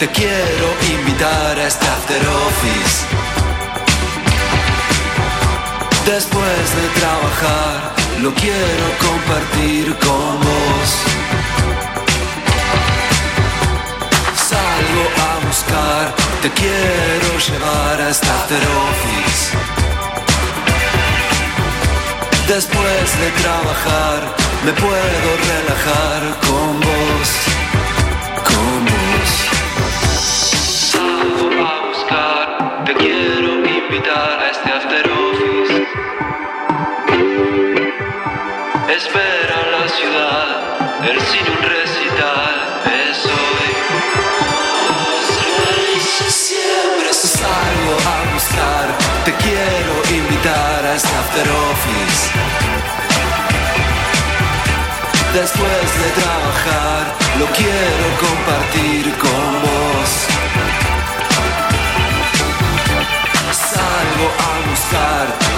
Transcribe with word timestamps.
te 0.00 0.08
quiero 0.08 0.66
invitar 0.98 1.58
a 1.58 1.66
este 1.66 1.86
after 1.86 2.22
office. 2.48 3.04
Después 6.06 6.64
de 6.78 6.86
trabajar, 7.00 7.92
lo 8.22 8.32
quiero 8.32 8.86
compartir 9.06 9.94
con 9.98 10.40
vos. 10.48 10.88
Salgo 14.48 15.04
a 15.28 15.46
buscar, 15.46 16.14
te 16.40 16.50
quiero 16.60 17.30
llevar 17.46 18.00
a 18.00 18.08
este 18.08 18.26
after 18.26 18.62
office. 18.88 19.42
Después 22.48 23.06
de 23.22 23.30
trabajar, 23.42 24.34
me 24.64 24.72
puedo 24.72 25.28
relajar 25.52 26.20
con 26.46 26.80
vos, 26.80 27.28
invitar 33.90 34.38
a 34.38 34.50
este 34.50 34.70
after 34.70 35.04
office. 35.10 35.74
Espera 38.98 39.56
la 39.74 39.88
ciudad, 39.88 40.48
el 41.10 41.20
cine 41.20 41.50
un 41.50 41.62
recital, 41.76 42.54
es 42.86 43.18
hoy. 43.26 43.70
Siempre 46.28 47.12
salgo 47.12 47.94
a 48.12 48.32
buscar, 48.32 48.86
te 49.24 49.32
quiero 49.42 49.92
invitar 50.22 50.86
a 50.86 50.94
este 50.94 51.12
after 51.22 51.48
office. 51.72 52.20
Después 55.34 55.86
de 56.02 56.08
trabajar, 56.20 57.02
lo 57.40 57.46
quiero 57.58 58.06
compartir 58.20 59.04
con 59.18 59.62
vos. 59.62 60.29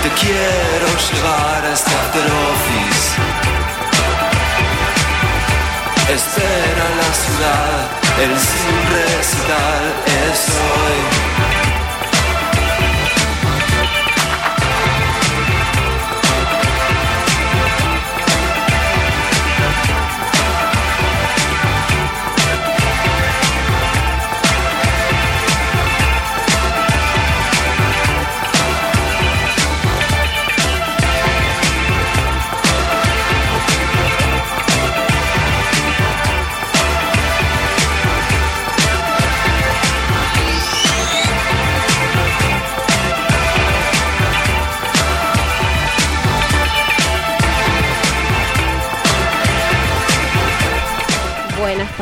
Te 0.02 0.08
quiero 0.20 0.86
llevar 0.86 1.64
a 1.64 1.72
este 1.72 1.90
after 1.94 2.24
office. 2.24 3.04
Espera 6.12 6.86
la 6.96 7.14
ciudad, 7.14 7.90
el 8.20 8.38
sin 8.38 8.76
recital 8.90 9.84
es 10.30 10.48
hoy. 10.48 11.61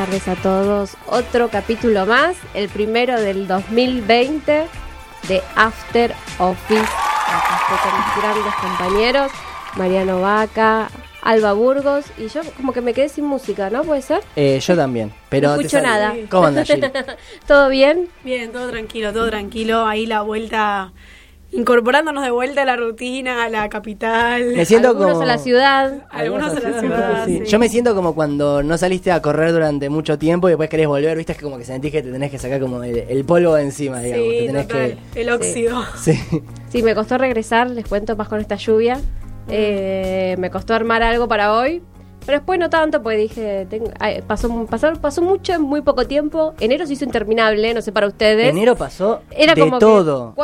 Tardes 0.07 0.29
a 0.29 0.35
todos. 0.37 0.97
Otro 1.09 1.51
capítulo 1.51 2.07
más, 2.07 2.35
el 2.55 2.71
primero 2.71 3.21
del 3.21 3.47
2020 3.47 4.65
de 5.29 5.43
After 5.55 6.15
Office. 6.39 6.81
Acá 6.81 7.61
estoy 7.61 7.91
con 7.91 7.99
mis 7.99 8.17
grandes 8.17 8.55
compañeros, 8.55 9.31
Mariano 9.77 10.23
Vaca, 10.23 10.91
Alba 11.21 11.53
Burgos, 11.53 12.07
y 12.17 12.29
yo 12.29 12.41
como 12.57 12.73
que 12.73 12.81
me 12.81 12.95
quedé 12.95 13.11
sin 13.11 13.27
música, 13.27 13.69
¿no? 13.69 13.83
¿Puede 13.85 14.01
ser? 14.01 14.23
Eh, 14.37 14.59
yo 14.59 14.75
también. 14.75 15.13
Pero 15.29 15.49
no 15.49 15.57
escucho 15.57 15.83
nada. 15.83 16.15
¿Cómo 16.31 16.47
andas? 16.47 16.67
¿Todo 17.47 17.69
bien? 17.69 18.09
Bien, 18.25 18.53
todo 18.53 18.71
tranquilo, 18.71 19.13
todo 19.13 19.29
tranquilo. 19.29 19.85
Ahí 19.85 20.07
la 20.07 20.23
vuelta, 20.23 20.93
incorporándonos 21.53 22.23
de 22.25 22.31
vuelta 22.31 22.63
a 22.63 22.65
la 22.65 22.77
rutina, 22.77 23.45
a 23.45 23.49
la 23.49 23.69
capital. 23.69 24.53
Me 24.55 24.65
siento 24.65 24.89
Algunos 24.89 25.13
como... 25.13 25.23
a 25.23 25.27
la 25.27 25.39
ciudad. 25.39 26.05
Algunos 26.11 26.57
a 26.57 26.61
la 26.61 26.81
ciudad. 26.81 27.27
Sí. 27.27 27.39
sí. 27.39 27.45
Yo 27.47 27.59
me 27.59 27.69
siento 27.69 27.95
como 27.95 28.15
cuando 28.15 28.63
no 28.63 28.79
saliste 28.79 29.11
a 29.13 29.21
correr 29.23 29.53
durante 29.53 29.89
mucho 29.91 30.19
tiempo 30.19 30.49
y 30.49 30.53
después 30.53 30.69
querés 30.71 30.87
volver, 30.87 31.17
viste, 31.17 31.33
es 31.33 31.39
que 31.39 31.45
como 31.45 31.59
que 31.59 31.65
sentís 31.65 31.91
que 31.93 32.03
te 32.03 32.11
tenés 32.13 32.31
que 32.31 32.39
sacar 32.39 32.61
como 32.61 32.83
el, 32.83 32.97
el 32.99 33.25
polvo 33.25 33.55
de 33.55 33.63
encima, 33.63 34.01
digamos. 34.01 34.27
te 34.29 34.41
Sí, 34.41 34.47
tenés 34.47 34.69
total, 34.69 34.99
el 35.15 35.31
óxido. 35.31 35.83
Sí. 35.99 36.13
Sí, 36.71 36.83
me 36.83 36.95
costó 36.95 37.19
regresar, 37.19 37.69
les 37.71 37.87
cuento 37.87 38.15
más 38.17 38.29
con 38.29 38.41
esta 38.41 38.57
lluvia. 38.57 39.01
Eh, 39.49 40.37
me 40.39 40.51
costó 40.51 40.75
armar 40.75 41.03
algo 41.03 41.27
para 41.29 41.55
hoy. 41.55 41.83
Pero 42.27 42.39
después 42.39 42.61
no 42.61 42.69
tanto, 42.69 43.03
porque 43.03 43.17
dije, 43.17 43.67
tengo- 43.71 43.91
ay, 43.99 44.23
pasó, 44.27 44.67
pasó, 44.67 44.93
pasó 45.01 45.23
mucho 45.23 45.55
en 45.55 45.63
muy 45.63 45.81
poco 45.81 46.07
tiempo. 46.07 46.55
Enero 46.61 46.87
se 46.87 46.93
hizo 46.93 47.05
interminable, 47.07 47.73
no 47.73 47.81
sé 47.81 47.93
para 47.93 48.07
ustedes. 48.07 48.47
Enero 48.51 48.77
pasó 48.77 49.23
Era 49.31 49.55
de 49.55 49.61
como 49.63 49.79
que, 49.79 49.85
todo. 49.85 50.35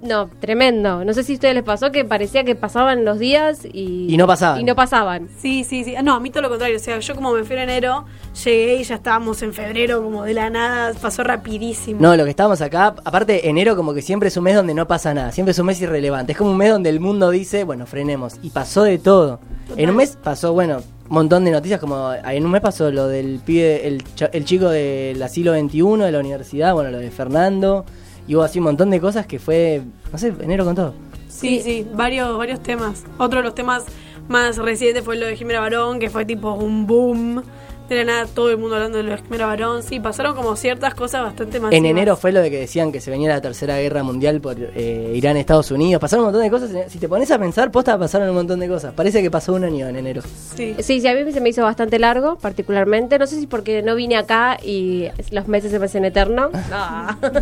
¿Cuán- 0.00 0.08
no, 0.08 0.30
tremendo. 0.40 1.04
No 1.04 1.12
sé 1.12 1.22
si 1.24 1.32
a 1.32 1.34
ustedes 1.34 1.54
les 1.54 1.64
pasó 1.64 1.90
que 1.92 2.04
parecía 2.04 2.44
que 2.44 2.54
pasaban 2.54 3.04
los 3.04 3.18
días 3.18 3.64
y, 3.64 4.06
Y 4.12 4.16
no 4.16 4.26
pasaban. 4.26 4.60
Y 4.60 4.64
no 4.64 4.74
pasaban. 4.74 5.28
Sí, 5.40 5.64
sí, 5.64 5.84
sí. 5.84 5.94
No, 6.02 6.14
a 6.14 6.20
mí 6.20 6.30
todo 6.30 6.42
lo 6.42 6.48
contrario. 6.48 6.76
O 6.76 6.80
sea, 6.80 6.98
yo 6.98 7.14
como 7.14 7.32
me 7.32 7.44
fui 7.44 7.56
en 7.56 7.62
enero, 7.62 8.04
llegué 8.44 8.76
y 8.76 8.84
ya 8.84 8.96
estábamos 8.96 9.42
en 9.42 9.52
febrero, 9.52 10.02
como 10.02 10.24
de 10.24 10.34
la 10.34 10.50
nada, 10.50 10.92
pasó 11.00 11.22
rapidísimo. 11.22 12.00
No, 12.00 12.16
lo 12.16 12.24
que 12.24 12.30
estábamos 12.30 12.60
acá, 12.60 12.94
aparte 13.04 13.48
enero 13.48 13.76
como 13.76 13.92
que 13.94 14.02
siempre 14.02 14.28
es 14.28 14.36
un 14.36 14.44
mes 14.44 14.54
donde 14.54 14.74
no 14.74 14.86
pasa 14.86 15.12
nada, 15.14 15.32
siempre 15.32 15.52
es 15.52 15.58
un 15.58 15.66
mes 15.66 15.80
irrelevante, 15.80 16.32
es 16.32 16.38
como 16.38 16.50
un 16.50 16.56
mes 16.56 16.70
donde 16.70 16.90
el 16.90 17.00
mundo 17.00 17.30
dice, 17.30 17.64
bueno, 17.64 17.86
frenemos, 17.86 18.36
y 18.42 18.50
pasó 18.50 18.82
de 18.84 18.98
todo. 18.98 19.38
Total. 19.68 19.84
En 19.84 19.90
un 19.90 19.96
mes 19.96 20.16
pasó, 20.22 20.52
bueno, 20.52 20.78
un 21.08 21.14
montón 21.14 21.44
de 21.44 21.50
noticias, 21.50 21.78
como 21.80 22.12
en 22.12 22.44
un 22.44 22.50
mes 22.50 22.60
pasó 22.60 22.90
lo 22.90 23.06
del 23.08 23.40
pibe, 23.44 23.86
el, 23.86 24.02
cha- 24.14 24.30
el 24.32 24.44
chico 24.44 24.68
del 24.68 25.20
asilo 25.22 25.52
21 25.52 26.04
de 26.04 26.12
la 26.12 26.18
universidad, 26.20 26.72
bueno, 26.74 26.90
lo 26.90 26.98
de 26.98 27.10
Fernando, 27.10 27.84
y 28.30 28.36
hubo 28.36 28.44
así 28.44 28.60
un 28.60 28.66
montón 28.66 28.90
de 28.90 29.00
cosas 29.00 29.26
que 29.26 29.40
fue, 29.40 29.82
no 30.12 30.16
sé, 30.16 30.32
enero 30.40 30.64
con 30.64 30.76
todo. 30.76 30.94
Sí, 31.28 31.60
sí, 31.64 31.84
varios, 31.92 32.38
varios 32.38 32.62
temas. 32.62 33.02
Otro 33.18 33.40
de 33.40 33.42
los 33.42 33.56
temas 33.56 33.86
más 34.28 34.56
recientes 34.56 35.04
fue 35.04 35.16
lo 35.16 35.26
de 35.26 35.34
Jimena 35.36 35.58
Barón, 35.58 35.98
que 35.98 36.10
fue 36.10 36.24
tipo 36.24 36.52
un 36.52 36.86
boom. 36.86 37.42
De 37.90 37.96
la 37.96 38.04
nada 38.04 38.26
todo 38.32 38.52
el 38.52 38.56
mundo 38.56 38.76
hablando 38.76 38.98
de 38.98 39.02
lo 39.02 39.10
de 39.10 39.18
Jimena 39.18 39.46
Barón. 39.46 39.82
Sí, 39.82 39.98
pasaron 39.98 40.36
como 40.36 40.54
ciertas 40.54 40.94
cosas 40.94 41.24
bastante 41.24 41.58
más. 41.58 41.72
En 41.72 41.84
enero 41.84 42.14
fue 42.14 42.30
lo 42.30 42.40
de 42.40 42.48
que 42.48 42.60
decían 42.60 42.92
que 42.92 43.00
se 43.00 43.10
venía 43.10 43.28
la 43.28 43.40
tercera 43.40 43.78
guerra 43.78 44.04
mundial 44.04 44.40
por 44.40 44.54
eh, 44.60 45.12
Irán, 45.16 45.36
Estados 45.36 45.72
Unidos, 45.72 46.00
pasaron 46.00 46.24
un 46.24 46.32
montón 46.32 46.44
de 46.44 46.50
cosas, 46.50 46.70
si 46.88 46.98
te 47.00 47.08
pones 47.08 47.32
a 47.32 47.38
pensar, 47.40 47.72
posta 47.72 47.98
pasaron 47.98 48.28
un 48.28 48.36
montón 48.36 48.60
de 48.60 48.68
cosas, 48.68 48.94
parece 48.94 49.22
que 49.22 49.30
pasó 49.32 49.54
un 49.54 49.64
año 49.64 49.88
en 49.88 49.96
enero. 49.96 50.22
Sí. 50.54 50.76
Sí, 50.78 51.00
sí, 51.00 51.08
a 51.08 51.14
mí 51.14 51.32
se 51.32 51.40
me 51.40 51.48
hizo 51.48 51.64
bastante 51.64 51.98
largo, 51.98 52.36
particularmente. 52.36 53.18
No 53.18 53.26
sé 53.26 53.40
si 53.40 53.48
porque 53.48 53.82
no 53.82 53.96
vine 53.96 54.16
acá 54.16 54.56
y 54.62 55.08
los 55.32 55.48
meses 55.48 55.72
se 55.72 55.80
me 55.80 55.86
hacen 55.86 56.04
eternos. 56.04 56.52
No. 56.52 57.18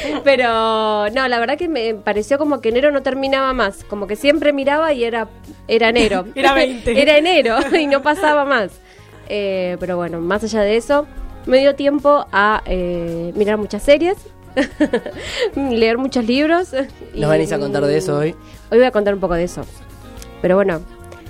Pero 0.24 1.10
no, 1.10 1.28
la 1.28 1.38
verdad 1.38 1.58
que 1.58 1.68
me 1.68 1.92
pareció 1.94 2.38
como 2.38 2.62
que 2.62 2.70
enero 2.70 2.90
no 2.90 3.02
terminaba 3.02 3.52
más. 3.52 3.84
Como 3.84 4.06
que 4.06 4.16
siempre 4.16 4.54
miraba 4.54 4.92
y 4.92 5.04
era, 5.04 5.28
era 5.68 5.90
enero. 5.90 6.24
Era 6.34 6.54
20. 6.54 7.02
era 7.02 7.18
enero 7.18 7.58
y 7.78 7.86
no 7.86 8.02
pasaba 8.02 8.46
más. 8.46 8.70
Eh, 9.32 9.76
pero 9.78 9.96
bueno, 9.96 10.20
más 10.20 10.42
allá 10.42 10.62
de 10.62 10.76
eso, 10.76 11.06
me 11.46 11.58
dio 11.58 11.76
tiempo 11.76 12.26
a 12.32 12.62
eh, 12.66 13.32
mirar 13.36 13.58
muchas 13.58 13.82
series, 13.84 14.16
leer 15.54 15.98
muchos 15.98 16.24
libros. 16.26 16.74
y- 17.14 17.20
¿Nos 17.20 17.30
venís 17.30 17.52
a 17.52 17.58
contar 17.58 17.84
de 17.84 17.96
eso 17.96 18.18
hoy? 18.18 18.34
Hoy 18.70 18.78
voy 18.78 18.84
a 18.86 18.90
contar 18.90 19.14
un 19.14 19.20
poco 19.20 19.34
de 19.34 19.44
eso. 19.44 19.62
Pero 20.42 20.56
bueno, 20.56 20.80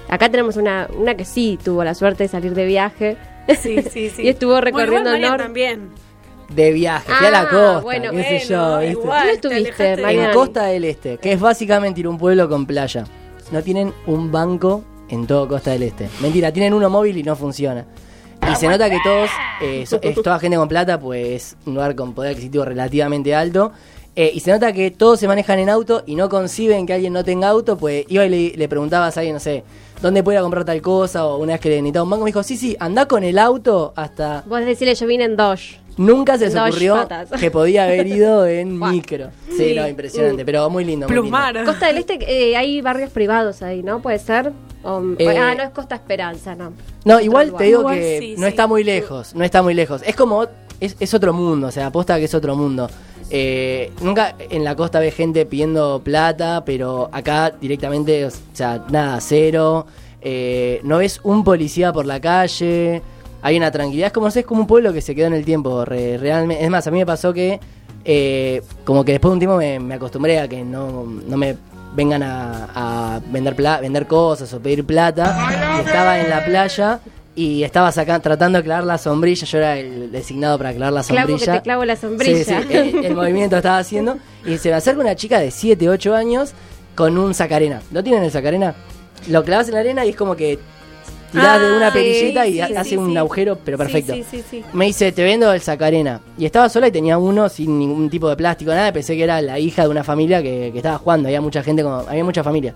acá 0.09 0.29
tenemos 0.31 0.57
una, 0.57 0.89
una 0.97 1.15
que 1.15 1.25
sí 1.25 1.59
tuvo 1.63 1.85
la 1.85 1.95
suerte 1.95 2.25
de 2.25 2.29
salir 2.29 2.55
de 2.55 2.65
viaje. 2.65 3.17
Sí, 3.61 3.83
sí, 3.83 4.11
sí. 4.11 4.23
Y 4.25 4.29
estuvo 4.29 4.61
recorriendo 4.61 5.13
el 5.13 5.23
norte. 5.23 5.43
también. 5.45 5.91
De 6.49 6.73
viaje, 6.73 7.13
fui 7.13 7.27
a 7.27 7.31
la 7.31 7.41
Ah, 7.43 7.49
costa, 7.49 7.81
bueno, 7.81 8.11
qué 8.11 8.25
sé 8.41 8.49
yo, 8.49 8.59
bueno, 8.59 8.79
¿viste? 8.81 8.93
igual. 9.03 9.27
¿Dónde 9.41 9.49
te 9.63 9.69
estuviste? 9.71 9.93
En 10.27 10.33
Costa 10.33 10.65
del 10.65 10.85
Este, 10.85 11.19
que 11.19 11.33
es 11.33 11.41
básicamente 11.41 12.01
ir 12.01 12.07
a 12.07 12.11
un 12.11 12.19
pueblo 12.19 12.49
con 12.49 12.67
playa. 12.67 13.05
No 13.53 13.63
tienen 13.63 13.93
un 14.07 14.33
banco 14.33 14.83
en 15.11 15.27
todo 15.27 15.49
Costa 15.49 15.73
del 15.73 15.83
Este. 15.83 16.09
Mentira, 16.21 16.53
tienen 16.53 16.75
uno 16.75 16.89
móvil 16.89 17.17
y 17.17 17.23
no 17.23 17.37
funciona. 17.37 17.85
Y 18.51 18.57
se 18.57 18.69
nota 18.69 18.89
que 18.89 18.99
todos, 19.05 19.31
eh, 19.61 19.85
es 20.03 20.23
toda 20.23 20.39
gente 20.39 20.57
con 20.57 20.69
plata, 20.69 20.99
pues 20.99 21.27
es 21.29 21.57
un 21.67 21.75
lugar 21.75 21.95
con 21.95 22.15
poder 22.15 22.33
adquisitivo 22.33 22.65
relativamente 22.65 23.35
alto. 23.35 23.73
Eh, 24.17 24.33
y 24.35 24.41
se 24.41 24.51
nota 24.51 24.73
que 24.73 24.91
todos 24.91 25.21
se 25.21 25.29
manejan 25.29 25.61
en 25.61 25.71
auto 25.71 26.03
y 26.05 26.17
no 26.17 26.29
conciben 26.29 26.85
que 26.85 26.95
alguien 26.95 27.13
no 27.13 27.23
tenga 27.23 27.49
auto, 27.49 27.79
pues 27.79 28.05
iba 28.09 28.25
y 28.25 28.29
le, 28.29 28.57
le 28.57 28.69
preguntabas 28.69 29.17
a 29.17 29.21
alguien, 29.21 29.35
no 29.35 29.41
sé, 29.41 29.63
¿dónde 30.03 30.23
puedo 30.23 30.35
ir 30.35 30.41
a 30.41 30.43
comprar 30.43 30.65
tal 30.65 30.83
cosa? 30.83 31.27
O 31.27 31.39
una 31.39 31.53
vez 31.53 31.61
que 31.61 31.69
le 31.69 31.77
necesitaba 31.77 32.05
un 32.05 32.11
banco, 32.11 32.25
me 32.25 32.29
dijo, 32.29 32.43
sí, 32.43 32.57
sí, 32.57 32.77
anda 32.81 33.07
con 33.07 33.23
el 33.23 33.39
auto 33.39 33.93
hasta... 33.95 34.43
Vos 34.47 34.65
decirle, 34.65 34.95
yo 34.95 35.07
vine 35.07 35.25
en 35.25 35.37
Dodge. 35.37 35.80
Nunca 36.01 36.39
se 36.39 36.45
les 36.47 36.55
Dos 36.55 36.71
ocurrió 36.71 36.95
patas. 36.95 37.31
que 37.39 37.51
podía 37.51 37.85
haber 37.85 38.07
ido 38.19 38.47
en 38.47 38.79
micro. 38.79 39.29
Sí, 39.51 39.57
Sí. 39.57 39.75
no, 39.77 39.87
impresionante, 39.87 40.45
pero 40.45 40.69
muy 40.71 40.85
lindo. 40.85 41.07
muy 41.09 41.17
lindo. 41.17 41.65
Costa 41.67 41.89
del 41.89 41.99
Este, 41.99 42.19
eh, 42.27 42.57
hay 42.57 42.81
barrios 42.81 43.11
privados 43.11 43.61
ahí, 43.63 43.83
¿no? 43.83 44.01
Puede 44.01 44.19
ser. 44.19 44.53
O- 44.83 45.03
Eh, 45.19 45.37
ah, 45.39 45.55
no 45.55 45.63
es 45.63 45.71
Costa 45.71 45.97
Esperanza, 45.97 46.55
no. 46.55 46.73
No, 47.05 47.15
Otro 47.15 47.25
igual 47.25 47.47
lugar. 47.49 47.59
te 47.59 47.65
digo 47.67 47.81
Igual 47.81 47.99
que 47.99 48.19
sí, 48.21 48.35
no 48.39 48.45
sí. 48.47 48.49
está 48.49 48.67
muy 48.67 48.83
lejos, 48.83 49.35
no 49.35 49.45
está 49.45 49.63
muy 49.63 49.75
lejos. 49.75 50.03
Es 50.07 50.17
como 50.17 50.47
es, 50.81 50.97
es 50.99 51.13
otro 51.13 51.35
mundo, 51.35 51.67
o 51.67 51.71
sea, 51.71 51.87
aposta 51.89 52.17
que 52.19 52.25
es 52.25 52.35
otro 52.35 52.57
mundo. 52.57 52.89
Eh, 53.33 53.93
nunca 54.01 54.35
en 54.39 54.65
la 54.65 54.75
costa 54.75 54.99
ves 55.01 55.15
gente 55.15 55.45
pidiendo 55.45 56.01
plata, 56.03 56.65
pero 56.65 57.11
acá 57.13 57.51
directamente, 57.61 58.25
o 58.25 58.31
sea, 58.55 58.83
nada, 58.91 59.21
cero. 59.21 59.87
Eh, 60.23 60.81
no 60.83 60.99
ves 60.99 61.21
un 61.23 61.45
policía 61.45 61.93
por 61.93 62.07
la 62.07 62.19
calle. 62.21 63.03
Hay 63.43 63.57
una 63.57 63.71
tranquilidad. 63.71 64.09
Es 64.09 64.13
como, 64.13 64.27
no 64.27 64.31
sé, 64.31 64.41
es 64.41 64.47
como 64.47 64.61
un 64.63 64.67
pueblo 64.67 64.93
que 64.93 65.01
se 65.01 65.15
quedó 65.15 65.27
en 65.27 65.35
el 65.35 65.45
tiempo. 65.45 65.85
re- 65.85 66.19
realmente. 66.19 66.63
Es 66.65 66.71
más, 66.71 66.87
a 66.87 66.91
mí 66.91 66.99
me 66.99 67.07
pasó 67.07 67.33
que, 67.33 67.59
eh, 68.05 68.63
como 68.85 69.05
que 69.05 69.13
después 69.13 69.31
de 69.31 69.33
un 69.35 69.39
tiempo 69.39 69.57
me, 69.57 69.79
me 69.81 69.95
acostumbré 69.95 70.39
a 70.41 70.49
que 70.49 70.63
no, 70.65 71.05
no 71.27 71.37
me 71.37 71.57
vengan 71.95 72.23
a, 72.23 72.69
a 73.17 73.21
vender, 73.31 73.57
pla- 73.57 73.81
vender 73.81 74.07
cosas 74.07 74.53
o 74.55 74.61
pedir 74.61 74.85
plata. 74.85 75.79
Y 75.79 75.87
estaba 75.87 76.21
en 76.21 76.29
la 76.31 76.45
playa. 76.45 77.01
Y 77.37 77.63
estaba 77.63 77.91
sacando, 77.93 78.21
tratando 78.23 78.59
de 78.59 78.65
clavar 78.65 78.85
la 78.85 78.99
sombrilla. 78.99 79.47
Yo 79.47 79.59
era 79.59 79.79
el 79.79 80.11
designado 80.13 80.59
para 80.59 80.75
clavar 80.75 80.93
la 80.93 81.03
Clavo 81.03 81.27
que 81.29 81.33
sombrilla. 81.35 81.53
te 81.55 81.63
clavo 81.63 81.85
la 81.85 81.97
sombrilla. 81.97 82.37
Sí, 82.37 82.45
sí, 82.45 82.77
el, 82.77 83.05
el 83.05 83.15
movimiento 83.15 83.57
estaba 83.57 83.79
haciendo. 83.79 84.19
Y 84.45 84.59
se 84.59 84.69
me 84.69 84.75
acerca 84.75 85.01
una 85.01 85.15
chica 85.15 85.39
de 85.39 85.51
7, 85.51 85.89
8 85.89 86.15
años 86.15 86.53
con 86.97 87.17
un 87.17 87.33
sacarena. 87.33 87.81
¿No 87.93 88.03
tienen 88.03 88.25
el 88.25 88.31
sacarena? 88.33 88.75
Lo 89.29 89.45
clavas 89.45 89.69
en 89.69 89.75
la 89.75 89.81
arena 89.81 90.05
y 90.05 90.11
es 90.11 90.17
como 90.17 90.35
que 90.37 90.59
tirás 91.31 91.61
de 91.61 91.67
Ah, 91.69 91.77
una 91.77 91.91
sí, 91.91 91.99
perillita 91.99 92.47
y 92.47 92.53
sí, 92.53 92.61
hace 92.61 92.91
sí, 92.91 92.97
un 92.97 93.17
agujero, 93.17 93.59
pero 93.65 93.79
perfecto. 93.79 94.15
Sí, 94.15 94.25
sí, 94.31 94.39
sí. 94.39 94.45
sí. 94.51 94.65
Me 94.73 94.87
dice, 94.87 95.13
te 95.13 95.23
vendo 95.23 95.53
el 95.53 95.61
sacarena. 95.61 96.21
Y 96.37 96.45
estaba 96.45 96.69
sola 96.69 96.89
y 96.89 96.93
tenía 96.93 97.19
uno 97.19 97.49
sin 97.49 97.79
ningún 97.79 98.09
tipo 98.11 98.29
de 98.29 98.37
plástico, 98.37 98.73
nada. 98.73 98.93
Pensé 98.93 99.17
que 99.17 99.25
era 99.25 99.41
la 99.41 99.59
hija 99.59 99.83
de 99.83 99.89
una 99.89 100.05
familia 100.05 100.43
que, 100.43 100.71
que 100.73 100.79
estaba 100.79 100.99
jugando. 100.99 101.29
Había 101.29 101.41
mucha 101.41 101.63
gente, 101.63 101.83
como, 101.83 101.97
había 101.97 102.25
mucha 102.25 102.43
familia. 102.43 102.75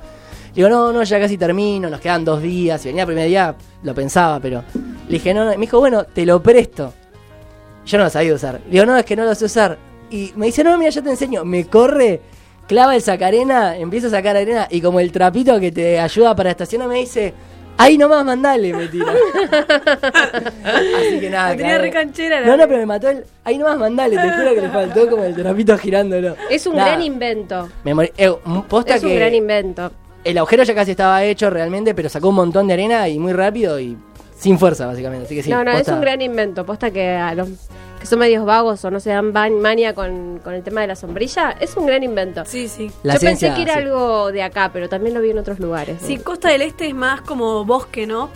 Digo, 0.54 0.68
no, 0.68 0.92
no, 0.92 1.02
ya 1.02 1.18
casi 1.18 1.36
termino, 1.36 1.90
nos 1.90 2.00
quedan 2.00 2.24
dos 2.24 2.40
días. 2.40 2.80
Si 2.80 2.88
venía 2.88 3.02
el 3.02 3.08
primer 3.08 3.26
día, 3.26 3.54
lo 3.82 3.94
pensaba, 3.94 4.38
pero. 4.40 4.62
Le 5.08 5.14
dije, 5.14 5.34
no, 5.34 5.44
no. 5.44 5.50
Me 5.50 5.56
dijo, 5.58 5.80
bueno, 5.80 6.04
te 6.04 6.24
lo 6.24 6.42
presto. 6.42 6.92
Yo 7.86 7.98
no 7.98 8.04
lo 8.04 8.10
sabía 8.10 8.34
usar. 8.34 8.60
Le 8.66 8.70
digo, 8.70 8.86
no, 8.86 8.96
es 8.96 9.04
que 9.04 9.16
no 9.16 9.24
lo 9.24 9.34
sé 9.34 9.44
usar. 9.46 9.76
Y 10.10 10.32
me 10.36 10.46
dice, 10.46 10.62
no, 10.62 10.78
mira, 10.78 10.90
yo 10.90 11.02
te 11.02 11.10
enseño. 11.10 11.44
Me 11.44 11.66
corre, 11.66 12.20
clava 12.68 12.94
el 12.94 13.02
sacarena, 13.02 13.76
empieza 13.76 14.06
a 14.06 14.10
sacar 14.10 14.36
arena 14.36 14.68
y 14.70 14.80
como 14.80 15.00
el 15.00 15.10
trapito 15.12 15.58
que 15.60 15.72
te 15.72 15.98
ayuda 15.98 16.34
para 16.36 16.50
estacionar 16.50 16.88
me 16.88 16.96
dice, 17.00 17.34
ahí 17.79 17.99
nomás 17.99 18.25
mandale, 18.25 18.73
me 18.73 18.87
tira. 18.88 19.12
Así 20.65 21.21
que 21.21 21.31
nada. 21.31 21.50
La 21.50 21.56
tenía 21.56 21.69
claro. 21.73 21.82
re 21.82 21.91
canchera, 21.91 22.41
la 22.41 22.47
No, 22.47 22.56
no, 22.56 22.67
pero 22.67 22.79
me 22.79 22.87
mató 22.87 23.09
el. 23.11 23.25
Ahí 23.44 23.59
nomás 23.59 23.79
mandale, 23.79 24.17
te 24.17 24.31
juro 24.31 24.55
que 24.55 24.61
le 24.61 24.69
faltó 24.71 25.09
como 25.09 25.25
el 25.25 25.35
trapito 25.35 25.76
girándolo. 25.79 26.37
Es 26.50 26.67
un 26.67 26.76
Nada, 26.76 26.91
gran 26.91 27.03
invento. 27.03 27.69
me 27.85 27.94
morí. 27.94 28.11
Eh, 28.17 28.32
posta 28.69 28.97
Es 28.97 29.03
un 29.05 29.15
gran 29.15 29.35
invento. 29.35 29.91
el 30.25 30.38
agujero 30.38 30.62
ya 30.65 30.75
casi 30.75 30.93
estaba 30.93 31.23
hecho 31.25 31.50
realmente, 31.50 31.94
pero 31.94 32.09
sacó 32.09 32.29
un 32.31 32.37
montón 32.37 32.67
de 32.67 32.75
arena 32.75 33.09
y 33.09 33.19
muy 33.19 33.32
rápido 33.32 33.79
y 33.81 33.97
sin 34.37 34.59
fuerza, 34.59 34.87
básicamente. 34.87 35.26
Así 35.26 35.35
que 35.37 35.43
sí, 35.43 35.50
no, 35.50 35.65
no, 35.65 35.73
es 35.73 35.88
un 35.88 36.00
gran 36.00 36.21
invento. 36.21 36.65
Posta 36.67 36.91
que 36.91 37.09
a 37.11 37.35
los 37.35 37.49
que 38.04 38.08
son 38.10 38.18
medios 38.18 38.44
vagos 38.44 38.84
o 38.84 38.90
no 38.90 39.00
se 39.00 39.10
dan 39.10 39.32
mania 39.32 39.94
con, 39.94 40.38
con 40.44 40.52
el 40.52 40.62
tema 40.62 40.82
de 40.82 40.88
la 40.88 40.94
sombrilla, 40.94 41.56
es 41.58 41.74
un 41.76 41.86
gran 41.86 42.02
invento. 42.02 42.44
Sí, 42.44 42.68
sí. 42.68 42.90
La 43.02 43.14
Yo 43.14 43.20
ciencia, 43.20 43.48
pensé 43.48 43.56
que 43.64 43.70
era 43.70 43.80
sí. 43.80 43.86
algo 43.86 44.30
de 44.30 44.42
acá, 44.42 44.70
pero 44.72 44.90
también 44.90 45.14
lo 45.14 45.22
vi 45.22 45.30
en 45.30 45.38
otros 45.38 45.58
lugares. 45.58 45.96
Sí, 46.02 46.18
Costa 46.18 46.50
del 46.50 46.60
Este 46.62 46.86
es 46.86 46.94
más 46.94 47.22
como 47.22 47.64
bosque, 47.64 48.06
¿no? 48.06 48.28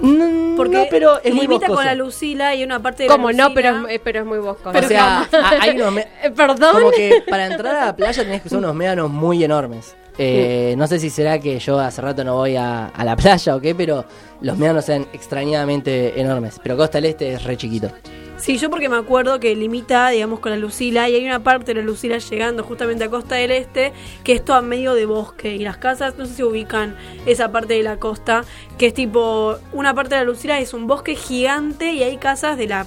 Mm, 0.00 0.56
Porque 0.56 0.76
no, 0.76 0.84
pero 0.90 1.22
es 1.22 1.32
muy 1.32 1.42
limita 1.42 1.68
boscoso. 1.68 1.76
con 1.76 1.84
la 1.86 1.94
Lucila 1.94 2.54
y 2.54 2.62
una 2.64 2.82
parte 2.82 3.04
de 3.04 3.08
Como 3.08 3.30
la 3.30 3.48
no, 3.48 3.54
pero 3.54 3.86
es, 3.88 4.00
pero 4.00 4.20
es 4.20 4.26
muy 4.26 4.38
bosco. 4.38 4.70
O 4.70 4.82
sea, 4.82 5.20
a- 5.22 5.62
hay 5.62 5.76
unos 5.80 5.92
me- 5.92 6.06
Perdón. 6.36 6.74
como 6.74 6.90
que 6.90 7.22
para 7.28 7.46
entrar 7.46 7.76
a 7.76 7.84
la 7.86 7.96
playa 7.96 8.22
tenés 8.22 8.42
que 8.42 8.48
usar 8.48 8.58
unos 8.58 8.74
médanos 8.74 9.10
muy 9.10 9.42
enormes. 9.42 9.96
Eh, 10.18 10.74
no 10.78 10.86
sé 10.86 10.98
si 10.98 11.08
será 11.10 11.38
que 11.38 11.58
yo 11.58 11.78
hace 11.78 12.00
rato 12.02 12.24
no 12.24 12.34
voy 12.36 12.56
a, 12.56 12.86
a 12.88 13.04
la 13.04 13.16
playa 13.16 13.54
o 13.56 13.60
qué, 13.60 13.74
pero 13.74 14.04
los 14.40 14.56
médanos 14.58 14.84
sean 14.84 15.06
extrañadamente 15.12 16.20
enormes. 16.20 16.58
Pero 16.62 16.76
Costa 16.76 16.98
del 16.98 17.06
Este 17.06 17.32
es 17.32 17.44
re 17.44 17.56
chiquito. 17.56 17.90
Sí, 18.38 18.58
yo 18.58 18.68
porque 18.70 18.88
me 18.88 18.96
acuerdo 18.96 19.40
que 19.40 19.54
limita, 19.56 20.10
digamos, 20.10 20.40
con 20.40 20.52
la 20.52 20.58
Lucila 20.58 21.08
y 21.08 21.14
hay 21.14 21.24
una 21.24 21.42
parte 21.42 21.72
de 21.72 21.80
la 21.80 21.86
Lucila 21.86 22.18
llegando 22.18 22.62
justamente 22.62 23.04
a 23.04 23.08
Costa 23.08 23.36
del 23.36 23.50
Este 23.50 23.92
que 24.24 24.34
es 24.34 24.44
todo 24.44 24.56
a 24.56 24.62
medio 24.62 24.94
de 24.94 25.06
bosque 25.06 25.54
y 25.54 25.60
las 25.60 25.78
casas, 25.78 26.16
no 26.18 26.26
sé 26.26 26.34
si 26.34 26.42
ubican 26.42 26.94
esa 27.24 27.50
parte 27.50 27.74
de 27.74 27.82
la 27.82 27.98
costa, 27.98 28.44
que 28.78 28.86
es 28.86 28.94
tipo, 28.94 29.56
una 29.72 29.94
parte 29.94 30.14
de 30.14 30.20
la 30.20 30.24
Lucila 30.24 30.60
es 30.60 30.74
un 30.74 30.86
bosque 30.86 31.14
gigante 31.14 31.92
y 31.92 32.02
hay 32.02 32.18
casas 32.18 32.58
de 32.58 32.68
la 32.68 32.86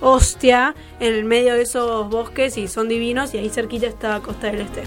hostia 0.00 0.74
en 0.98 1.12
el 1.14 1.24
medio 1.24 1.54
de 1.54 1.62
esos 1.62 2.08
bosques 2.08 2.56
y 2.58 2.66
son 2.68 2.88
divinos 2.88 3.34
y 3.34 3.38
ahí 3.38 3.48
cerquita 3.48 3.86
está 3.86 4.18
Costa 4.20 4.48
del 4.48 4.62
Este. 4.62 4.82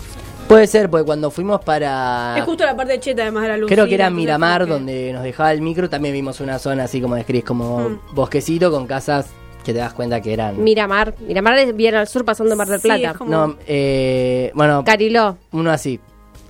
Puede 0.47 0.65
ser, 0.65 0.89
porque 0.89 1.05
cuando 1.05 1.29
fuimos 1.29 1.61
para... 1.63 2.33
Es 2.35 2.43
justo 2.43 2.65
la 2.65 2.75
parte 2.75 2.93
de 2.93 2.99
Cheta 2.99 3.21
además 3.21 3.43
de 3.43 3.49
la 3.49 3.57
Lucila. 3.57 3.75
Creo 3.75 3.87
que 3.87 3.93
era 3.93 4.09
Miramar, 4.09 4.65
donde 4.65 5.13
nos 5.13 5.21
dejaba 5.21 5.51
el 5.53 5.61
micro, 5.61 5.87
también 5.91 6.11
vimos 6.15 6.39
una 6.39 6.57
zona 6.57 6.85
así 6.85 6.99
como 6.99 7.13
describís, 7.13 7.45
como 7.45 7.89
Mm. 7.89 7.99
bosquecito 8.13 8.71
con 8.71 8.87
casas 8.87 9.27
que 9.63 9.73
te 9.73 9.79
das 9.79 9.93
cuenta 9.93 10.21
que 10.21 10.33
eran... 10.33 10.63
Miramar. 10.63 11.13
Miramar 11.27 11.57
es 11.59 11.75
bien 11.75 11.95
al 11.95 12.07
sur 12.07 12.23
pasando 12.25 12.55
Mar 12.55 12.67
del 12.67 12.79
Sí, 12.81 12.87
Plata. 12.87 13.11
es 13.11 13.17
como- 13.17 13.31
No, 13.31 13.57
eh, 13.67 14.51
bueno, 14.55 14.83
Cariló. 14.85 15.37
uno 15.51 15.71
así. 15.71 15.99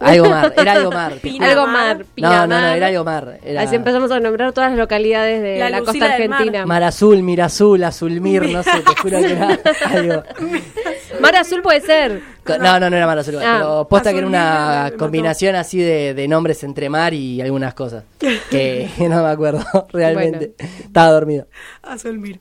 Algo 0.02 0.30
mar, 0.30 0.54
era 0.58 0.72
algo 0.74 0.92
mar. 0.92 1.14
Pinamar. 1.22 1.50
Algo 1.50 1.68
mar. 1.68 1.98
No, 1.98 2.06
Pinamar. 2.16 2.48
no, 2.48 2.62
no, 2.62 2.68
era 2.68 2.88
algo 2.88 3.04
mar. 3.04 3.40
Era 3.44 3.62
Así 3.64 3.76
empezamos 3.76 4.10
a 4.12 4.20
nombrar 4.22 4.54
todas 4.54 4.70
las 4.72 4.80
localidades 4.80 5.42
de 5.42 5.58
La 5.70 5.80
costa 5.82 5.92
del 6.18 6.30
mar. 6.30 6.38
argentina. 6.40 6.66
Mar 6.66 6.84
Azul, 6.84 7.22
Mirazul, 7.22 7.84
Azulmir, 7.84 8.44
no 8.50 8.64
sé, 8.64 8.72
te 8.80 8.96
juro 9.02 9.20
que 9.20 9.32
era 9.34 9.60
algo. 9.90 10.24
Mar 11.20 11.36
azul 11.36 11.62
puede 11.62 11.82
ser. 11.82 12.22
No, 12.48 12.80
no, 12.80 12.90
no 12.90 12.96
era 12.96 13.06
Mar 13.06 13.20
Azul, 13.20 13.36
Ah, 13.44 13.58
pero 13.60 13.88
posta 13.90 14.12
que 14.14 14.20
era 14.20 14.28
una 14.28 14.94
combinación 14.98 15.56
así 15.58 15.80
de, 15.80 16.14
de 16.14 16.28
nombres 16.30 16.64
entre 16.64 16.88
mar 16.90 17.14
y 17.14 17.42
algunas 17.42 17.74
cosas. 17.74 18.06
Que 18.50 18.90
no 19.00 19.22
me 19.22 19.30
acuerdo 19.30 19.66
realmente. 19.92 20.54
Estaba 20.58 21.12
dormido. 21.12 21.46
Azulmir. 21.84 22.40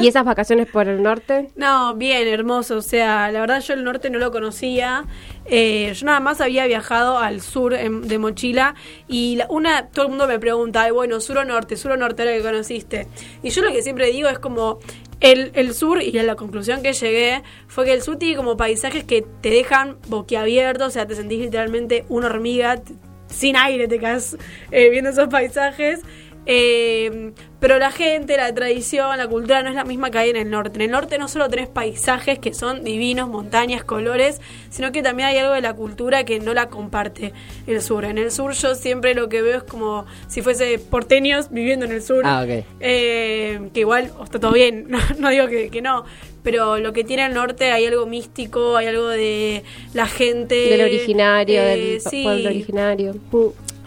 ¿Y 0.00 0.08
esas 0.08 0.24
vacaciones 0.24 0.66
por 0.68 0.88
el 0.88 1.02
norte? 1.02 1.50
No, 1.56 1.94
bien, 1.94 2.26
hermoso. 2.28 2.76
O 2.78 2.82
sea, 2.82 3.30
la 3.30 3.40
verdad 3.40 3.60
yo 3.60 3.74
el 3.74 3.84
norte 3.84 4.10
no 4.10 4.18
lo 4.18 4.30
conocía. 4.30 5.04
Eh, 5.44 5.92
yo 5.94 6.06
nada 6.06 6.20
más 6.20 6.40
había 6.40 6.66
viajado 6.66 7.18
al 7.18 7.40
sur 7.40 7.76
de 7.76 8.18
mochila 8.18 8.74
y 9.08 9.36
la- 9.36 9.46
una 9.50 9.86
todo 9.88 10.04
el 10.06 10.10
mundo 10.10 10.26
me 10.26 10.38
pregunta, 10.38 10.82
"Ay, 10.82 10.90
bueno, 10.92 11.20
sur 11.20 11.38
o 11.38 11.44
norte, 11.44 11.76
sur 11.76 11.92
o 11.92 11.96
norte 11.96 12.22
era 12.22 12.32
lo 12.32 12.38
que 12.38 12.42
conociste. 12.44 13.06
Y 13.42 13.50
yo 13.50 13.62
lo 13.62 13.72
que 13.72 13.82
siempre 13.82 14.06
digo 14.10 14.28
es 14.28 14.38
como 14.38 14.78
el, 15.20 15.50
el 15.54 15.74
sur 15.74 16.00
y 16.02 16.12
la 16.12 16.34
conclusión 16.34 16.82
que 16.82 16.92
llegué 16.92 17.42
fue 17.68 17.84
que 17.84 17.92
el 17.92 18.02
sur 18.02 18.16
tiene 18.16 18.36
como 18.36 18.56
paisajes 18.56 19.04
que 19.04 19.24
te 19.42 19.50
dejan 19.50 19.98
boquiabierto, 20.08 20.86
o 20.86 20.90
sea, 20.90 21.06
te 21.06 21.14
sentís 21.14 21.40
literalmente 21.40 22.04
una 22.08 22.26
hormiga 22.28 22.80
sin 23.28 23.56
aire, 23.56 23.86
te 23.86 23.98
quedas 23.98 24.36
eh, 24.72 24.88
viendo 24.90 25.10
esos 25.10 25.28
paisajes. 25.28 26.00
Eh, 26.46 27.32
pero 27.60 27.78
la 27.78 27.90
gente, 27.90 28.38
la 28.38 28.52
tradición, 28.54 29.18
la 29.18 29.28
cultura 29.28 29.62
no 29.62 29.68
es 29.68 29.74
la 29.74 29.84
misma 29.84 30.10
que 30.10 30.18
hay 30.18 30.30
en 30.30 30.36
el 30.36 30.50
norte. 30.50 30.76
En 30.76 30.82
el 30.82 30.90
norte 30.90 31.18
no 31.18 31.28
solo 31.28 31.48
tenés 31.50 31.68
paisajes 31.68 32.38
que 32.38 32.54
son 32.54 32.82
divinos, 32.84 33.28
montañas, 33.28 33.84
colores, 33.84 34.40
sino 34.70 34.92
que 34.92 35.02
también 35.02 35.28
hay 35.28 35.38
algo 35.38 35.52
de 35.52 35.60
la 35.60 35.74
cultura 35.74 36.24
que 36.24 36.40
no 36.40 36.54
la 36.54 36.68
comparte 36.68 37.34
el 37.66 37.82
sur. 37.82 38.06
En 38.06 38.16
el 38.16 38.30
sur 38.30 38.52
yo 38.52 38.74
siempre 38.74 39.14
lo 39.14 39.28
que 39.28 39.42
veo 39.42 39.58
es 39.58 39.64
como 39.64 40.06
si 40.26 40.40
fuese 40.40 40.78
porteños 40.78 41.50
viviendo 41.50 41.84
en 41.84 41.92
el 41.92 42.02
sur. 42.02 42.22
Ah, 42.24 42.42
ok. 42.42 42.64
Eh, 42.80 43.68
que 43.74 43.80
igual 43.80 44.10
está 44.24 44.40
todo 44.40 44.52
bien, 44.52 44.86
no, 44.88 44.98
no 45.18 45.28
digo 45.28 45.46
que, 45.48 45.68
que 45.68 45.82
no, 45.82 46.06
pero 46.42 46.78
lo 46.78 46.94
que 46.94 47.04
tiene 47.04 47.26
el 47.26 47.34
norte 47.34 47.72
hay 47.72 47.84
algo 47.84 48.06
místico, 48.06 48.76
hay 48.76 48.86
algo 48.86 49.08
de 49.08 49.64
la 49.92 50.06
gente. 50.06 50.54
Del 50.54 50.80
originario, 50.80 51.60
eh, 51.60 51.76
del 51.76 52.00
sí, 52.00 52.22
pueblo 52.22 52.48
originario. 52.48 53.14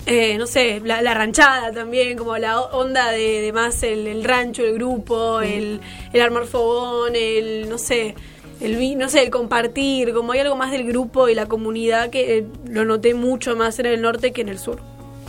Eh, 0.05 0.38
no 0.38 0.48
sé, 0.48 0.81
la, 0.83 1.01
la 1.01 1.13
ranchada 1.13 1.72
también, 1.72 2.17
como 2.17 2.38
la 2.38 2.60
onda 2.60 3.10
de, 3.12 3.41
de 3.41 3.53
más 3.53 3.83
el, 3.83 4.05
el 4.05 4.25
rancho, 4.25 4.62
el 4.63 4.74
grupo, 4.74 5.39
el, 5.39 5.79
el 6.12 6.22
armar 6.22 6.45
fogón, 6.45 7.15
el, 7.15 7.69
no 7.69 7.77
sé, 7.77 8.13
el 8.60 8.98
no 8.98 9.07
sé, 9.07 9.24
el 9.24 9.29
compartir, 9.29 10.13
como 10.13 10.33
hay 10.33 10.41
algo 10.41 10.57
más 10.57 10.72
del 10.72 10.86
grupo 10.86 11.29
y 11.29 11.36
la 11.36 11.45
comunidad 11.45 12.10
que 12.10 12.39
eh, 12.39 12.45
lo 12.67 12.83
noté 12.83 13.13
mucho 13.13 13.55
más 13.55 13.79
en 13.79 13.86
el 13.86 14.01
norte 14.01 14.33
que 14.33 14.41
en 14.41 14.50
el 14.50 14.60
sur. 14.60 14.81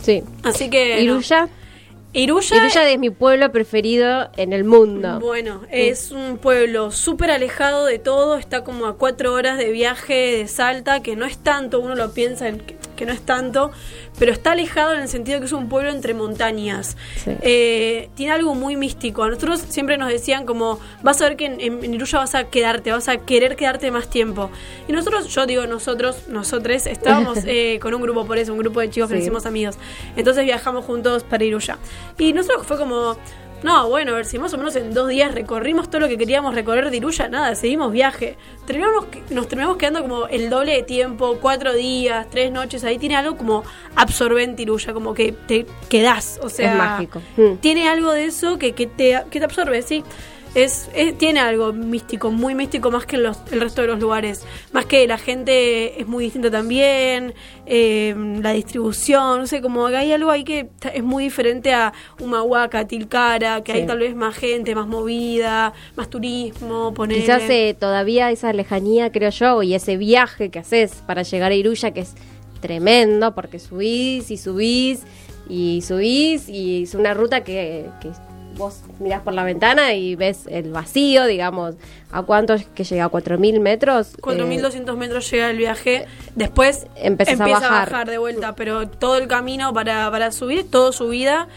Sí. 0.03 0.23
Así 0.43 0.69
que... 0.69 0.95
no. 0.95 1.01
Iruya. 1.01 1.47
Iruya, 2.17 2.55
Iruya 2.55 2.89
es 2.89 2.97
mi 2.97 3.09
pueblo 3.09 3.51
preferido 3.51 4.29
en 4.37 4.53
el 4.53 4.63
mundo. 4.63 5.19
Bueno, 5.19 5.63
es 5.69 6.11
un 6.11 6.37
pueblo 6.37 6.91
súper 6.91 7.29
alejado 7.29 7.85
de 7.85 7.99
todo, 7.99 8.37
está 8.37 8.63
como 8.63 8.85
a 8.85 8.95
cuatro 8.95 9.33
horas 9.33 9.57
de 9.57 9.69
viaje 9.71 10.37
de 10.37 10.47
Salta, 10.47 11.01
que 11.01 11.17
no 11.17 11.25
es 11.25 11.37
tanto, 11.37 11.81
uno 11.81 11.93
lo 11.93 12.13
piensa 12.13 12.47
en 12.47 12.59
que, 12.59 12.77
que 12.95 13.05
no 13.05 13.11
es 13.11 13.19
tanto, 13.19 13.71
pero 14.19 14.31
está 14.31 14.51
alejado 14.53 14.93
en 14.93 15.01
el 15.01 15.07
sentido 15.07 15.39
que 15.39 15.45
es 15.45 15.51
un 15.51 15.67
pueblo 15.69 15.89
entre 15.91 16.13
montañas. 16.13 16.95
Sí. 17.23 17.31
Eh, 17.41 18.09
tiene 18.15 18.31
algo 18.33 18.55
muy 18.55 18.75
místico. 18.75 19.23
A 19.23 19.27
nosotros 19.29 19.61
siempre 19.69 19.97
nos 19.97 20.09
decían 20.09 20.45
como, 20.45 20.79
vas 21.03 21.21
a 21.21 21.25
ver 21.29 21.37
que 21.37 21.45
en, 21.45 21.59
en- 21.61 21.93
Iruya 21.93 22.19
vas 22.19 22.35
a 22.35 22.45
quedarte, 22.45 22.91
vas 22.91 23.07
a 23.07 23.17
querer 23.17 23.55
quedarte 23.55 23.91
más 23.91 24.09
tiempo. 24.09 24.49
Y 24.87 24.91
nosotros, 24.93 25.27
yo 25.27 25.45
digo 25.45 25.65
nosotros, 25.67 26.27
nosotros, 26.27 26.87
estábamos 26.87 27.39
eh, 27.45 27.79
con 27.81 27.93
un 27.93 28.01
grupo 28.01 28.25
por 28.25 28.37
eso, 28.37 28.53
un 28.53 28.59
grupo 28.59 28.79
de 28.79 28.89
chicos 28.89 29.09
que 29.09 29.15
Sí. 29.15 29.19
nos 29.19 29.23
hicimos 29.25 29.45
amigos. 29.45 29.77
Entonces 30.15 30.43
viajamos 30.45 30.85
juntos 30.85 31.23
para 31.23 31.43
Iruya. 31.43 31.77
Y 32.17 32.33
nosotros 32.33 32.65
fue 32.65 32.77
como, 32.77 33.17
no, 33.65 33.89
bueno, 33.89 34.11
a 34.11 34.15
ver 34.17 34.25
si 34.25 34.37
más 34.37 34.53
o 34.53 34.57
menos 34.57 34.75
en 34.75 34.93
dos 34.93 35.09
días 35.09 35.33
recorrimos 35.33 35.89
todo 35.89 36.01
lo 36.01 36.07
que 36.07 36.19
queríamos 36.19 36.53
recorrer 36.53 36.91
de 36.91 36.97
Iruya, 36.97 37.27
nada, 37.27 37.55
seguimos 37.55 37.91
viaje. 37.91 38.37
Terminamos, 38.67 39.07
nos 39.31 39.47
terminamos 39.47 39.77
quedando 39.77 40.03
como 40.03 40.27
el 40.27 40.51
doble 40.51 40.73
de 40.73 40.83
tiempo, 40.83 41.39
cuatro 41.41 41.73
días, 41.73 42.27
tres 42.29 42.51
noches, 42.51 42.83
ahí 42.83 42.99
tiene 42.99 43.15
algo 43.15 43.35
como 43.35 43.63
absorbente 43.95 44.61
Iruya, 44.61 44.93
como 44.93 45.15
que 45.15 45.31
te 45.31 45.65
quedás, 45.89 46.39
o 46.43 46.49
sea... 46.49 46.73
es 46.73 46.77
mágico. 46.77 47.23
Mm. 47.37 47.55
Tiene 47.55 47.89
algo 47.89 48.11
de 48.11 48.25
eso 48.25 48.59
que, 48.59 48.73
que 48.73 48.85
te, 48.85 49.23
que 49.31 49.39
te 49.39 49.45
absorbe, 49.45 49.81
sí. 49.81 50.03
Es, 50.55 50.89
es- 50.95 51.17
tiene 51.17 51.41
algo 51.41 51.73
místico, 51.73 52.31
muy 52.31 52.55
místico 52.55 52.89
más 52.89 53.05
que 53.05 53.17
los- 53.17 53.37
el 53.51 53.59
resto 53.59 53.81
de 53.81 53.87
los 53.87 53.99
lugares. 53.99 54.45
Más 54.71 54.85
que 54.85 55.05
la 55.05 55.17
gente 55.17 55.99
es 56.01 56.07
muy 56.07 56.23
distinta 56.23 56.49
también, 56.49 57.33
eh, 57.65 58.15
la 58.41 58.51
distribución, 58.53 59.39
no 59.41 59.47
sé, 59.47 59.61
como 59.61 59.87
que 59.89 59.97
hay 59.97 60.13
algo 60.13 60.31
ahí 60.31 60.45
que 60.45 60.69
es 60.93 61.03
muy 61.03 61.25
diferente 61.25 61.73
a 61.73 61.91
Humahuaca, 62.21 62.87
Tilcara, 62.87 63.61
que 63.63 63.73
Sí. 63.73 63.79
hay 63.79 63.85
tal 63.85 63.99
vez 63.99 64.15
más 64.15 64.33
gente, 64.35 64.73
más 64.75 64.87
movida, 64.87 65.73
más 65.97 66.09
turismo, 66.09 66.93
poner. 66.93 67.19
Quizás 67.19 67.43
eh, 67.49 67.75
todavía 67.77 68.31
esa 68.31 68.53
lejanía, 68.53 69.11
creo 69.11 69.31
yo, 69.31 69.61
y 69.61 69.73
ese 69.75 69.97
viaje 69.97 70.49
que 70.51 70.59
haces 70.59 71.03
para 71.05 71.23
llegar 71.23 71.51
a 71.51 71.55
Iruya, 71.55 71.91
que 71.91 71.99
es 71.99 72.13
tremendo, 72.61 73.35
porque 73.35 73.59
subís 73.59 74.31
y 74.31 74.37
subís 74.37 75.01
y 75.49 75.83
subís, 75.85 76.49
y 76.49 76.83
es 76.83 76.95
una 76.95 77.13
ruta 77.13 77.43
que, 77.43 77.85
que 78.01 78.09
vos 78.57 78.81
mirás 78.99 79.21
por 79.21 79.33
la 79.33 79.43
ventana 79.43 79.93
y 79.93 80.15
ves 80.15 80.47
el 80.47 80.71
vacío, 80.71 81.25
digamos, 81.25 81.75
¿a 82.11 82.21
cuánto 82.23 82.53
es 82.53 82.65
que 82.65 82.83
llega? 82.83 83.05
¿A 83.05 83.11
4.000 83.11 83.59
metros? 83.59 84.13
Eh, 84.15 84.21
4.200 84.21 84.95
metros 84.97 85.29
llega 85.31 85.49
el 85.49 85.57
viaje, 85.57 86.05
después 86.35 86.87
Empezás 86.95 87.39
a 87.39 87.43
empieza 87.43 87.69
bajar. 87.69 88.09
de 88.09 88.17
vuelta, 88.17 88.55
pero 88.55 88.87
todo 88.87 89.17
el 89.17 89.27
camino 89.27 89.73
para, 89.73 90.09
para 90.11 90.31
subir, 90.31 90.69
todo 90.69 90.91
subida. 90.91 91.47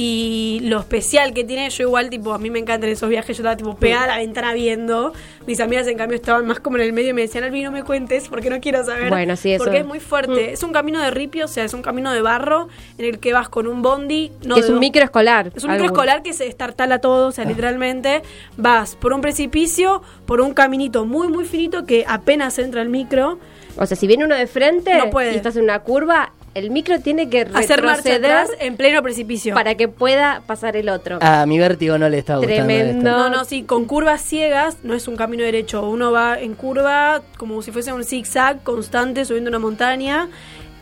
Y 0.00 0.60
lo 0.62 0.78
especial 0.78 1.34
que 1.34 1.42
tiene, 1.42 1.68
yo 1.70 1.82
igual, 1.82 2.08
tipo, 2.08 2.32
a 2.32 2.38
mí 2.38 2.50
me 2.50 2.60
encantan 2.60 2.88
esos 2.88 3.08
viajes, 3.08 3.36
yo 3.36 3.40
estaba 3.42 3.56
tipo 3.56 3.74
pegada 3.74 4.04
a 4.04 4.06
la 4.06 4.16
ventana 4.18 4.52
viendo. 4.52 5.12
Mis 5.44 5.58
amigas, 5.58 5.88
en 5.88 5.98
cambio, 5.98 6.14
estaban 6.14 6.46
más 6.46 6.60
como 6.60 6.76
en 6.76 6.84
el 6.84 6.92
medio 6.92 7.10
y 7.10 7.12
me 7.14 7.22
decían, 7.22 7.42
Albi, 7.42 7.62
no 7.64 7.72
me 7.72 7.82
cuentes 7.82 8.28
porque 8.28 8.48
no 8.48 8.60
quiero 8.60 8.84
saber. 8.84 9.08
Bueno, 9.08 9.34
sí, 9.34 9.50
eso- 9.52 9.64
Porque 9.64 9.78
es 9.80 9.84
muy 9.86 9.98
fuerte. 9.98 10.50
Mm. 10.50 10.54
Es 10.54 10.62
un 10.62 10.70
camino 10.72 11.00
de 11.02 11.10
ripio, 11.10 11.46
o 11.46 11.48
sea, 11.48 11.64
es 11.64 11.74
un 11.74 11.82
camino 11.82 12.12
de 12.12 12.22
barro 12.22 12.68
en 12.96 13.06
el 13.06 13.18
que 13.18 13.32
vas 13.32 13.48
con 13.48 13.66
un 13.66 13.82
bondi. 13.82 14.30
No 14.46 14.54
es 14.54 14.66
de 14.66 14.68
un 14.68 14.76
dos- 14.76 14.80
micro 14.80 15.02
escolar. 15.02 15.50
es 15.52 15.64
un 15.64 15.72
micro 15.72 15.86
escolar 15.86 16.22
que 16.22 16.32
se 16.32 16.44
destartala 16.44 17.00
todo, 17.00 17.26
o 17.26 17.32
sea, 17.32 17.44
literalmente 17.44 18.22
vas 18.56 18.94
por 18.94 19.12
un 19.12 19.20
precipicio, 19.20 20.02
por 20.26 20.40
un 20.40 20.54
caminito 20.54 21.06
muy, 21.06 21.26
muy 21.26 21.44
finito 21.44 21.84
que 21.86 22.04
apenas 22.06 22.56
entra 22.60 22.82
el 22.82 22.88
micro. 22.88 23.40
O 23.76 23.84
sea, 23.86 23.96
si 23.96 24.06
viene 24.06 24.24
uno 24.24 24.36
de 24.36 24.46
frente 24.46 24.92
No 24.96 25.22
y 25.22 25.34
estás 25.34 25.56
en 25.56 25.64
una 25.64 25.80
curva, 25.80 26.32
el 26.58 26.70
micro 26.70 27.00
tiene 27.00 27.28
que 27.30 27.42
Hacer 27.42 27.82
marcha 27.82 28.02
retroceder 28.02 28.24
atrás 28.32 28.50
en 28.60 28.76
pleno 28.76 29.02
precipicio. 29.02 29.54
para 29.54 29.74
que 29.76 29.88
pueda 29.88 30.42
pasar 30.46 30.76
el 30.76 30.88
otro. 30.88 31.18
A 31.20 31.46
mi 31.46 31.58
vértigo 31.58 31.96
no 31.98 32.08
le 32.08 32.18
está 32.18 32.36
gustando 32.36 32.56
Tremendo. 32.56 32.98
esto. 32.98 33.10
No, 33.10 33.30
no, 33.30 33.44
sí, 33.44 33.62
con 33.62 33.84
curvas 33.86 34.20
ciegas 34.20 34.78
no 34.82 34.94
es 34.94 35.08
un 35.08 35.16
camino 35.16 35.42
derecho. 35.44 35.88
Uno 35.88 36.12
va 36.12 36.38
en 36.38 36.54
curva 36.54 37.22
como 37.36 37.62
si 37.62 37.70
fuese 37.70 37.92
un 37.92 38.04
zigzag 38.04 38.62
constante 38.62 39.24
subiendo 39.24 39.48
una 39.48 39.58
montaña. 39.58 40.28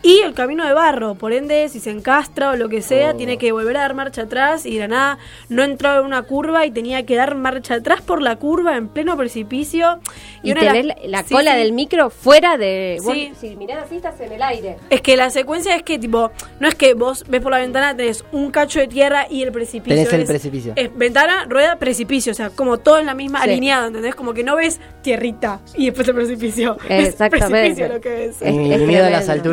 Y 0.07 0.19
el 0.21 0.33
camino 0.33 0.65
de 0.65 0.73
barro, 0.73 1.15
por 1.15 1.33
ende, 1.33 1.67
si 1.69 1.79
se 1.79 1.91
encastra 1.91 2.51
o 2.51 2.55
lo 2.55 2.69
que 2.69 2.81
sea, 2.81 3.11
Oh. 3.11 3.15
tiene 3.15 3.37
que 3.37 3.51
volver 3.51 3.77
a 3.77 3.81
dar 3.81 3.93
marcha 3.93 4.23
atrás 4.23 4.65
y 4.65 4.73
de 4.75 4.79
la 4.81 4.87
nada 4.87 5.17
no 5.49 5.63
entró 5.63 5.99
en 5.99 6.05
una 6.05 6.21
curva 6.23 6.65
y 6.65 6.71
tenía 6.71 7.05
que 7.05 7.15
dar 7.15 7.35
marcha 7.35 7.75
atrás 7.75 8.01
por 8.01 8.21
la 8.21 8.35
curva 8.37 8.77
en 8.77 8.87
pleno 8.87 9.15
precipicio. 9.17 9.99
y 10.43 10.51
una 10.51 10.61
las- 10.63 10.85
la, 10.85 10.95
la 11.05 11.23
sí, 11.23 11.33
cola 11.33 11.51
sí. 11.53 11.57
del 11.57 11.73
micro 11.73 12.09
fuera 12.09 12.57
de... 12.57 12.97
vos, 13.03 13.13
Sí. 13.13 13.31
si 13.39 13.55
mirás 13.57 13.83
así, 13.83 13.95
estás 13.97 14.19
en 14.21 14.31
el 14.31 14.41
aire. 14.41 14.77
Es 14.89 15.01
que 15.01 15.17
la 15.17 15.29
secuencia 15.29 15.75
es 15.75 15.83
que, 15.83 15.99
tipo, 15.99 16.31
no 16.59 16.67
es 16.69 16.75
que 16.75 16.93
vos 16.93 17.25
ves 17.27 17.41
por 17.41 17.51
la 17.51 17.57
ventana, 17.57 17.95
tenés 17.97 18.23
un 18.31 18.51
cacho 18.51 18.79
de 18.79 18.87
tierra 18.87 19.25
y 19.29 19.41
el 19.43 19.51
precipicio. 19.51 19.95
Tenés 19.95 20.13
el 20.13 20.21
es- 20.21 20.27
precipicio. 20.29 20.73
Es 20.75 20.95
ventana, 20.95 21.45
rueda, 21.49 21.77
precipicio. 21.77 22.31
O 22.31 22.35
sea, 22.35 22.49
como 22.51 22.77
todo 22.77 22.99
en 22.99 23.07
la 23.07 23.13
misma, 23.15 23.41
Sí. 23.43 23.49
alineado, 23.49 23.87
¿entendés? 23.87 24.15
Como 24.15 24.33
que 24.33 24.43
no 24.43 24.55
ves 24.55 24.79
tierrita 25.01 25.59
y 25.75 25.85
después 25.87 26.07
el 26.07 26.15
precipicio. 26.15 26.77
Es 26.89 27.09
Exactamente. 27.09 27.49
precipicio 27.49 27.87
lo 27.89 27.99
que 28.01 28.09
ves. 28.09 28.41
Es- 28.41 28.53
mi 28.53 28.71
es 28.73 28.79
mi 28.79 28.85
miedo 28.87 29.05
a 29.05 29.09
las 29.09 29.25
tremendo. 29.25 29.43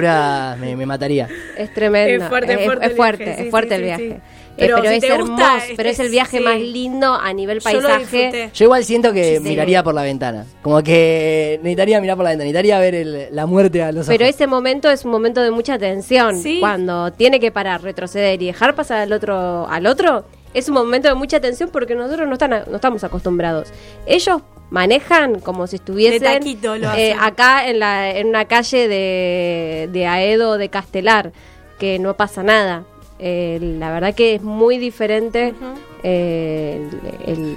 Me, 0.58 0.76
me 0.76 0.86
mataría. 0.86 1.28
Es 1.56 1.72
tremendo. 1.72 2.24
Es 2.24 2.28
fuerte, 2.30 2.52
es, 2.54 2.64
fuerte 2.64 2.84
es 2.84 2.90
el 2.90 2.96
fuerte, 2.96 3.24
viaje, 3.24 3.36
sí, 3.40 3.44
es 3.44 3.50
fuerte 3.50 3.68
sí, 3.70 3.74
el 3.74 3.82
viaje. 3.82 4.08
sí. 4.08 4.14
Eh, 4.56 4.56
Pero 4.56 4.76
Pero, 4.76 4.88
si 4.90 4.96
es 4.98 5.02
hermoso, 5.10 5.32
gusta, 5.32 5.62
pero 5.76 5.88
es 5.88 5.98
el 5.98 6.06
es- 6.06 6.12
viaje 6.12 6.38
sí. 6.38 6.44
más 6.44 6.60
lindo 6.60 7.12
a 7.14 7.32
nivel 7.32 7.60
paisaje. 7.60 8.50
Yo 8.54 8.64
igual 8.66 8.84
siento 8.84 9.12
que 9.12 9.38
Sí. 9.38 9.42
miraría 9.42 9.82
por 9.82 9.94
la 9.94 10.02
ventana. 10.04 10.46
Como 10.62 10.80
que 10.82 11.58
necesitaría 11.62 12.00
mirar 12.00 12.16
por 12.16 12.22
la 12.22 12.30
ventana. 12.30 12.44
Necesitaría 12.44 12.78
ver 12.78 12.94
el- 12.94 13.26
la 13.32 13.46
muerte 13.46 13.82
a 13.82 13.90
los 13.90 14.06
Pero 14.06 14.24
ojos. 14.24 14.34
ese 14.34 14.46
momento 14.46 14.88
es 14.90 15.04
un 15.04 15.10
momento 15.10 15.40
de 15.42 15.50
mucha 15.50 15.76
tensión. 15.76 16.40
Sí. 16.40 16.58
Cuando 16.60 17.12
tiene 17.12 17.40
que 17.40 17.50
parar, 17.50 17.82
retroceder 17.82 18.40
y 18.40 18.46
dejar 18.46 18.76
pasar 18.76 18.98
al 19.00 19.12
otro, 19.12 19.66
al 19.68 19.86
otro, 19.88 20.24
es 20.52 20.68
un 20.68 20.74
momento 20.74 21.08
de 21.08 21.14
mucha 21.14 21.40
tensión 21.40 21.70
porque 21.72 21.96
nosotros 21.96 22.28
no, 22.28 22.34
están, 22.34 22.50
no 22.70 22.76
estamos 22.76 23.02
acostumbrados. 23.02 23.72
Ellos 24.06 24.40
manejan 24.75 25.38
como 25.40 25.66
si 25.69 25.76
estuviesen 25.76 26.21
taquito 26.40 26.75
eh, 26.99 27.14
acá 27.19 27.69
en, 27.69 27.78
la, 27.78 28.11
en 28.11 28.26
una 28.26 28.45
calle 28.47 28.88
de, 28.88 29.88
de 29.93 30.07
Aedo 30.07 30.59
de 30.59 30.69
Castelar, 30.69 31.31
que 31.78 31.99
no 32.00 32.14
pasa 32.14 32.43
nada. 32.43 32.83
Eh, 33.21 33.59
la 33.78 33.93
verdad 33.93 34.12
que 34.14 34.35
es 34.35 34.43
muy 34.43 34.76
diferente 34.78 35.54
eh, 36.02 36.88
el, 37.25 37.57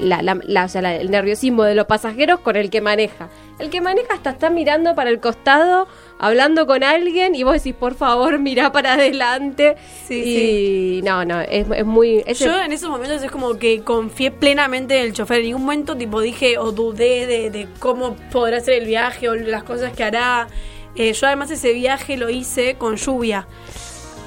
el- 0.00 0.08
la- 0.08 0.22
la- 0.22 0.40
la- 0.42 0.64
o 0.64 0.68
sea, 0.68 0.80
la- 0.82 0.96
el 0.96 1.10
nerviosismo 1.10 1.64
de 1.64 1.74
los 1.74 1.86
pasajeros 1.86 2.40
con 2.40 2.56
el 2.56 2.70
que 2.70 2.80
maneja. 2.80 3.28
El 3.58 3.68
que 3.70 3.80
maneja 3.82 4.14
hasta 4.14 4.30
está 4.30 4.48
mirando 4.50 4.94
para 4.94 5.10
el 5.10 5.20
costado, 5.20 5.86
hablando 6.18 6.66
con 6.66 6.82
alguien 6.82 7.34
y 7.34 7.42
vos 7.42 7.54
decís, 7.54 7.74
por 7.74 7.94
favor, 7.94 8.38
mira 8.38 8.72
para 8.72 8.94
adelante. 8.94 9.76
Sí, 10.06 11.00
y 11.00 11.02
no, 11.02 11.24
no, 11.24 11.40
es, 11.40 11.66
es 11.70 11.84
muy... 11.84 12.22
es 12.26 12.38
Yo 12.38 12.58
en 12.60 12.72
esos 12.72 12.90
momentos 12.90 13.22
es 13.22 13.30
como 13.30 13.56
que 13.58 13.82
confié 13.82 14.30
plenamente 14.30 14.98
en 14.98 15.06
el 15.06 15.12
chofer. 15.12 15.38
En 15.38 15.46
ningún 15.46 15.62
momento 15.62 15.96
tipo 15.96 16.20
dije 16.20 16.58
o 16.58 16.72
dudé 16.72 17.26
de, 17.26 17.50
de 17.50 17.68
cómo 17.78 18.16
podrá 18.30 18.60
ser 18.60 18.82
el 18.82 18.86
viaje 18.86 19.28
o 19.28 19.34
las 19.34 19.64
cosas 19.64 19.92
que 19.92 20.04
hará. 20.04 20.48
Eh, 20.94 21.12
yo 21.12 21.26
además 21.26 21.50
ese 21.50 21.72
viaje 21.72 22.16
lo 22.16 22.30
hice 22.30 22.76
con 22.76 22.96
lluvia. 22.96 23.46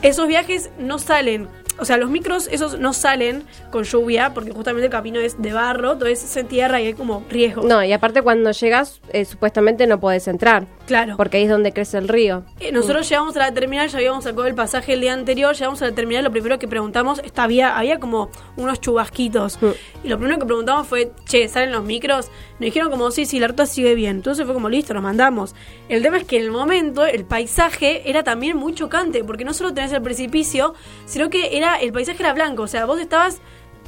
Esos 0.01 0.27
viajes 0.27 0.69
no 0.77 0.98
salen, 1.00 1.50
o 1.79 1.86
sea, 1.86 1.98
los 1.98 2.09
micros 2.09 2.48
esos 2.51 2.79
no 2.79 2.93
salen 2.93 3.43
con 3.71 3.83
lluvia 3.83 4.33
porque 4.33 4.51
justamente 4.51 4.86
el 4.86 4.91
camino 4.91 5.19
es 5.19 5.41
de 5.41 5.53
barro, 5.53 5.93
entonces 5.93 6.24
es 6.24 6.38
en 6.38 6.48
tierra 6.48 6.81
y 6.81 6.88
hay 6.88 6.93
como 6.93 7.24
riesgo. 7.29 7.63
no, 7.63 7.83
y 7.83 7.93
aparte 7.93 8.21
cuando 8.21 8.51
llegas, 8.51 9.01
eh, 9.12 9.25
supuestamente 9.25 9.88
no 9.88 10.00
podés 10.00 10.27
entrar. 10.27 10.67
Claro. 10.88 11.17
Porque 11.17 11.38
ahí 11.38 11.43
es 11.43 11.50
donde 11.50 11.71
crece 11.71 12.00
el 12.00 12.07
río. 12.07 12.43
Eh, 12.59 12.71
nosotros 12.71 13.07
llegamos 13.07 13.36
a 13.36 13.39
la 13.39 13.53
terminal, 13.53 13.89
ya 13.89 13.98
habíamos 14.00 14.24
sacado 14.24 14.48
el 14.48 14.55
pasaje 14.55 14.93
el 14.93 15.01
día 15.01 15.13
anterior, 15.13 15.53
llegamos 15.53 15.81
a 15.83 15.86
la 15.86 15.91
terminal, 15.93 16.24
lo 16.24 16.31
primero 16.31 16.57
que 16.57 16.67
preguntamos, 16.67 17.19
está, 17.19 17.43
había, 17.43 17.77
había 17.77 18.00
como 18.00 18.31
unos 18.57 18.81
chubasquitos. 18.81 19.62
Mm. 19.62 19.67
Y 20.03 20.07
lo 20.07 20.17
primero 20.17 20.39
que 20.39 20.45
preguntamos 20.45 20.88
fue, 20.88 21.12
che, 21.25 21.48
¿salen 21.48 21.71
los 21.71 21.83
micros? 21.83 22.29
Nos 22.53 22.62
dijeron 22.62 22.89
como, 22.89 23.12
sí, 23.12 23.25
sí, 23.25 23.39
la 23.39 23.48
ruta 23.48 23.67
sigue 23.67 23.93
bien. 23.93 24.17
Entonces 24.17 24.45
fue 24.45 24.53
como, 24.53 24.67
listo, 24.67 24.93
nos 24.95 25.03
mandamos. 25.03 25.53
El 25.89 26.01
tema 26.01 26.17
es 26.17 26.25
que 26.25 26.38
en 26.38 26.45
el 26.45 26.51
momento, 26.51 27.05
el 27.05 27.24
paisaje 27.24 28.09
era 28.09 28.24
también 28.24 28.57
muy 28.57 28.74
chocante, 28.74 29.24
porque 29.24 29.45
no 29.45 29.53
solo 29.53 29.74
tenés 29.74 29.93
el 29.93 30.01
precipicio, 30.01 30.74
sino 31.05 31.29
que 31.29 31.57
era 31.57 31.68
el 31.75 31.91
paisaje 31.91 32.21
era 32.21 32.33
blanco. 32.33 32.63
O 32.63 32.67
sea, 32.67 32.85
vos 32.85 32.99
estabas 32.99 33.41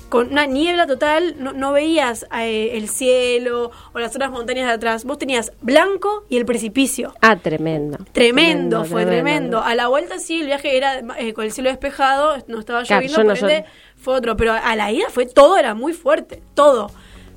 con 0.09 0.31
una 0.31 0.45
niebla 0.45 0.87
total, 0.87 1.35
no, 1.39 1.53
no 1.53 1.71
veías 1.71 2.25
eh, 2.37 2.71
el 2.73 2.89
cielo 2.89 3.71
o 3.93 3.99
las 3.99 4.13
otras 4.13 4.29
montañas 4.29 4.67
de 4.67 4.73
atrás. 4.73 5.05
Vos 5.05 5.17
tenías 5.17 5.53
blanco 5.61 6.25
y 6.27 6.35
el 6.37 6.45
precipicio. 6.45 7.13
Ah, 7.21 7.37
tremendo. 7.37 7.97
Tremendo, 8.11 8.83
fue 8.83 9.05
tremendo. 9.05 9.61
A 9.61 9.73
la 9.73 9.87
vuelta 9.87 10.19
sí, 10.19 10.41
el 10.41 10.47
viaje 10.47 10.75
era 10.75 10.99
eh, 11.17 11.33
con 11.33 11.45
el 11.45 11.51
cielo 11.53 11.69
despejado, 11.69 12.35
no 12.47 12.59
estaba 12.59 12.83
lloviendo, 12.83 13.23
no 13.23 13.35
fue 13.35 14.15
otro. 14.15 14.35
Pero 14.35 14.51
a 14.53 14.75
la 14.75 14.91
ida 14.91 15.05
fue 15.09 15.25
todo, 15.25 15.57
era 15.57 15.75
muy 15.75 15.93
fuerte, 15.93 16.43
todo. 16.55 16.91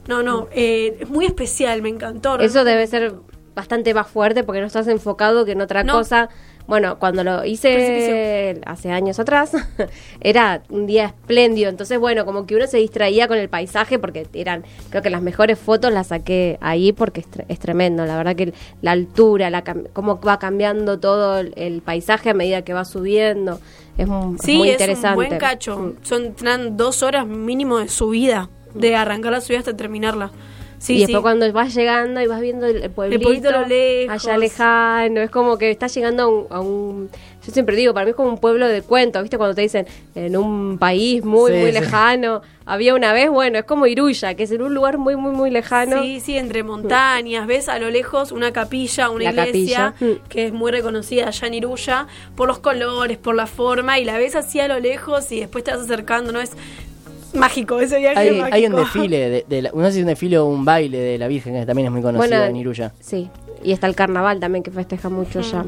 No, 0.09 0.23
no, 0.23 0.49
eh, 0.53 0.97
es 1.01 1.09
muy 1.09 1.27
especial, 1.27 1.81
me 1.81 1.89
encantó. 1.89 2.39
Eso 2.41 2.65
debe 2.65 2.87
ser 2.87 3.15
bastante 3.55 3.95
más 3.95 4.09
fuerte 4.09 4.43
porque 4.43 4.61
no 4.61 4.67
estás 4.67 4.89
enfocado 4.89 5.45
que 5.45 5.53
en 5.53 5.61
otra 5.61 5.85
No. 5.85 5.95
cosa. 5.95 6.29
Bueno, 6.67 6.99
cuando 6.99 7.23
lo 7.25 7.45
hice 7.45 8.59
hace 8.65 8.91
años 8.91 9.19
atrás, 9.19 9.53
era 10.21 10.63
un 10.71 10.87
día 10.87 11.07
espléndido. 11.07 11.69
Entonces, 11.69 11.99
bueno, 11.99 12.25
como 12.25 12.47
que 12.47 12.57
uno 12.57 12.67
se 12.67 12.79
distraía 12.79 13.29
con 13.29 13.37
el 13.37 13.49
paisaje 13.51 13.99
porque 13.99 14.27
eran, 14.33 14.65
creo 14.89 15.03
que 15.03 15.11
las 15.11 15.21
mejores 15.21 15.59
fotos 15.59 15.93
las 15.93 16.07
saqué 16.07 16.57
ahí 16.63 16.93
porque 16.93 17.21
es, 17.21 17.31
tre- 17.31 17.45
es 17.49 17.59
tremendo. 17.59 18.07
La 18.07 18.17
verdad 18.17 18.35
que 18.35 18.55
la 18.81 18.93
altura, 18.93 19.51
la, 19.51 19.63
cómo 19.93 20.19
va 20.21 20.39
cambiando 20.39 20.99
todo 20.99 21.39
el, 21.39 21.53
el 21.57 21.83
paisaje 21.83 22.31
a 22.31 22.35
medida 22.35 22.63
que 22.63 22.73
va 22.73 22.85
subiendo. 22.87 23.61
Es, 23.99 24.09
es 24.09 24.11
Sí, 24.43 24.57
muy 24.57 24.69
es 24.71 24.75
interesante. 24.75 25.09
un 25.21 25.27
buen 25.29 25.39
cacho. 25.39 25.79
Mm. 25.79 25.93
Son 26.03 26.77
dos 26.79 27.03
horas 27.03 27.27
mínimo 27.27 27.79
de 27.79 27.89
subida, 27.89 28.49
de 28.75 28.97
arrancar 28.97 29.33
la 29.33 29.41
subida 29.43 29.59
hasta 29.59 29.77
terminarla. 29.77 30.31
Sí, 30.85 30.97
y 30.97 30.99
después 31.01 31.17
sí. 31.21 31.23
cuando 31.23 31.51
vas 31.55 31.75
llegando 31.75 32.21
y 32.21 32.27
vas 32.27 32.43
viendo 32.43 32.67
el, 32.67 32.83
el 32.83 32.91
pueblito, 32.91 33.51
lejos. 33.67 34.27
allá 34.27 34.37
lejano, 34.37 35.21
es 35.23 35.31
como 35.31 35.57
que 35.57 35.71
estás 35.71 35.95
llegando 35.95 36.23
a 36.25 36.27
un, 36.27 36.47
a 36.51 36.61
un- 36.61 37.11
Yo 37.47 37.53
siempre 37.53 37.75
digo, 37.75 37.95
para 37.95 38.05
mí 38.05 38.11
es 38.11 38.17
como 38.17 38.29
un 38.29 38.37
pueblo 38.39 38.69
de 38.69 38.83
cuento, 38.83 39.23
¿viste? 39.23 39.39
Cuando 39.39 39.55
te 39.55 39.63
dicen 39.63 39.87
en 40.15 40.37
un 40.37 40.77
país 40.79 41.25
muy, 41.25 41.53
Sí, 41.53 41.59
muy 41.59 41.73
lejano. 41.73 42.43
Había 42.67 42.95
una 42.95 43.15
vez, 43.15 43.31
bueno, 43.31 43.59
es 43.59 43.65
como 43.65 43.87
Iruya, 43.87 44.35
que 44.35 44.43
es 44.43 44.51
en 44.51 44.61
un 44.61 44.75
lugar 44.75 44.99
muy, 44.99 45.17
muy, 45.17 45.33
muy 45.33 45.51
lejano. 45.51 46.03
Sí, 46.03 46.21
sí, 46.21 46.37
entre 46.37 46.63
montañas. 46.63 47.47
Ves 47.47 47.71
a 47.71 47.79
lo 47.79 47.89
lejos 47.91 48.31
una 48.31 48.53
capilla, 48.53 49.09
una 49.09 49.33
La 49.33 49.47
iglesia, 49.49 49.93
capilla. 49.99 50.13
Mm. 50.13 50.29
que 50.29 50.47
es 50.47 50.53
muy 50.53 50.71
reconocida 50.71 51.29
allá 51.29 51.47
en 51.47 51.55
Iruya, 51.55 52.07
por 52.37 52.47
los 52.49 52.59
colores, 52.59 53.17
por 53.17 53.35
la 53.35 53.47
forma, 53.47 53.99
y 53.99 54.05
la 54.05 54.19
ves 54.19 54.37
así 54.37 54.61
a 54.61 54.69
lo 54.69 54.79
lejos 54.81 55.33
y 55.33 55.41
después 55.41 55.65
te 55.65 55.71
vas 55.71 55.81
acercando, 55.81 56.31
¿no? 56.31 56.41
Es 56.43 56.53
mágico, 57.35 57.81
ese 57.81 57.99
viaje 57.99 58.19
Hay, 58.19 58.29
es 58.29 58.37
mágico. 58.39 58.55
hay 58.57 58.67
un 58.67 58.77
desfile, 58.77 59.19
de, 59.31 59.45
de 59.49 59.63
la- 59.63 59.71
no 59.75 59.85
sé 59.87 59.93
si 59.93 59.99
es 59.99 60.03
un 60.05 60.09
desfile 60.09 60.39
o 60.39 60.47
un 60.47 60.65
baile 60.65 60.99
de 60.99 61.19
la 61.19 61.29
Virgen, 61.29 61.55
que 61.55 61.67
también 61.67 61.87
es 61.87 61.93
muy 61.93 62.03
conocido 62.03 62.29
Bueno, 62.39 62.45
en 62.45 62.57
Iruya. 62.57 62.93
Sí, 63.01 63.29
y 63.63 63.73
está 63.73 63.87
el 63.87 63.95
carnaval 63.95 64.41
también 64.41 64.63
que 64.63 64.71
festeja 64.71 65.09
mucho 65.09 65.39
allá. 65.41 65.65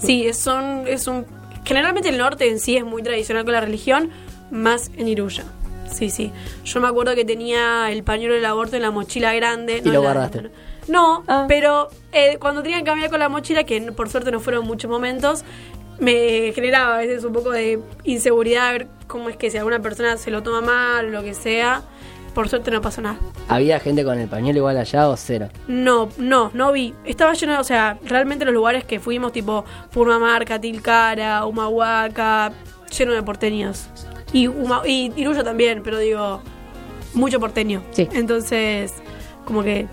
Sí, 0.00 0.26
es, 0.26 0.36
son, 0.38 0.84
es 0.86 1.06
un... 1.06 1.24
Generalmente 1.64 2.08
el 2.08 2.18
norte 2.18 2.48
en 2.48 2.60
sí 2.60 2.76
es 2.76 2.84
muy 2.84 3.02
tradicional 3.02 3.44
con 3.44 3.52
la 3.52 3.60
religión, 3.60 4.10
más 4.50 4.90
en 4.96 5.08
Iruya. 5.08 5.44
Sí, 5.90 6.10
sí. 6.10 6.30
Yo 6.64 6.80
me 6.80 6.88
acuerdo 6.88 7.14
que 7.14 7.24
tenía 7.24 7.90
el 7.90 8.02
pañuelo 8.04 8.34
del 8.34 8.44
aborto 8.44 8.76
en 8.76 8.82
la 8.82 8.90
mochila 8.90 9.32
grande. 9.34 9.78
Y 9.78 9.88
no 9.88 9.92
lo 9.94 10.02
la- 10.02 10.12
guardaste. 10.12 10.50
No, 10.86 11.24
Ah. 11.26 11.44
pero 11.48 11.88
eh, 12.12 12.38
cuando 12.38 12.62
tenía 12.62 12.78
que 12.78 12.84
caminar 12.84 13.10
con 13.10 13.18
la 13.20 13.28
mochila, 13.28 13.64
que 13.64 13.80
por 13.92 14.08
suerte 14.08 14.30
no 14.30 14.40
fueron 14.40 14.66
muchos 14.66 14.90
momentos, 14.90 15.44
me 15.98 16.52
generaba 16.54 16.96
a 16.96 16.98
veces 16.98 17.24
un 17.24 17.32
poco 17.32 17.50
de 17.50 17.80
inseguridad 18.04 18.72
ver 18.72 18.88
cómo 19.06 19.28
es 19.28 19.36
que 19.36 19.50
si 19.50 19.58
alguna 19.58 19.80
persona 19.80 20.16
se 20.16 20.30
lo 20.30 20.42
toma 20.42 20.60
mal 20.60 21.06
o 21.06 21.10
lo 21.10 21.22
que 21.22 21.34
sea. 21.34 21.82
Por 22.34 22.48
suerte 22.48 22.70
no 22.70 22.80
pasó 22.80 23.00
nada. 23.00 23.18
¿Había 23.48 23.80
gente 23.80 24.04
con 24.04 24.16
el 24.18 24.28
pañuelo 24.28 24.58
igual 24.58 24.76
allá 24.76 25.08
o 25.08 25.16
cero? 25.16 25.48
No, 25.66 26.08
no, 26.18 26.50
no 26.54 26.70
vi. 26.70 26.94
Estaba 27.04 27.32
lleno, 27.32 27.58
o 27.58 27.64
sea, 27.64 27.98
realmente 28.04 28.44
los 28.44 28.54
lugares 28.54 28.84
que 28.84 29.00
fuimos, 29.00 29.32
tipo 29.32 29.64
Purmamarca, 29.90 30.60
Tilcara, 30.60 31.44
Humahuaca, 31.46 32.52
lleno 32.96 33.12
de 33.12 33.22
porteños. 33.24 33.88
Y, 34.32 34.46
Huma- 34.46 34.82
y 34.86 35.10
también, 35.42 35.82
pero 35.82 35.98
digo, 35.98 36.40
mucho 37.14 37.40
porteño. 37.40 37.82
Sí. 37.90 38.08
Entonces, 38.12 38.92
como 39.44 39.64
que 39.64 39.86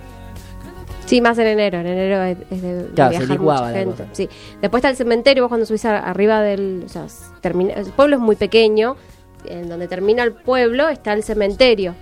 Sí, 1.05 1.21
más 1.21 1.37
en 1.37 1.47
enero. 1.47 1.79
En 1.79 1.87
enero 1.87 2.23
es, 2.23 2.37
es 2.51 2.61
de, 2.61 2.75
de 2.83 2.89
Claro, 2.93 3.11
se 3.13 3.17
viajar 3.19 3.37
licuaba 3.37 3.67
mucha 3.67 3.73
gente. 3.79 4.05
Sí. 4.13 4.29
Después 4.61 4.79
está 4.79 4.89
el 4.89 4.95
cementerio. 4.95 5.43
Vos 5.43 5.49
cuando 5.49 5.65
subís 5.65 5.85
a- 5.85 5.99
arriba 5.99 6.41
del. 6.41 6.83
O 6.85 6.89
sea, 6.89 7.05
termina, 7.41 7.73
el 7.73 7.85
pueblo 7.87 8.15
es 8.15 8.21
muy 8.21 8.35
pequeño. 8.35 8.95
En 9.45 9.69
donde 9.69 9.87
termina 9.87 10.23
el 10.23 10.31
pueblo 10.33 10.89
está 10.89 11.13
el 11.13 11.21
cementerio. 11.23 11.93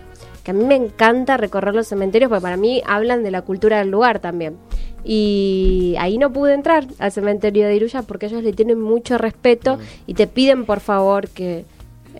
Que 0.43 0.51
a 0.51 0.53
mí 0.53 0.63
me 0.65 0.75
encanta 0.75 1.37
recorrer 1.37 1.73
los 1.75 1.87
cementerios 1.87 2.29
porque 2.29 2.41
para 2.41 2.57
mí 2.57 2.81
hablan 2.85 3.23
de 3.23 3.31
la 3.31 3.41
cultura 3.41 3.79
del 3.79 3.89
lugar 3.91 4.19
también. 4.19 4.55
Y 5.03 5.95
ahí 5.99 6.17
no 6.17 6.31
pude 6.31 6.53
entrar 6.53 6.85
al 6.99 7.11
cementerio 7.11 7.67
de 7.67 7.75
Iruya 7.75 8.01
porque 8.03 8.27
ellos 8.27 8.41
le 8.43 8.53
tienen 8.53 8.79
mucho 8.79 9.17
respeto 9.17 9.77
y 10.07 10.13
te 10.13 10.27
piden 10.27 10.65
por 10.65 10.79
favor 10.79 11.27
que, 11.27 11.65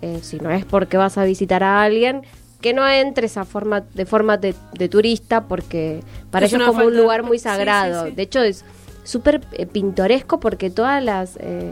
eh, 0.02 0.20
si 0.22 0.38
no 0.40 0.52
es 0.52 0.66
porque 0.66 0.98
vas 0.98 1.18
a 1.18 1.24
visitar 1.24 1.64
a 1.64 1.82
alguien, 1.84 2.24
que 2.64 2.74
no 2.74 2.88
entres 2.88 3.38
a 3.38 3.44
forma, 3.46 3.82
de 3.82 4.06
forma 4.08 4.38
de, 4.38 4.56
de 4.74 4.90
turista 4.90 5.44
porque 5.44 6.00
para 6.32 6.46
ellos 6.48 6.62
es 6.62 6.68
como 6.68 6.86
un 6.86 6.94
de 6.96 7.02
lugar 7.02 7.22
muy. 7.22 7.38
Sí, 7.38 7.44
sagrado. 7.44 8.06
sí, 8.06 8.10
sí. 8.10 8.16
De 8.16 8.24
hecho 8.24 8.42
es 8.42 8.64
súper 9.04 9.42
eh, 9.52 9.66
pintoresco 9.66 10.40
porque 10.40 10.70
todas 10.70 11.04
las, 11.04 11.38
eh, 11.42 11.70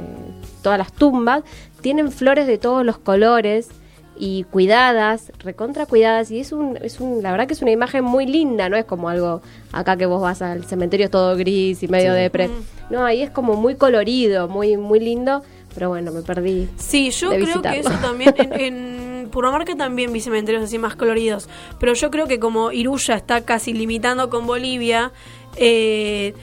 todas 0.61 0.77
las 0.77 0.91
tumbas 0.91 1.43
tienen 1.81 2.11
flores 2.11 2.45
de 2.45 2.57
todos 2.57 2.85
los 2.85 2.97
colores 2.97 3.69
y 4.17 4.43
cuidadas, 4.51 5.31
recontra 5.39 5.85
cuidadas 5.85 6.29
y 6.29 6.41
es 6.41 6.51
un, 6.51 6.77
es 6.81 6.99
un, 6.99 7.23
la 7.23 7.31
verdad 7.31 7.47
que 7.47 7.53
es 7.53 7.61
una 7.61 7.71
imagen 7.71 8.03
muy 8.03 8.25
linda, 8.25 8.67
no 8.67 8.75
es 8.75 8.83
como 8.83 9.07
algo 9.07 9.41
acá 9.71 9.95
que 9.95 10.05
vos 10.05 10.21
vas 10.21 10.41
al 10.41 10.65
cementerio 10.65 11.05
es 11.05 11.11
todo 11.11 11.35
gris 11.37 11.81
y 11.81 11.87
medio 11.87 12.13
Sí. 12.13 12.19
depre. 12.19 12.49
No, 12.89 13.05
ahí 13.05 13.21
es 13.21 13.29
como 13.31 13.55
muy 13.55 13.75
colorido, 13.75 14.49
muy, 14.49 14.75
muy 14.75 14.99
lindo, 14.99 15.41
pero 15.73 15.87
bueno, 15.87 16.11
me 16.11 16.21
perdí. 16.21 16.67
Sí, 16.75 17.09
yo 17.11 17.29
de 17.29 17.39
creo 17.39 17.61
que 17.61 17.79
eso 17.79 17.89
también. 18.01 18.33
En, 18.37 18.59
en 18.59 19.10
Purmamarca 19.31 19.75
también 19.75 20.13
vi 20.13 20.21
así 20.63 20.77
más 20.77 20.95
coloridos. 20.95 21.49
Pero 21.79 21.93
yo 21.93 22.11
creo 22.11 22.27
que 22.27 22.39
como 22.39 22.71
Iruya 22.71 23.15
está 23.15 23.41
casi 23.43 23.73
limitando 23.73 24.29
con 24.29 24.45
Bolivia, 24.45 25.11
eh, 25.55 26.33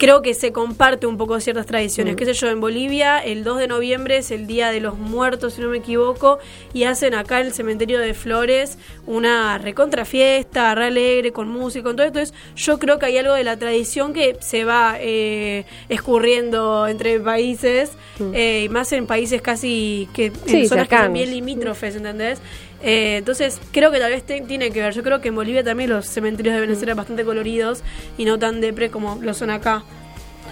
creo 0.00 0.22
que 0.22 0.32
se 0.32 0.50
comparte 0.50 1.06
un 1.06 1.18
poco 1.18 1.38
ciertas 1.40 1.66
tradiciones. 1.66 2.16
Qué 2.16 2.24
sé 2.24 2.32
yo, 2.32 2.48
en 2.48 2.58
Bolivia 2.60 3.18
el 3.18 3.44
2 3.44 3.58
de 3.58 3.68
noviembre 3.68 4.16
es 4.16 4.30
el 4.30 4.46
Día 4.46 4.70
de 4.70 4.80
los 4.80 4.96
Muertos, 4.98 5.52
si 5.54 5.60
no 5.60 5.68
me 5.68 5.76
equivoco, 5.76 6.38
y 6.72 6.84
hacen 6.84 7.12
acá 7.14 7.40
en 7.40 7.48
el 7.48 7.52
cementerio 7.52 7.98
de 8.00 8.14
Flores 8.14 8.78
una 9.06 9.58
recontra 9.58 10.06
fiesta, 10.06 10.74
re 10.74 10.86
alegre, 10.86 11.32
con 11.32 11.48
música, 11.48 11.84
con 11.84 11.96
todo 11.96 12.06
esto. 12.06 12.18
Entonces, 12.18 12.34
yo 12.56 12.78
creo 12.78 12.98
que 12.98 13.06
hay 13.06 13.18
algo 13.18 13.34
de 13.34 13.44
la 13.44 13.58
tradición 13.58 14.14
que 14.14 14.36
se 14.40 14.64
va 14.64 14.96
eh, 14.98 15.66
escurriendo 15.90 16.88
entre 16.88 17.20
países, 17.20 17.92
eh, 18.34 18.62
y 18.64 18.68
más 18.70 18.92
en 18.92 19.06
países 19.06 19.42
casi 19.42 20.08
que 20.14 20.26
en 20.26 20.32
zonas 20.68 20.88
que 20.88 20.96
son 20.96 21.12
bien 21.12 21.30
limítrofes, 21.30 21.94
¿entendés? 21.96 22.40
Eh, 22.82 23.16
entonces, 23.18 23.60
creo 23.72 23.90
que 23.90 23.98
tal 23.98 24.10
vez 24.10 24.22
te- 24.24 24.40
tiene 24.40 24.70
que 24.70 24.80
ver. 24.80 24.94
Yo 24.94 25.02
creo 25.02 25.20
que 25.20 25.28
en 25.28 25.34
Bolivia 25.34 25.62
también 25.62 25.90
los 25.90 26.06
cementerios 26.06 26.54
deben 26.54 26.74
ser 26.76 26.94
bastante 26.94 27.24
coloridos 27.24 27.82
y 28.16 28.24
no 28.24 28.38
tan 28.38 28.62
depre 28.62 28.90
como 28.90 29.18
lo 29.22 29.34
son 29.34 29.50
acá. 29.50 29.84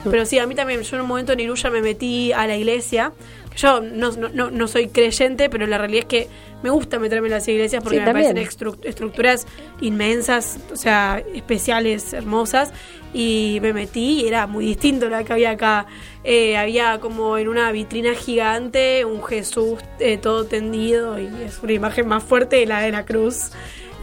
Pero 0.04 0.24
sí, 0.26 0.38
a 0.38 0.46
mí 0.46 0.54
también, 0.54 0.82
yo 0.82 0.96
en 0.96 1.02
un 1.02 1.08
momento 1.08 1.32
en 1.32 1.40
Iruya 1.40 1.70
me 1.70 1.82
metí 1.82 2.32
a 2.32 2.46
la 2.46 2.56
iglesia. 2.56 3.12
Yo 3.56 3.80
no, 3.80 4.12
no, 4.12 4.28
no, 4.28 4.50
no 4.50 4.68
soy 4.68 4.86
creyente, 4.88 5.50
pero 5.50 5.66
la 5.66 5.78
realidad 5.78 6.02
es 6.02 6.06
que 6.06 6.28
me 6.62 6.70
gusta 6.70 6.98
meterme 7.00 7.26
en 7.26 7.32
las 7.34 7.48
iglesias 7.48 7.82
porque 7.82 7.98
Sí, 7.98 8.04
me 8.04 8.12
parecen 8.12 8.36
estru- 8.36 8.78
estructuras 8.84 9.46
inmensas, 9.80 10.58
o 10.72 10.76
sea, 10.76 11.22
especiales, 11.34 12.12
hermosas. 12.12 12.72
Y 13.14 13.58
me 13.62 13.72
metí 13.72 14.20
y 14.22 14.28
era 14.28 14.46
muy 14.46 14.66
distinto 14.66 15.06
a 15.06 15.08
lo 15.08 15.24
que 15.24 15.32
había 15.32 15.50
acá. 15.50 15.86
Eh, 16.24 16.56
había 16.56 17.00
como 17.00 17.38
en 17.38 17.48
una 17.48 17.72
vitrina 17.72 18.14
gigante 18.14 19.04
un 19.04 19.24
Jesús 19.24 19.80
eh, 19.98 20.18
todo 20.18 20.44
tendido 20.44 21.18
y 21.18 21.26
es 21.44 21.58
una 21.62 21.72
imagen 21.72 22.06
más 22.06 22.22
fuerte 22.22 22.56
de 22.56 22.66
la 22.66 22.80
de 22.80 22.92
la 22.92 23.04
cruz. 23.06 23.50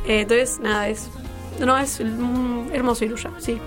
Eh, 0.07 0.21
entonces, 0.21 0.59
nada, 0.59 0.89
es. 0.89 1.07
No, 1.59 1.77
es 1.77 2.01
mm, 2.01 2.71
hermoso 2.73 3.05
Iruya, 3.05 3.31
sí. 3.37 3.57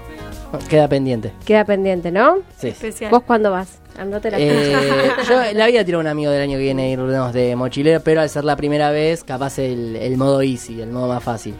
Queda 0.68 0.88
pendiente. 0.88 1.32
Queda 1.44 1.64
pendiente, 1.64 2.10
¿no? 2.10 2.38
Sí. 2.58 2.68
Especial. 2.68 3.10
¿Vos 3.10 3.22
cuándo 3.22 3.50
vas? 3.50 3.78
Andate 3.98 4.30
la 4.30 4.38
Eh, 4.38 4.72
yo 5.28 5.40
le 5.52 5.62
había 5.62 5.84
tirado 5.84 6.00
a 6.00 6.04
un 6.04 6.06
amigo 6.06 6.30
del 6.30 6.42
año 6.42 6.56
que 6.56 6.62
viene 6.62 6.90
irnos 6.90 7.32
de 7.32 7.56
mochilero, 7.56 8.00
pero 8.00 8.20
al 8.20 8.28
ser 8.30 8.44
la 8.44 8.54
primera 8.56 8.90
vez, 8.90 9.24
capaz 9.24 9.58
el, 9.58 9.96
el 9.96 10.16
modo 10.16 10.40
easy, 10.42 10.80
el 10.80 10.90
modo 10.90 11.08
más 11.08 11.22
fácil. 11.22 11.54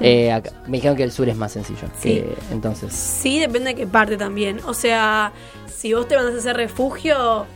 Eh, 0.00 0.30
acá- 0.30 0.50
me 0.66 0.76
dijeron 0.76 0.96
que 0.96 1.02
el 1.02 1.10
sur 1.10 1.28
es 1.28 1.36
más 1.36 1.52
sencillo. 1.52 1.88
Sí. 1.98 2.10
que- 2.20 2.34
entonces, 2.52 2.92
Sí, 2.92 3.38
depende 3.40 3.70
de 3.70 3.74
qué 3.74 3.86
parte 3.86 4.16
también. 4.16 4.60
O 4.66 4.74
sea, 4.74 5.32
si 5.66 5.94
vos 5.94 6.06
te 6.06 6.14
vas 6.14 6.26
a 6.26 6.36
hacer 6.36 6.56
refugio, 6.56 7.46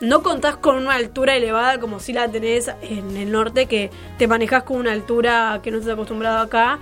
no 0.00 0.22
contás 0.22 0.56
con 0.56 0.76
una 0.76 0.94
altura 0.94 1.36
elevada 1.36 1.78
como 1.78 2.00
si 2.00 2.12
la 2.12 2.26
tenés 2.28 2.70
en 2.82 3.16
el 3.16 3.30
norte, 3.30 3.66
que 3.66 3.90
te 4.18 4.26
manejás 4.26 4.62
con 4.64 4.78
una 4.78 4.92
altura 4.92 5.60
que 5.62 5.70
no 5.70 5.78
estás 5.78 5.92
acostumbrado 5.92 6.38
acá. 6.38 6.78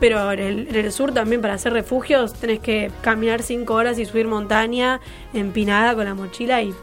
Pero 0.00 0.32
en 0.32 0.40
el, 0.40 0.68
en 0.68 0.74
el 0.76 0.92
sur 0.92 1.12
también 1.14 1.40
para 1.40 1.54
hacer 1.54 1.72
refugios 1.72 2.34
tenés 2.34 2.58
que 2.60 2.90
caminar 3.00 3.42
cinco 3.42 3.74
horas 3.74 3.98
y 3.98 4.04
subir 4.04 4.26
montaña 4.26 5.00
empinada 5.32 5.94
con 5.94 6.04
la 6.04 6.14
mochila 6.14 6.60
y 6.62 6.74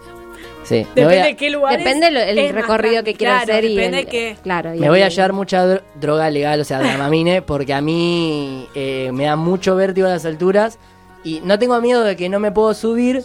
sí. 0.64 0.86
Depende 0.96 1.22
a, 1.22 1.26
de 1.26 1.36
qué 1.36 1.50
lugar. 1.50 1.78
Depende 1.78 2.08
el, 2.08 2.54
recorrido 2.54 3.04
que 3.04 3.14
quieras 3.16 3.44
hacer 3.44 3.66
y 3.66 3.76
depende 3.76 4.00
el- 4.00 4.08
que 4.08 4.38
claro, 4.42 4.74
y 4.74 4.80
me 4.80 4.90
voy 4.90 5.02
a 5.02 5.10
llevar 5.10 5.34
mucha 5.34 5.66
dro- 5.68 5.82
droga 6.00 6.30
legal, 6.30 6.62
o 6.62 6.64
sea, 6.64 6.80
Dramamine, 6.80 7.42
porque 7.42 7.74
a 7.74 7.82
mí 7.82 8.68
eh, 8.76 9.12
me 9.14 9.26
da 9.26 9.36
mucho 9.36 9.76
vértigo 9.76 10.08
a 10.08 10.12
las 10.12 10.26
alturas 10.26 10.80
y 11.24 11.42
no 11.44 11.60
tengo 11.60 11.80
miedo 11.82 12.04
de 12.04 12.16
que 12.16 12.30
no 12.30 12.40
me 12.40 12.52
puedo 12.52 12.74
subir, 12.74 13.24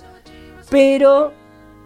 pero 0.68 1.32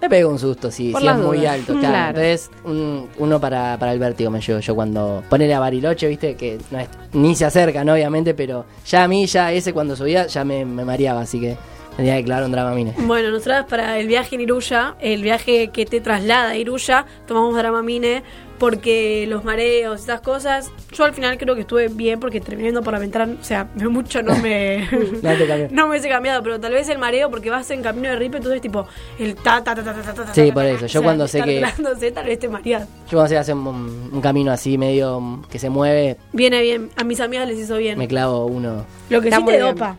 me 0.01 0.09
pego 0.09 0.31
un 0.31 0.39
susto 0.39 0.69
Por 0.69 0.73
si 0.73 0.93
es 0.93 1.17
muy 1.17 1.45
alto. 1.47 1.73
Claro. 1.75 1.81
Claro. 1.89 2.09
Entonces, 2.21 2.51
un- 2.65 3.09
uno 3.19 3.41
para, 3.41 3.77
para 3.79 3.93
el 3.93 3.99
vértigo 3.99 4.31
me 4.31 4.41
llevo 4.41 4.61
yo 4.61 4.75
cuando 4.75 5.23
ponele 5.29 5.55
a 5.55 5.61
Bariloche, 5.61 6.09
viste, 6.09 6.35
que 6.37 6.59
no 6.71 6.79
es, 6.79 6.89
ni 7.13 7.35
se 7.35 7.45
acercan, 7.45 7.89
obviamente, 7.89 8.35
pero 8.35 8.65
ya 8.87 9.05
a 9.05 9.09
mí, 9.09 9.27
ya 9.27 9.53
ese 9.53 9.73
cuando 9.73 9.95
subía, 9.97 10.27
ya 10.27 10.45
me, 10.45 10.65
me 10.65 10.85
mareaba, 10.85 11.21
así 11.21 11.41
que 11.41 11.57
tenía 11.97 12.17
que 12.17 12.25
clavar 12.25 12.45
un 12.45 12.53
Dramamine. 12.53 12.95
Bueno, 12.99 13.31
nosotras 13.31 13.67
para 13.69 13.99
el 13.99 14.07
viaje 14.07 14.37
en 14.37 14.41
Iruya, 14.43 14.95
el 15.01 15.23
viaje 15.23 15.69
que 15.69 15.85
te 15.85 16.01
traslada 16.01 16.51
a 16.51 16.57
Iruya, 16.57 17.05
tomamos 17.27 17.55
Dramamine 17.57 18.23
porque 18.61 19.25
los 19.27 19.43
mareos, 19.43 20.03
esas 20.03 20.21
cosas, 20.21 20.71
yo 20.93 21.05
al 21.05 21.15
final 21.15 21.39
creo 21.39 21.55
que 21.55 21.63
estuve 21.63 21.89
bien 21.89 22.21
porque 22.21 22.41
terminando 22.43 22.83
por 22.83 22.93
la 22.93 22.99
ventana, 23.01 23.35
o 23.41 23.43
sea, 23.43 23.65
mucho 23.75 24.23
no 24.23 24.37
me 24.37 24.87
No 25.23 25.37
te 25.37 25.69
me 25.73 25.85
hubiese 25.89 26.09
cambiado, 26.09 26.43
pero 26.43 26.61
tal 26.61 26.73
vez 26.75 26.89
el 26.91 26.99
mareo 26.99 27.31
porque 27.31 27.49
vas 27.51 27.69
en 27.71 27.83
camino 27.83 28.11
de 28.11 28.17
ripe, 28.17 28.37
entonces 28.37 28.61
tipo 28.61 28.87
el 29.19 29.35
ta 29.35 29.65
ta 29.65 29.75
ta 29.75 29.83
ta 29.83 29.95
ta 29.95 30.03
ta 30.03 30.25
ta, 30.27 30.35
Sí, 30.35 30.49
ta, 30.49 30.55
por 30.55 30.65
eso. 30.67 30.77
o 30.77 30.81
Yo 30.83 30.89
sea, 30.89 31.01
cuando 31.03 31.27
sé 31.27 31.43
que- 31.43 32.13
tal 32.13 32.27
vez 32.27 32.39
te 32.39 32.49
mareas. 32.49 32.87
Yo 33.09 33.17
cuando 33.17 33.29
se 33.29 33.39
hace 33.39 33.55
un, 33.55 34.11
un 34.13 34.21
camino 34.21 34.53
así 34.53 34.77
medio 34.79 35.43
que 35.51 35.59
se 35.59 35.71
mueve, 35.71 36.19
Viene 36.35 36.61
bien, 36.63 36.91
a 36.97 37.03
mis 37.03 37.19
amigas 37.21 37.49
les 37.49 37.59
hizo 37.59 37.79
bien. 37.79 37.99
me 37.99 38.07
clavo 38.07 38.45
uno. 38.45 38.85
Lo 39.09 39.21
que 39.23 39.29
Está 39.29 39.39
sí 39.41 39.47
te 39.47 39.53
bien. 39.53 39.65
dopa. 39.65 39.97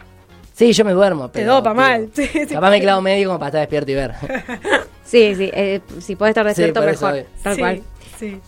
Sí, 0.54 0.71
yo 0.74 0.86
me 0.86 0.91
duermo. 0.93 1.30
Te 1.30 1.39
pero, 1.39 1.56
dopa 1.56 1.71
digo, 1.71 1.82
mal. 1.82 2.10
Sí, 2.13 2.28
sí. 2.28 2.45
Capaz 2.54 2.69
me 2.69 2.80
clavo 2.80 3.02
medio 3.02 3.28
como 3.28 3.39
para 3.39 3.47
estar 3.50 3.62
despierto 3.62 3.91
y 3.91 3.95
ver. 3.95 4.12
Sí, 5.04 5.34
sí, 5.36 5.50
eh, 5.52 5.82
si 6.00 6.15
puede 6.15 6.30
estar 6.32 6.43
Sí, 6.45 6.50
despierto 6.50 6.82
mejor, 6.82 7.26
tal 7.41 7.56
Sí, 7.56 7.60
cual. 7.60 7.82
sí. 8.19 8.39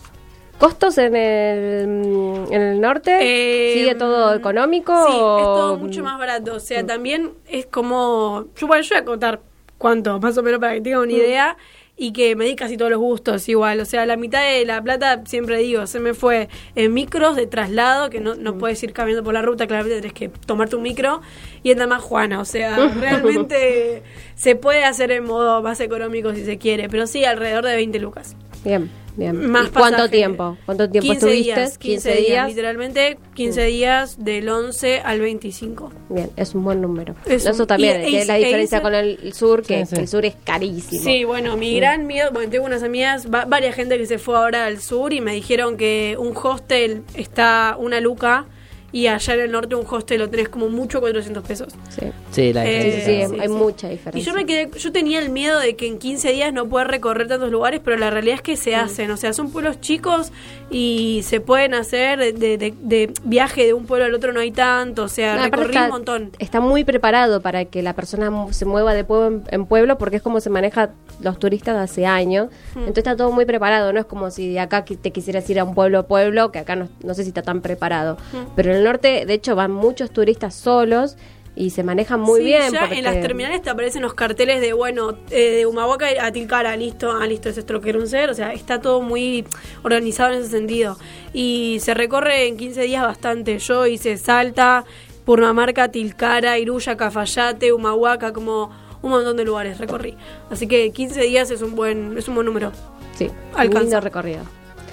¿Costos 0.64 0.96
en 0.96 1.14
el, 1.14 1.86
mm, 1.86 2.50
en 2.50 2.62
el 2.62 2.80
norte? 2.80 3.18
Eh, 3.20 3.74
¿Sigue 3.74 3.94
todo 3.96 4.34
económico? 4.34 4.94
Sí, 5.06 5.12
es 5.12 5.18
todo 5.18 5.76
mucho 5.76 6.02
más 6.02 6.18
barato. 6.18 6.54
O 6.54 6.58
sea, 6.60 6.86
también 6.86 7.32
es 7.46 7.66
como. 7.66 8.46
Yo, 8.56 8.66
bueno, 8.66 8.82
yo 8.82 8.94
voy 8.94 9.02
a 9.02 9.04
contar 9.04 9.40
cuánto, 9.76 10.18
más 10.20 10.38
o 10.38 10.42
menos 10.42 10.60
para 10.60 10.72
que 10.72 10.80
tengan 10.80 11.02
una 11.02 11.12
idea. 11.12 11.58
Y 11.98 12.14
que 12.14 12.34
me 12.34 12.46
di 12.46 12.56
casi 12.56 12.78
todos 12.78 12.90
los 12.90 12.98
gustos 12.98 13.46
igual. 13.46 13.78
O 13.78 13.84
sea, 13.84 14.06
la 14.06 14.16
mitad 14.16 14.40
de 14.42 14.64
la 14.64 14.82
plata, 14.82 15.22
siempre 15.26 15.58
digo, 15.58 15.86
se 15.86 16.00
me 16.00 16.14
fue 16.14 16.48
en 16.74 16.94
micros 16.94 17.36
de 17.36 17.46
traslado, 17.46 18.08
que 18.08 18.20
no, 18.20 18.34
no 18.34 18.56
puedes 18.56 18.82
ir 18.82 18.94
caminando 18.94 19.22
por 19.22 19.34
la 19.34 19.42
ruta, 19.42 19.66
claramente 19.66 20.00
tenés 20.00 20.14
que 20.14 20.30
tomarte 20.30 20.76
un 20.76 20.82
micro. 20.82 21.20
Y 21.62 21.72
en 21.72 21.88
más 21.90 22.02
Juana. 22.02 22.40
O 22.40 22.46
sea, 22.46 22.74
realmente 23.00 24.02
se 24.34 24.56
puede 24.56 24.84
hacer 24.84 25.10
en 25.10 25.24
modo 25.24 25.60
más 25.60 25.78
económico 25.80 26.32
si 26.32 26.42
se 26.42 26.56
quiere. 26.56 26.88
Pero 26.88 27.06
sí, 27.06 27.26
alrededor 27.26 27.66
de 27.66 27.76
20 27.76 27.98
lucas. 27.98 28.34
Bien. 28.64 29.03
Bien. 29.16 29.46
Más 29.50 29.68
¿Y 29.68 29.70
¿Cuánto 29.70 29.96
pasaje. 29.98 30.08
tiempo? 30.16 30.56
¿Cuánto 30.66 30.90
tiempo 30.90 31.10
15 31.12 31.26
estuviste? 31.26 31.60
días, 31.60 31.78
15 31.78 32.14
días, 32.16 32.48
literalmente 32.48 33.18
15 33.34 33.62
días 33.66 34.24
del 34.24 34.48
11 34.48 35.00
al 35.00 35.20
25. 35.20 35.92
Bien, 36.08 36.30
es 36.36 36.54
un 36.54 36.64
buen 36.64 36.80
número. 36.80 37.14
Es 37.26 37.46
Eso 37.46 37.62
un- 37.62 37.68
también, 37.68 38.00
y- 38.00 38.04
que 38.04 38.10
y- 38.10 38.16
es 38.16 38.26
la 38.26 38.36
e 38.38 38.44
diferencia 38.44 38.78
hice- 38.78 38.82
con 38.82 38.94
el 38.94 39.32
sur, 39.32 39.62
que 39.62 39.86
Sí, 39.86 39.94
sí. 39.94 40.00
el 40.02 40.08
sur 40.08 40.24
es 40.24 40.34
carísimo. 40.44 41.02
Sí, 41.02 41.24
bueno, 41.24 41.56
mi 41.56 41.76
gran 41.76 42.06
miedo, 42.06 42.30
bueno, 42.32 42.50
tengo 42.50 42.64
unas 42.66 42.82
amigas, 42.82 43.28
va- 43.32 43.44
varias 43.44 43.74
gente 43.76 43.98
que 43.98 44.06
se 44.06 44.18
fue 44.18 44.36
ahora 44.36 44.66
al 44.66 44.80
sur 44.80 45.12
y 45.12 45.20
me 45.20 45.32
dijeron 45.34 45.76
que 45.76 46.16
un 46.18 46.36
hostel 46.36 47.02
está 47.14 47.76
una 47.78 48.00
luca 48.00 48.46
y 48.94 49.08
allá 49.08 49.34
en 49.34 49.40
el 49.40 49.50
norte 49.50 49.74
un 49.74 49.84
hostel 49.90 50.20
lo 50.20 50.30
tenés 50.30 50.48
como 50.48 50.68
mucho 50.68 51.00
400 51.00 51.42
pesos. 51.42 51.72
Sí. 51.88 52.06
Sí, 52.30 52.52
la 52.52 52.64
Eh, 52.64 53.02
Sí, 53.04 53.26
sí, 53.34 53.40
hay 53.40 53.48
mucha 53.48 53.88
diferencia. 53.88 54.20
Y 54.20 54.24
yo 54.24 54.32
me 54.34 54.46
quedé, 54.46 54.70
yo 54.78 54.92
tenía 54.92 55.18
el 55.18 55.30
miedo 55.30 55.58
de 55.58 55.74
que 55.74 55.88
en 55.88 55.98
15 55.98 56.30
días 56.30 56.52
no 56.52 56.68
pueda 56.68 56.84
recorrer 56.84 57.26
tantos 57.26 57.50
lugares, 57.50 57.80
pero 57.84 57.96
la 57.96 58.10
realidad 58.10 58.36
es 58.36 58.42
que 58.42 58.56
se 58.56 58.76
hacen, 58.76 59.10
o 59.10 59.16
sea, 59.16 59.32
son 59.32 59.50
pueblos 59.50 59.80
chicos 59.80 60.30
y 60.70 61.20
se 61.24 61.40
pueden 61.40 61.74
hacer 61.74 62.18
de, 62.18 62.32
de- 62.58 63.12
viaje 63.24 63.64
de 63.66 63.74
un 63.74 63.86
pueblo 63.86 64.06
al 64.06 64.14
otro 64.14 64.32
no 64.32 64.40
hay 64.40 64.50
tanto, 64.50 65.04
o 65.04 65.08
sea, 65.08 65.36
No, 65.36 65.44
recorrí 65.44 65.66
está, 65.66 65.84
un 65.84 65.90
montón. 65.90 66.30
Está 66.38 66.60
muy 66.60 66.84
preparado 66.84 67.40
para 67.40 67.64
que 67.66 67.82
la 67.82 67.92
persona 67.92 68.30
se 68.52 68.64
mueva 68.64 68.94
de 68.94 69.04
pueblo 69.04 69.26
en, 69.28 69.42
en 69.50 69.66
pueblo 69.66 69.98
porque 69.98 70.16
es 70.16 70.22
como 70.22 70.40
se 70.40 70.50
maneja 70.50 70.90
los 71.20 71.38
turistas 71.38 71.76
de 71.76 71.82
hace 71.82 72.06
años. 72.06 72.48
Entonces 72.74 72.98
está 72.98 73.16
todo 73.16 73.30
muy 73.30 73.44
preparado. 73.44 73.92
No 73.92 74.00
es 74.00 74.06
como 74.06 74.30
si 74.30 74.52
de 74.52 74.60
acá 74.60 74.84
te 74.84 75.10
quisieras 75.10 75.48
ir 75.50 75.60
a 75.60 75.64
un 75.64 75.74
pueblo 75.74 75.98
a 76.00 76.02
pueblo, 76.06 76.50
que 76.50 76.58
acá 76.58 76.76
no, 76.76 76.88
no 77.02 77.14
sé 77.14 77.22
si 77.22 77.28
está 77.28 77.42
tan 77.42 77.60
preparado. 77.60 78.16
Pero 78.56 78.70
en 78.70 78.78
el 78.78 78.84
norte, 78.84 79.24
de 79.26 79.34
hecho, 79.34 79.54
van 79.54 79.70
muchos 79.70 80.10
turistas 80.10 80.54
solos 80.54 81.16
y 81.56 81.70
se 81.70 81.82
manejan 81.84 82.20
muy 82.20 82.40
Sí, 82.40 82.46
bien. 82.46 82.72
ya 82.72 82.80
porque- 82.80 82.98
en 82.98 83.04
las 83.04 83.20
terminales 83.20 83.62
te 83.62 83.70
aparecen 83.70 84.02
los 84.02 84.14
carteles 84.14 84.60
de, 84.60 84.72
bueno, 84.72 85.16
eh, 85.30 85.50
de 85.56 85.66
Humahuaca 85.66 86.06
a 86.20 86.32
Tilcara, 86.32 86.76
listo, 86.76 87.12
ah, 87.12 87.26
listo, 87.26 87.48
es 87.48 87.58
esto 87.58 87.72
lo 87.74 87.80
que 87.80 87.90
quiero 87.92 88.04
ser. 88.06 88.30
O 88.30 88.34
sea, 88.34 88.52
está 88.52 88.80
todo 88.80 89.00
muy 89.02 89.44
organizado 89.82 90.32
en 90.32 90.40
ese 90.40 90.50
sentido. 90.50 90.96
Y 91.32 91.78
se 91.80 91.94
recorre 91.94 92.48
en 92.48 92.56
15 92.56 92.82
días 92.82 93.02
bastante. 93.04 93.58
Yo 93.58 93.86
hice 93.86 94.16
Salta, 94.16 94.84
Purmamarca, 95.24 95.88
Tilcara, 95.88 96.58
Iruya, 96.58 96.96
Cafayate, 96.96 97.72
Humahuaca, 97.72 98.32
como 98.32 98.70
un 99.02 99.10
montón 99.10 99.36
de 99.36 99.44
lugares 99.44 99.78
recorrí. 99.78 100.16
Así 100.50 100.66
que 100.66 100.90
15 100.90 101.20
días 101.22 101.50
es 101.50 101.62
un 101.62 101.76
buen, 101.76 102.16
es 102.18 102.26
un 102.28 102.34
buen 102.34 102.46
número. 102.46 102.72
Sí, 103.16 103.30
Alcanza. 103.54 103.78
un 103.78 103.82
lindo 103.84 104.00
recorrido. 104.00 104.40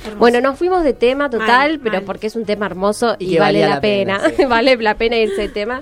Hermoso. 0.04 0.18
Bueno, 0.20 0.42
nos 0.42 0.58
fuimos 0.58 0.84
de 0.84 0.94
tema 0.94 1.30
total, 1.30 1.48
Mal, 1.48 1.80
pero 1.80 1.96
mal. 1.98 2.04
porque 2.06 2.28
es 2.28 2.36
un 2.36 2.46
tema 2.46 2.66
hermoso 2.66 3.16
Y 3.20 3.38
vale 3.38 3.62
la, 3.62 3.70
la 3.70 3.82
pena. 3.82 4.20
pena, 4.20 4.34
sí. 4.38 4.46
vale 4.50 4.76
la 4.78 4.96
pena 4.96 5.18
irse 5.18 5.42
de 5.42 5.50
tema. 5.50 5.82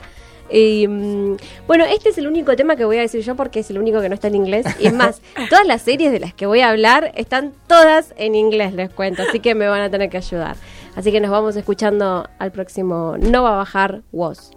Y, 0.52 0.88
mm, 0.88 1.38
bueno, 1.68 1.86
este 1.86 2.10
es 2.10 2.18
el 2.18 2.28
único 2.28 2.56
tema 2.56 2.76
que 2.76 2.86
voy 2.86 2.98
a 2.98 3.02
decir 3.02 3.22
yo 3.22 3.36
porque 3.36 3.60
es 3.60 3.70
el 3.70 3.78
único 3.78 4.02
que 4.02 4.10
no 4.10 4.16
está 4.16 4.28
en 4.28 4.36
inglés. 4.36 4.66
Y 4.80 4.88
es 4.88 4.94
más, 4.94 5.22
todas 5.50 5.66
las 5.66 5.82
series 5.82 6.12
de 6.12 6.20
las 6.20 6.34
que 6.34 6.46
voy 6.46 6.62
a 6.62 6.70
hablar 6.70 7.12
están 7.16 7.54
todas 7.68 8.14
en 8.18 8.36
inglés, 8.36 8.74
les 8.74 8.90
cuento. 8.90 9.24
Así 9.24 9.40
que 9.40 9.56
me 9.56 9.68
van 9.68 9.82
a 9.82 9.90
tener 9.90 10.10
que 10.10 10.18
ayudar. 10.18 10.56
Así 10.96 11.12
que 11.12 11.20
nos 11.20 11.32
vamos 11.32 11.56
escuchando 11.56 12.28
al 12.40 12.52
próximo 12.52 13.16
No 13.18 13.44
va 13.44 13.54
a 13.54 13.58
bajar 13.58 14.02
Was. 14.12 14.52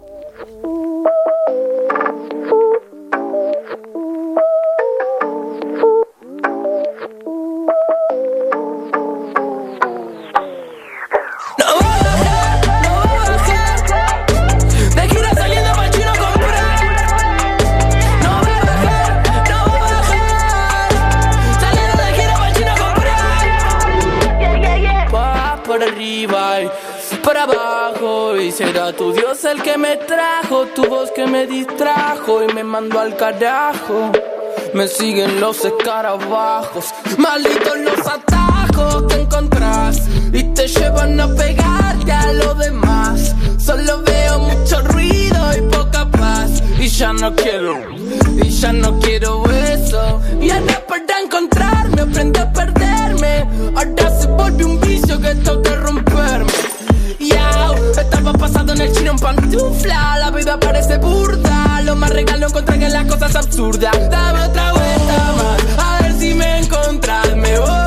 Tu 28.97 29.11
Dios 29.11 29.43
el 29.45 29.61
que 29.63 29.75
me 29.77 29.95
trajo, 29.95 30.67
tu 30.75 30.85
voz 30.85 31.09
que 31.11 31.25
me 31.25 31.47
distrajo 31.47 32.43
y 32.43 32.53
me 32.53 32.63
mandó 32.63 32.99
al 32.99 33.15
carajo. 33.17 34.11
Me 34.73 34.87
siguen 34.87 35.39
los 35.39 35.65
escarabajos, 35.65 36.93
malditos 37.17 37.79
los 37.79 38.07
atajos 38.07 39.03
que 39.07 39.21
encontrás 39.21 39.97
y 40.31 40.43
te 40.53 40.67
llevan 40.67 41.19
a 41.19 41.27
pegarte 41.33 42.11
a 42.11 42.33
lo 42.33 42.53
demás. 42.53 43.33
Solo 43.57 44.03
veo 44.03 44.39
mucho 44.39 44.81
ruido 44.81 45.57
y 45.57 45.61
poca 45.75 46.05
paz 46.11 46.61
y 46.77 46.87
ya 46.87 47.13
no 47.13 47.35
quiero, 47.35 47.79
y 48.43 48.49
ya 48.49 48.73
no 48.73 48.99
quiero 48.99 49.43
eso. 49.49 50.21
Y 50.39 50.51
ahora 50.51 50.85
para 50.87 51.19
encontrarme 51.19 52.01
aprendí 52.01 52.39
a 52.39 52.51
perderme, 52.51 53.47
ahora 53.75 54.19
se 54.19 54.27
volvió 54.27 54.67
un 54.67 54.79
vicio 54.81 55.19
que 55.19 55.33
toca 55.35 55.75
romperme. 55.77 55.92
Estaba 58.01 58.33
pasando 58.33 58.73
en 58.73 58.81
el 58.81 58.91
chino 58.91 59.11
en 59.11 59.17
pantufla 59.17 60.17
La 60.17 60.31
vida 60.31 60.59
parece 60.59 60.97
burda. 60.97 61.81
Lo 61.81 61.95
más 61.95 62.09
regalo 62.09 62.47
encontrar 62.47 62.79
que 62.79 62.89
las 62.89 63.05
cosas 63.05 63.35
absurdas. 63.35 63.91
Dame 64.09 64.41
otra 64.41 64.71
vuelta 64.71 65.33
más 65.37 65.85
A 65.85 66.01
ver 66.01 66.19
si 66.19 66.33
me 66.33 66.59
encontras 66.59 67.35
Me 67.35 67.59
voy 67.59 67.82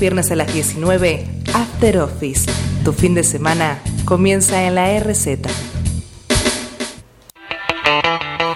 viernes 0.00 0.30
a 0.30 0.36
las 0.36 0.52
19, 0.52 1.26
After 1.52 1.98
Office. 1.98 2.50
Tu 2.84 2.92
fin 2.92 3.14
de 3.14 3.22
semana 3.22 3.82
comienza 4.06 4.64
en 4.64 4.74
la 4.74 4.98
RZ. 4.98 5.38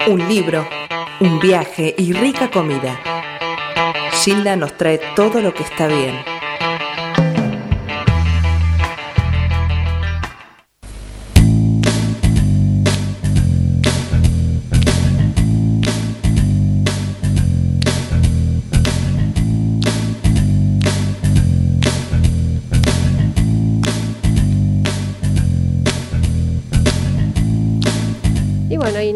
Un 0.06 0.26
libro, 0.26 0.66
un 1.20 1.38
viaje 1.40 1.94
y 1.98 2.14
rica 2.14 2.50
comida. 2.50 2.98
Gilda 4.22 4.56
nos 4.56 4.76
trae 4.78 4.98
todo 5.14 5.42
lo 5.42 5.52
que 5.52 5.62
está 5.62 5.86
bien. 5.86 6.33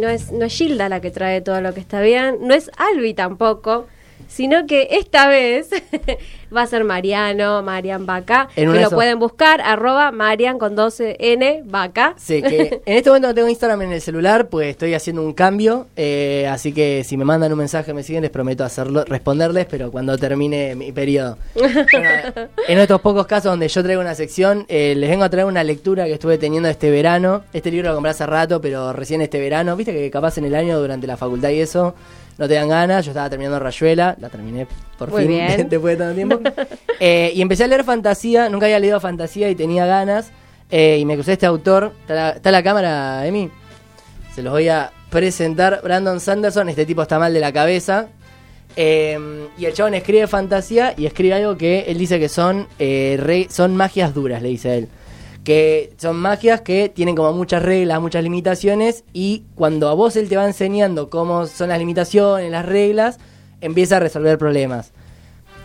No 0.08 0.14
es, 0.14 0.32
no 0.32 0.44
es 0.46 0.54
Gilda 0.54 0.88
la 0.88 1.02
que 1.02 1.10
trae 1.10 1.42
todo 1.42 1.60
lo 1.60 1.74
que 1.74 1.80
está 1.80 2.00
bien, 2.00 2.38
no 2.40 2.54
es 2.54 2.70
Albi 2.78 3.12
tampoco, 3.12 3.86
sino 4.28 4.66
que 4.66 4.88
esta 4.92 5.26
vez 5.26 5.70
va 6.56 6.62
a 6.62 6.66
ser 6.66 6.84
Mariano, 6.84 7.62
Marian 7.62 8.06
Vaca, 8.06 8.48
que 8.54 8.64
lo 8.64 8.88
so- 8.90 8.94
pueden 8.94 9.18
buscar, 9.18 9.60
arroba 9.60 10.12
Marian 10.12 10.58
con 10.58 10.76
12N 10.76 11.62
Vaca. 11.64 12.14
Sí, 12.16 12.42
que 12.42 12.80
en 12.86 12.96
este 12.96 13.10
momento 13.10 13.28
no 13.28 13.34
tengo 13.34 13.48
Instagram 13.48 13.82
en 13.82 13.92
el 13.92 14.00
celular, 14.00 14.48
pues 14.48 14.68
estoy 14.68 14.94
haciendo 14.94 15.22
un 15.22 15.32
cambio, 15.32 15.86
eh, 15.96 16.46
así 16.50 16.72
que 16.72 17.02
si 17.04 17.16
me 17.16 17.24
mandan 17.24 17.52
un 17.52 17.58
mensaje, 17.58 17.92
me 17.92 18.02
siguen, 18.02 18.22
les 18.22 18.30
prometo 18.30 18.64
hacerlo, 18.64 19.04
responderles, 19.04 19.66
pero 19.66 19.90
cuando 19.90 20.16
termine 20.16 20.74
mi 20.74 20.92
periodo. 20.92 21.38
Bueno, 21.54 21.78
en 22.68 22.78
estos 22.78 23.00
pocos 23.00 23.26
casos 23.26 23.50
donde 23.50 23.68
yo 23.68 23.82
traigo 23.82 24.00
una 24.00 24.14
sección, 24.14 24.64
eh, 24.68 24.94
les 24.96 25.10
vengo 25.10 25.24
a 25.24 25.30
traer 25.30 25.46
una 25.46 25.64
lectura 25.64 26.04
que 26.04 26.12
estuve 26.12 26.38
teniendo 26.38 26.68
este 26.68 26.90
verano. 26.90 27.42
Este 27.52 27.70
libro 27.70 27.88
lo 27.88 27.94
compré 27.94 28.10
hace 28.10 28.26
rato, 28.26 28.60
pero 28.60 28.92
recién 28.92 29.20
este 29.22 29.40
verano, 29.40 29.74
viste 29.76 29.92
que 29.92 30.10
capaz 30.10 30.38
en 30.38 30.44
el 30.44 30.54
año 30.54 30.78
durante 30.78 31.06
la 31.06 31.16
facultad 31.16 31.48
y 31.50 31.60
eso 31.60 31.94
no 32.38 32.48
te 32.48 32.54
dan 32.54 32.68
ganas. 32.68 33.04
Yo 33.04 33.10
estaba 33.10 33.28
terminando 33.28 33.58
Rayuela, 33.58 34.16
la 34.20 34.28
terminé 34.28 34.66
por 34.96 35.10
Muy 35.10 35.22
fin 35.22 35.30
bien. 35.32 35.68
después 35.68 35.98
de 35.98 36.04
tanto 36.04 36.14
tiempo. 36.14 36.40
Eh, 37.00 37.32
y 37.34 37.42
empecé 37.42 37.64
a 37.64 37.66
leer 37.66 37.84
fantasía, 37.84 38.48
nunca 38.48 38.66
había 38.66 38.78
leído 38.78 38.98
fantasía 39.00 39.50
y 39.50 39.54
tenía 39.54 39.84
ganas. 39.86 40.30
eh, 40.70 40.98
y 41.00 41.04
me 41.04 41.14
crucé 41.14 41.32
este 41.34 41.46
autor. 41.46 41.92
¿Está 42.02 42.14
la, 42.14 42.30
está 42.30 42.50
la 42.50 42.62
cámara, 42.62 43.26
Emi? 43.26 43.50
Se 44.34 44.42
los 44.42 44.52
voy 44.52 44.68
a 44.68 44.90
presentar. 45.10 45.80
Brandon 45.82 46.20
Sanderson, 46.20 46.68
este 46.68 46.86
tipo 46.86 47.02
está 47.02 47.18
mal 47.18 47.34
de 47.34 47.40
la 47.40 47.52
cabeza. 47.52 48.08
Eh, 48.76 49.48
y 49.58 49.64
el 49.64 49.72
chabón 49.72 49.94
escribe 49.94 50.26
fantasía 50.28 50.94
y 50.96 51.06
escribe 51.06 51.34
algo 51.34 51.56
que 51.56 51.80
él 51.88 51.98
dice 51.98 52.20
que 52.20 52.28
son, 52.28 52.68
eh, 52.78 53.16
re- 53.20 53.48
son 53.50 53.74
magias 53.76 54.14
duras, 54.14 54.40
le 54.42 54.50
dice 54.50 54.78
él. 54.78 54.88
Que 55.48 55.94
son 55.96 56.16
magias 56.16 56.60
que 56.60 56.90
tienen 56.90 57.16
como 57.16 57.32
muchas 57.32 57.62
reglas, 57.62 58.02
muchas 58.02 58.22
limitaciones. 58.22 59.02
Y 59.14 59.44
cuando 59.54 59.88
a 59.88 59.94
vos 59.94 60.14
él 60.16 60.28
te 60.28 60.36
va 60.36 60.44
enseñando 60.44 61.08
cómo 61.08 61.46
son 61.46 61.70
las 61.70 61.78
limitaciones, 61.78 62.50
las 62.50 62.66
reglas, 62.66 63.18
empieza 63.62 63.96
a 63.96 64.00
resolver 64.00 64.36
problemas. 64.36 64.92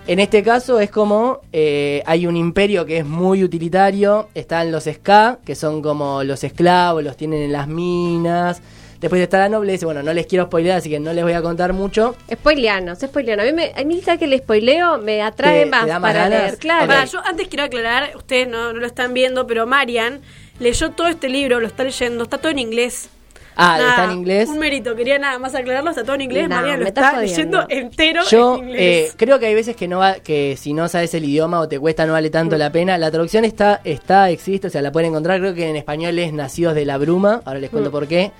En 0.07 0.21
este 0.21 0.41
caso 0.41 0.79
es 0.79 0.89
como 0.89 1.41
eh, 1.51 2.01
hay 2.05 2.27
un 2.27 2.37
imperio 2.37 2.85
que 2.85 2.99
es 2.99 3.05
muy 3.05 3.43
utilitario, 3.43 4.29
están 4.33 4.71
los 4.71 4.85
ska, 4.85 5.39
que 5.43 5.53
son 5.53 5.81
como 5.81 6.23
los 6.23 6.45
esclavos, 6.45 7.03
los 7.03 7.17
tienen 7.17 7.41
en 7.41 7.51
las 7.51 7.67
minas. 7.67 8.61
Después 9.03 9.21
está 9.21 9.37
la 9.37 9.49
nobleza, 9.49 9.85
bueno, 9.85 10.01
no 10.01 10.13
les 10.13 10.25
quiero 10.27 10.45
spoilear, 10.45 10.77
así 10.77 10.89
que 10.89 10.99
no 10.99 11.11
les 11.13 11.23
voy 11.25 11.33
a 11.33 11.41
contar 11.41 11.73
mucho. 11.73 12.15
Spoileanos, 12.33 12.99
spoileanos. 12.99 13.43
A 13.45 13.51
mí, 13.51 13.53
me, 13.53 13.71
a 13.75 13.83
mí 13.83 14.01
¿sabes 14.01 14.17
que 14.19 14.25
el 14.25 14.37
spoileo 14.39 14.97
me 14.97 15.21
atrae 15.21 15.59
¿Te- 15.59 15.65
te 15.65 15.71
más 15.71 15.87
da 15.87 15.99
más 15.99 16.11
para 16.13 16.23
ganas? 16.29 16.41
leer. 16.43 16.57
Claro. 16.57 16.83
Ok. 16.85 16.89
Pará, 16.89 17.05
yo 17.05 17.19
antes 17.25 17.47
quiero 17.49 17.63
aclarar, 17.65 18.15
ustedes 18.15 18.47
no, 18.47 18.71
no 18.71 18.79
lo 18.79 18.87
están 18.87 19.13
viendo, 19.13 19.45
pero 19.45 19.67
Marian 19.67 20.21
leyó 20.59 20.91
todo 20.91 21.07
este 21.09 21.27
libro, 21.27 21.59
lo 21.59 21.67
está 21.67 21.83
leyendo, 21.83 22.23
está 22.23 22.37
todo 22.37 22.51
en 22.51 22.59
inglés. 22.59 23.09
Ah, 23.55 23.75
Nada, 23.77 23.89
está 23.89 24.03
en 24.05 24.11
inglés. 24.11 24.49
Un 24.49 24.57
mérito, 24.57 24.95
quería 24.95 25.19
nada 25.19 25.37
más 25.37 25.53
aclararlo, 25.53 25.89
está 25.91 26.03
todo 26.03 26.15
en 26.15 26.21
inglés, 26.21 26.49
No, 26.49 26.55
Marian 26.55 26.79
lo 26.79 26.87
está 26.87 27.11
jodiendo. 27.11 27.21
leyendo 27.21 27.65
entero 27.69 28.21
Yo 28.31 28.55
en 28.55 28.63
eh, 28.63 28.65
inglés. 28.69 29.15
creo 29.15 29.37
que 29.37 29.45
hay 29.47 29.53
veces 29.53 29.75
que 29.75 29.87
no 29.87 29.99
va, 29.99 30.15
que 30.15 30.55
si 30.57 30.73
no 30.73 30.87
sabes 30.87 31.13
el 31.13 31.25
idioma 31.25 31.59
o 31.59 31.67
te 31.67 31.77
cuesta 31.77 32.05
no 32.07 32.13
vale 32.13 32.29
tanto 32.31 32.57
la 32.57 32.71
pena. 32.71 32.97
La 32.97 33.11
traducción 33.11 33.43
está, 33.45 33.81
está, 33.83 34.29
existe, 34.31 34.67
o 34.67 34.69
sea, 34.71 34.81
la 34.81 34.91
pueden 34.93 35.09
encontrar. 35.09 35.39
Creo 35.41 35.53
que 35.53 35.69
en 35.69 35.75
español 35.75 36.17
es 36.17 36.31
Nacidos 36.33 36.73
de 36.73 36.85
la 36.85 36.97
Bruma. 36.97 37.41
Ahora 37.45 37.59
les 37.59 37.69
cuento 37.69 37.89
Mm. 37.89 37.91
por 37.91 38.07
qué. 38.07 38.31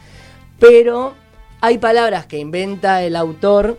Pero 0.63 1.13
hay 1.59 1.77
palabras 1.77 2.25
que 2.25 2.37
inventa 2.37 3.03
el 3.03 3.17
autor 3.17 3.77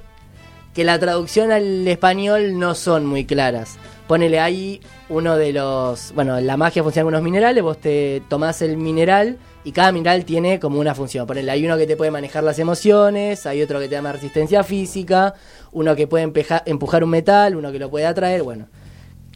que 0.74 0.84
la 0.84 0.98
traducción 0.98 1.50
al 1.50 1.88
español 1.88 2.58
no 2.58 2.74
son 2.74 3.06
muy 3.06 3.24
claras. 3.24 3.78
Ponele 4.06 4.38
ahí 4.38 4.82
uno 5.08 5.38
de 5.38 5.54
los. 5.54 6.12
Bueno, 6.12 6.38
la 6.42 6.58
magia 6.58 6.82
funciona 6.82 7.04
con 7.04 7.14
unos 7.14 7.24
minerales. 7.24 7.62
Vos 7.62 7.78
te 7.78 8.20
tomás 8.28 8.60
el 8.60 8.76
mineral 8.76 9.38
y 9.64 9.72
cada 9.72 9.92
mineral 9.92 10.26
tiene 10.26 10.60
como 10.60 10.78
una 10.78 10.94
función. 10.94 11.26
Ponele, 11.26 11.50
hay 11.50 11.64
uno 11.64 11.78
que 11.78 11.86
te 11.86 11.96
puede 11.96 12.10
manejar 12.10 12.44
las 12.44 12.58
emociones, 12.58 13.46
hay 13.46 13.62
otro 13.62 13.80
que 13.80 13.88
te 13.88 13.94
da 13.94 14.02
más 14.02 14.16
resistencia 14.16 14.62
física, 14.62 15.32
uno 15.72 15.96
que 15.96 16.06
puede 16.06 16.30
empujar 16.66 17.02
un 17.02 17.08
metal, 17.08 17.56
uno 17.56 17.72
que 17.72 17.78
lo 17.78 17.88
puede 17.88 18.04
atraer. 18.04 18.42
Bueno, 18.42 18.68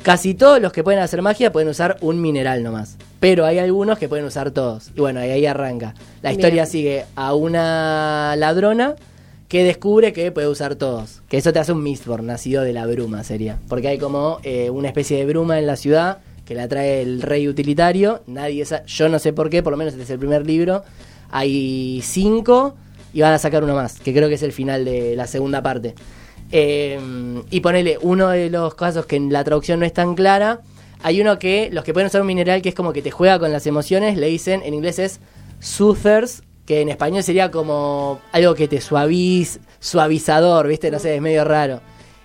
casi 0.03 0.35
todos 0.35 0.61
los 0.61 0.71
que 0.71 0.85
pueden 0.85 1.01
hacer 1.01 1.23
magia 1.23 1.51
pueden 1.51 1.71
usar 1.71 1.97
un 2.03 2.21
mineral 2.21 2.63
nomás. 2.63 2.99
Pero 3.21 3.45
hay 3.45 3.59
algunos 3.59 3.99
que 3.99 4.09
pueden 4.09 4.25
usar 4.25 4.51
todos. 4.53 4.91
Y 4.95 5.01
bueno, 5.01 5.25
y 5.25 5.29
ahí 5.29 5.47
arranca. 5.47 5.95
La 6.23 6.33
historia 6.33 6.63
Bien. 6.63 6.67
sigue 6.67 7.05
a 7.17 7.35
una 7.35 8.37
ladrona 8.37 8.95
que 9.49 9.65
descubre 9.65 10.13
que 10.13 10.31
puede 10.31 10.47
usar 10.47 10.77
todos. 10.77 11.23
Que 11.29 11.39
eso 11.39 11.53
te 11.53 11.59
hace 11.59 11.73
un 11.73 11.83
Mistborn, 11.83 12.27
nacido 12.27 12.63
de 12.63 12.73
la 12.73 12.87
bruma 12.87 13.25
sería. 13.25 13.59
Porque 13.69 13.89
hay 13.89 13.99
como 13.99 14.39
eh, 14.43 14.71
una 14.71 14.89
especie 14.89 15.17
de 15.19 15.27
bruma 15.27 15.59
en 15.59 15.67
la 15.67 15.77
ciudad 15.77 16.19
que 16.45 16.55
la 16.55 16.69
trae 16.69 17.03
el 17.03 17.23
rey 17.23 17.49
utilitario. 17.49 18.23
Nadie 18.27 18.65
yo 18.87 19.09
no 19.09 19.19
sé 19.19 19.33
por 19.33 19.51
qué, 19.51 19.63
por 19.63 19.73
lo 19.73 19.77
menos 19.77 19.95
este 19.95 20.05
es 20.05 20.11
el 20.11 20.19
primer 20.19 20.47
libro. 20.47 20.85
Hay 21.31 22.01
cinco 22.03 22.75
y 23.13 23.21
van 23.21 23.33
a 23.33 23.39
sacar 23.39 23.65
uno 23.65 23.75
más, 23.75 24.01
que 24.01 24.15
creo 24.15 24.29
que 24.29 24.35
es 24.35 24.43
el 24.43 24.53
final 24.53 24.85
de 24.85 25.17
la 25.17 25.27
segunda 25.27 25.63
parte. 25.63 25.95
Eh, 26.51 26.99
y 27.51 27.61
ponele, 27.61 27.99
uno 28.01 28.29
de 28.29 28.49
los 28.49 28.75
casos 28.75 29.07
que 29.07 29.17
en 29.17 29.33
la 29.33 29.45
traducción 29.45 29.81
no 29.81 29.87
es 29.87 29.93
tan 29.93 30.15
clara, 30.15 30.61
hay 31.03 31.21
uno 31.21 31.39
que 31.39 31.71
los 31.73 31.85
que 31.85 31.93
pueden 31.93 32.09
usar 32.09 32.21
un 32.21 32.27
mineral 32.27 32.63
que 32.63 32.71
es 32.71 32.75
como 32.75 32.93
que 32.93 33.03
te 33.03 33.11
juega 33.11 33.39
con 33.39 33.53
las 33.53 33.67
emociones, 33.67 34.17
le 34.17 34.27
dicen, 34.27 34.63
en 34.65 34.75
inglés 34.75 34.99
es 34.99 35.21
soothers, 35.61 36.43
que 36.67 36.83
en 36.83 36.89
español 36.89 37.23
sería 37.23 37.51
como 37.51 38.21
algo 38.33 38.55
que 38.55 38.69
te 38.69 38.81
suaviz, 38.81 39.61
suavizador, 39.81 40.69
¿viste? 40.69 40.91
No 40.91 40.99
sé, 40.99 41.15
es 41.15 41.23
medio 41.23 41.45
raro. 41.45 41.81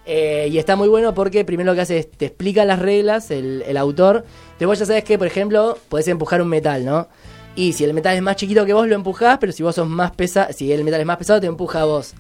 Eh, 0.06 0.50
y 0.52 0.58
está 0.58 0.76
muy 0.76 0.90
bueno 0.90 1.14
porque 1.14 1.46
primero 1.46 1.72
lo 1.72 1.76
que 1.76 1.82
hace 1.82 1.98
es 2.00 2.12
te 2.12 2.26
explica 2.26 2.66
las 2.66 2.80
reglas, 2.80 3.32
el, 3.32 3.64
el 3.66 3.78
autor. 3.78 4.26
Después 4.60 4.80
ya 4.80 4.86
sabes 4.86 5.06
que, 5.06 5.18
por 5.18 5.28
ejemplo, 5.28 5.78
podés 5.88 6.08
empujar 6.10 6.42
un 6.42 6.50
metal, 6.50 6.84
¿no? 6.84 7.08
Y 7.56 7.74
si 7.74 7.84
el 7.84 7.94
metal 7.94 8.16
es 8.16 8.22
más 8.22 8.36
chiquito 8.36 8.66
que 8.66 8.74
vos, 8.74 8.88
lo 8.88 8.96
empujás, 8.96 9.38
pero 9.38 9.52
si 9.54 9.64
vos 9.64 9.76
sos 9.76 9.88
más 9.88 10.12
pesado, 10.12 10.52
si 10.52 10.72
el 10.72 10.84
metal 10.84 11.00
es 11.00 11.06
más 11.06 11.18
pesado, 11.18 11.40
te 11.40 11.48
empuja 11.48 11.82
a 11.82 11.86
vos. 11.86 12.14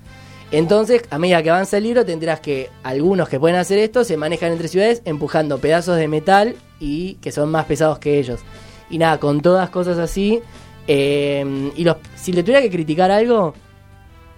Entonces, 0.53 1.01
a 1.09 1.17
medida 1.17 1.41
que 1.43 1.49
avanza 1.49 1.77
el 1.77 1.83
libro, 1.83 2.05
tendrás 2.05 2.39
que 2.39 2.69
algunos 2.83 3.27
que 3.27 3.39
pueden 3.39 3.57
hacer 3.57 3.79
esto 3.79 4.03
se 4.03 4.15
manejan 4.17 4.51
entre 4.51 4.67
ciudades 4.67 5.01
empujando 5.03 5.57
pedazos 5.57 5.97
de 5.97 6.07
metal 6.07 6.55
y 6.79 7.15
que 7.15 7.31
son 7.31 7.49
más 7.49 7.65
pesados 7.65 7.97
que 7.99 8.19
ellos. 8.19 8.39
Y 8.89 8.99
nada, 8.99 9.19
con 9.19 9.41
todas 9.41 9.69
cosas 9.71 9.97
así. 9.97 10.41
eh, 10.87 11.71
y 11.75 11.83
los, 11.83 11.97
si 12.15 12.31
le 12.33 12.43
tuviera 12.43 12.61
que 12.61 12.69
criticar 12.69 13.09
algo, 13.09 13.53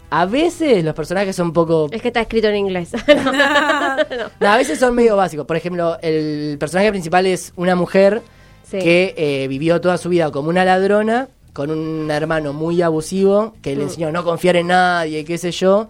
a 0.09 0.25
veces 0.25 0.85
los 0.85 0.93
personajes 0.93 1.35
son 1.35 1.47
un 1.47 1.53
poco 1.53 1.89
Es 1.91 2.01
que 2.01 2.07
está 2.09 2.21
escrito 2.21 2.47
en 2.47 2.55
inglés. 2.55 2.91
no, 4.39 4.47
a 4.47 4.57
veces 4.57 4.79
son 4.79 4.95
medio 4.95 5.17
básicos. 5.17 5.45
Por 5.45 5.57
ejemplo, 5.57 5.97
el 6.01 6.55
personaje 6.59 6.89
principal 6.91 7.25
es 7.25 7.51
una 7.55 7.75
mujer 7.75 8.21
Sí. 8.63 8.79
que 8.79 9.13
eh, 9.15 9.47
vivió 9.47 9.79
toda 9.79 9.95
su 9.99 10.09
vida 10.09 10.31
como 10.31 10.49
una 10.49 10.65
ladrona, 10.65 11.27
con 11.55 11.71
un 11.71 12.11
hermano 12.11 12.51
muy 12.51 12.81
abusivo, 12.81 13.53
que 13.61 13.71
le 13.77 13.83
Mm. 13.83 13.87
enseñó 13.87 14.07
a 14.09 14.11
no 14.11 14.23
confiar 14.25 14.57
en 14.57 14.67
nadie, 14.67 15.23
qué 15.23 15.37
sé 15.37 15.51
yo. 15.51 15.87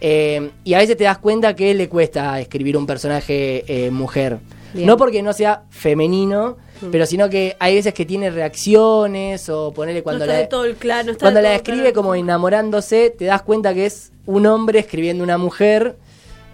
Eh, 0.00 0.50
y 0.64 0.74
a 0.74 0.78
veces 0.78 0.96
te 0.96 1.04
das 1.04 1.18
cuenta 1.18 1.54
que 1.54 1.72
le 1.72 1.88
cuesta 1.88 2.40
escribir 2.40 2.76
un 2.76 2.84
personaje 2.84 3.64
eh, 3.68 3.90
mujer. 3.92 4.38
Bien. 4.74 4.88
No 4.88 4.96
porque 4.96 5.22
no 5.22 5.32
sea 5.32 5.62
femenino, 5.70 6.56
Mm. 6.82 6.86
pero 6.90 7.06
sino 7.06 7.30
que 7.30 7.54
hay 7.60 7.76
veces 7.76 7.94
que 7.94 8.04
tiene 8.04 8.28
reacciones 8.30 9.48
o 9.48 9.72
ponerle 9.72 10.02
cuando 10.02 10.24
no 10.26 10.32
está 10.32 10.34
la, 10.34 10.40
de 10.42 10.48
todo 10.48 10.64
el 10.64 10.74
claro, 10.74 11.06
no 11.06 11.12
está 11.12 11.24
cuando 11.26 11.38
de 11.38 11.42
la 11.44 11.48
todo 11.50 11.58
describe 11.58 11.80
claro. 11.92 11.94
como 11.94 12.14
enamorándose, 12.16 13.10
te 13.16 13.26
das 13.26 13.42
cuenta 13.42 13.72
que 13.72 13.86
es 13.86 14.10
un 14.26 14.46
hombre 14.46 14.80
escribiendo 14.80 15.22
una 15.22 15.38
mujer. 15.38 15.96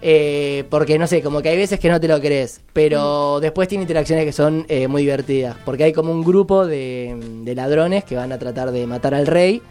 Eh, 0.01 0.65
porque 0.69 0.97
no 0.97 1.07
sé, 1.07 1.21
como 1.21 1.41
que 1.41 1.49
hay 1.49 1.57
veces 1.57 1.79
que 1.79 1.89
no 1.89 1.99
te 1.99 2.07
lo 2.07 2.19
crees. 2.19 2.61
Pero 2.73 3.39
después 3.39 3.67
tiene 3.67 3.83
interacciones 3.83 4.25
que 4.25 4.31
son 4.33 4.65
eh, 4.69 4.87
muy 4.87 5.03
divertidas. 5.03 5.55
Porque 5.65 5.83
hay 5.85 5.93
como 5.93 6.11
un 6.11 6.23
grupo 6.23 6.65
de, 6.65 7.15
de 7.43 7.55
ladrones 7.55 8.03
que 8.03 8.15
van 8.15 8.31
a 8.31 8.39
tratar 8.39 8.71
de 8.71 8.87
matar 8.87 9.13
al 9.13 9.27
rey. 9.27 9.61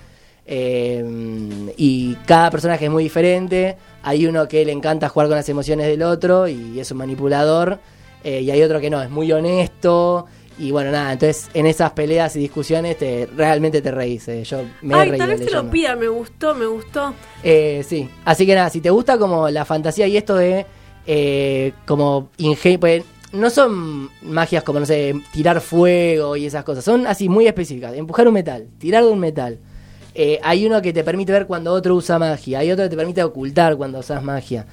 eh, 0.46 1.04
y 1.76 2.14
cada 2.26 2.50
personaje 2.50 2.86
es 2.86 2.90
muy 2.90 3.04
diferente. 3.04 3.76
Hay 4.02 4.26
uno 4.26 4.48
que 4.48 4.64
le 4.64 4.72
encanta 4.72 5.08
jugar 5.08 5.28
con 5.28 5.36
las 5.36 5.48
emociones 5.48 5.86
del 5.86 6.02
otro 6.02 6.48
y 6.48 6.78
es 6.80 6.90
un 6.90 6.98
manipulador. 6.98 7.78
eh, 8.24 8.40
y 8.42 8.50
hay 8.50 8.62
otro 8.62 8.80
que 8.80 8.90
no, 8.90 9.02
es 9.02 9.10
muy 9.10 9.30
honesto. 9.32 10.26
Y 10.60 10.70
bueno, 10.72 10.90
nada, 10.90 11.12
entonces 11.14 11.48
en 11.54 11.64
esas 11.66 11.92
peleas 11.92 12.36
y 12.36 12.40
discusiones 12.40 12.98
te, 12.98 13.26
realmente 13.34 13.80
te 13.80 13.90
reís. 13.90 14.28
eh. 14.28 14.44
Yo 14.44 14.62
me 14.82 14.94
he 14.94 14.98
Ay, 14.98 15.10
reído 15.10 15.26
tal 15.26 15.36
vez 15.36 15.46
te 15.46 15.50
lo 15.50 15.70
pida, 15.70 15.96
me 15.96 16.08
gustó, 16.08 16.54
me 16.54 16.66
gustó. 16.66 17.14
Eh, 17.42 17.82
sí, 17.88 18.08
así 18.26 18.44
que 18.44 18.54
nada, 18.54 18.68
si 18.68 18.80
te 18.80 18.90
gusta 18.90 19.16
como 19.16 19.48
la 19.48 19.64
fantasía 19.64 20.06
y 20.06 20.16
esto 20.18 20.36
de 20.36 20.66
eh, 21.06 21.72
como 21.86 22.28
ingenio, 22.36 22.78
pues, 22.78 23.02
no 23.32 23.48
son 23.48 24.10
magias 24.22 24.62
como, 24.62 24.80
no 24.80 24.86
sé, 24.86 25.14
tirar 25.32 25.60
fuego 25.60 26.36
y 26.36 26.46
esas 26.46 26.62
cosas. 26.64 26.84
Son 26.84 27.06
así 27.06 27.28
muy 27.28 27.46
específicas. 27.46 27.94
Empujar 27.94 28.28
un 28.28 28.34
metal, 28.34 28.66
tirar 28.78 29.02
de 29.04 29.10
un 29.10 29.18
metal. 29.20 29.58
Eh, 30.14 30.38
hay 30.42 30.66
uno 30.66 30.82
que 30.82 30.92
te 30.92 31.04
permite 31.04 31.32
ver 31.32 31.46
cuando 31.46 31.72
otro 31.72 31.94
usa 31.94 32.18
magia. 32.18 32.58
Hay 32.58 32.70
otro 32.72 32.84
que 32.84 32.90
te 32.90 32.96
permite 32.96 33.22
ocultar 33.22 33.76
cuando 33.76 34.00
usas 34.00 34.22
magia. 34.22 34.66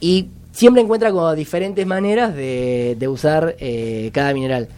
Y 0.00 0.28
siempre 0.52 0.82
encuentra 0.82 1.12
como 1.12 1.32
diferentes 1.34 1.86
maneras 1.86 2.34
de, 2.34 2.96
de 2.98 3.08
usar 3.08 3.54
eh, 3.58 4.10
cada 4.12 4.34
mineral. 4.34 4.68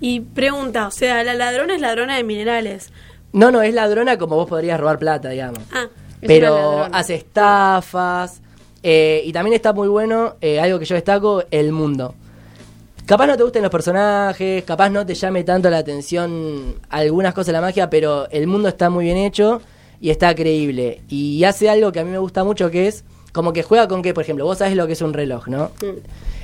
Y 0.00 0.20
pregunta, 0.20 0.86
o 0.86 0.90
sea, 0.90 1.24
la 1.24 1.34
ladrona 1.34 1.74
es 1.74 1.80
ladrona 1.80 2.16
de 2.16 2.24
minerales. 2.24 2.92
No, 3.32 3.50
no, 3.50 3.62
es 3.62 3.74
ladrona 3.74 4.16
como 4.16 4.36
vos 4.36 4.48
podrías 4.48 4.78
robar 4.78 4.98
plata, 4.98 5.28
digamos. 5.30 5.60
Ah, 5.72 5.86
pero 6.20 6.86
hace 6.92 7.14
estafas. 7.16 8.40
eh, 8.82 9.22
y 9.24 9.32
también 9.32 9.54
está 9.54 9.72
muy 9.72 9.88
bueno, 9.88 10.36
eh, 10.40 10.60
algo 10.60 10.78
que 10.78 10.84
yo 10.84 10.94
destaco, 10.94 11.42
el 11.50 11.72
mundo. 11.72 12.14
Capaz 13.06 13.26
no 13.26 13.36
te 13.36 13.42
gusten 13.42 13.62
los 13.62 13.70
personajes, 13.72 14.64
capaz 14.64 14.90
no 14.90 15.04
te 15.06 15.14
llame 15.14 15.42
tanto 15.42 15.70
la 15.70 15.78
atención 15.78 16.74
algunas 16.90 17.32
cosas 17.32 17.46
de 17.46 17.52
la 17.54 17.60
magia, 17.62 17.88
pero 17.88 18.28
el 18.30 18.46
mundo 18.46 18.68
está 18.68 18.90
muy 18.90 19.06
bien 19.06 19.16
hecho 19.16 19.62
y 20.00 20.10
está 20.10 20.34
creíble. 20.34 21.00
Y 21.08 21.42
hace 21.44 21.70
algo 21.70 21.90
que 21.90 22.00
a 22.00 22.04
mí 22.04 22.10
me 22.10 22.18
gusta 22.18 22.44
mucho, 22.44 22.70
que 22.70 22.86
es 22.86 23.04
como 23.32 23.52
que 23.52 23.62
juega 23.62 23.88
con 23.88 24.02
que, 24.02 24.12
por 24.12 24.24
ejemplo, 24.24 24.44
vos 24.44 24.58
sabés 24.58 24.76
lo 24.76 24.86
que 24.86 24.92
es 24.92 25.00
un 25.02 25.14
reloj, 25.14 25.48
¿no? 25.48 25.70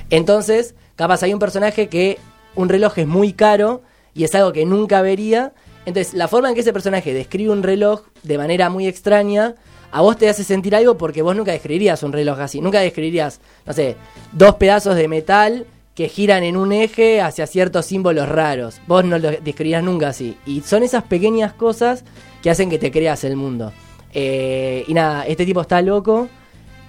Entonces, 0.09 0.75
capaz 0.95 1.21
hay 1.23 1.33
un 1.33 1.39
personaje 1.39 1.87
que 1.87 2.17
un 2.55 2.69
reloj 2.69 2.97
es 2.97 3.07
muy 3.07 3.33
caro 3.33 3.81
y 4.13 4.23
es 4.23 4.33
algo 4.35 4.53
que 4.53 4.65
nunca 4.65 5.01
vería. 5.01 5.53
Entonces, 5.85 6.13
la 6.13 6.27
forma 6.27 6.49
en 6.49 6.55
que 6.55 6.61
ese 6.61 6.73
personaje 6.73 7.13
describe 7.13 7.51
un 7.51 7.63
reloj 7.63 8.01
de 8.23 8.37
manera 8.37 8.69
muy 8.69 8.87
extraña, 8.87 9.55
a 9.91 10.01
vos 10.01 10.17
te 10.17 10.27
hace 10.27 10.43
sentir 10.43 10.75
algo 10.75 10.97
porque 10.97 11.21
vos 11.21 11.35
nunca 11.35 11.51
describirías 11.51 12.03
un 12.03 12.11
reloj 12.11 12.39
así. 12.39 12.61
Nunca 12.61 12.79
describirías, 12.79 13.39
no 13.65 13.73
sé, 13.73 13.95
dos 14.31 14.55
pedazos 14.55 14.95
de 14.95 15.07
metal 15.07 15.65
que 15.93 16.09
giran 16.09 16.43
en 16.43 16.57
un 16.57 16.73
eje 16.73 17.21
hacia 17.21 17.47
ciertos 17.47 17.85
símbolos 17.85 18.27
raros. 18.27 18.81
Vos 18.87 19.05
no 19.05 19.17
lo 19.17 19.31
describirías 19.31 19.83
nunca 19.83 20.09
así. 20.09 20.37
Y 20.45 20.61
son 20.61 20.83
esas 20.83 21.03
pequeñas 21.03 21.53
cosas 21.53 22.03
que 22.41 22.49
hacen 22.49 22.69
que 22.69 22.79
te 22.79 22.91
creas 22.91 23.23
el 23.23 23.35
mundo. 23.35 23.71
Eh, 24.13 24.83
y 24.87 24.93
nada, 24.93 25.25
este 25.27 25.45
tipo 25.45 25.61
está 25.61 25.81
loco 25.81 26.27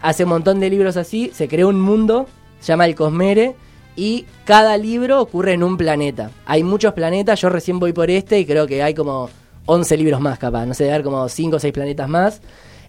hace 0.02 0.24
un 0.24 0.30
montón 0.30 0.60
de 0.60 0.70
libros 0.70 0.96
así, 0.96 1.30
se 1.34 1.48
creó 1.48 1.68
un 1.68 1.80
mundo, 1.80 2.26
se 2.60 2.68
llama 2.68 2.86
el 2.86 2.94
Cosmere, 2.94 3.56
y 3.96 4.26
cada 4.44 4.76
libro 4.76 5.20
ocurre 5.20 5.54
en 5.54 5.62
un 5.62 5.76
planeta. 5.76 6.30
Hay 6.44 6.62
muchos 6.62 6.92
planetas, 6.92 7.40
yo 7.40 7.48
recién 7.48 7.78
voy 7.78 7.92
por 7.92 8.10
este 8.10 8.38
y 8.38 8.46
creo 8.46 8.66
que 8.66 8.82
hay 8.82 8.94
como 8.94 9.28
11 9.64 9.96
libros 9.96 10.20
más 10.20 10.38
capaz, 10.38 10.66
no 10.66 10.74
sé, 10.74 10.90
haber 10.90 11.02
como 11.02 11.28
5 11.28 11.56
o 11.56 11.58
6 11.58 11.72
planetas 11.72 12.08
más. 12.08 12.40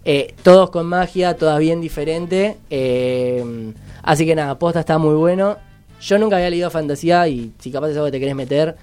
Eh, 0.05 0.35
todos 0.43 0.69
con 0.69 0.85
magia, 0.85 1.35
todas 1.35 1.59
bien 1.59 1.81
diferente. 1.81 2.57
eh, 2.69 3.73
así 4.03 4.25
que 4.25 4.35
nada, 4.35 4.59
posta 4.59 4.81
está 4.81 4.97
muy 4.97 5.15
bueno. 5.15 5.57
Yo 5.99 6.17
nunca 6.17 6.35
había 6.35 6.49
leído 6.49 6.69
fantasía 6.69 7.27
y 7.27 7.53
si 7.59 7.71
capaz 7.71 7.89
es 7.89 7.95
algo 7.95 8.05
que 8.05 8.11
te 8.11 8.19
querés 8.19 8.35
meter, 8.35 8.75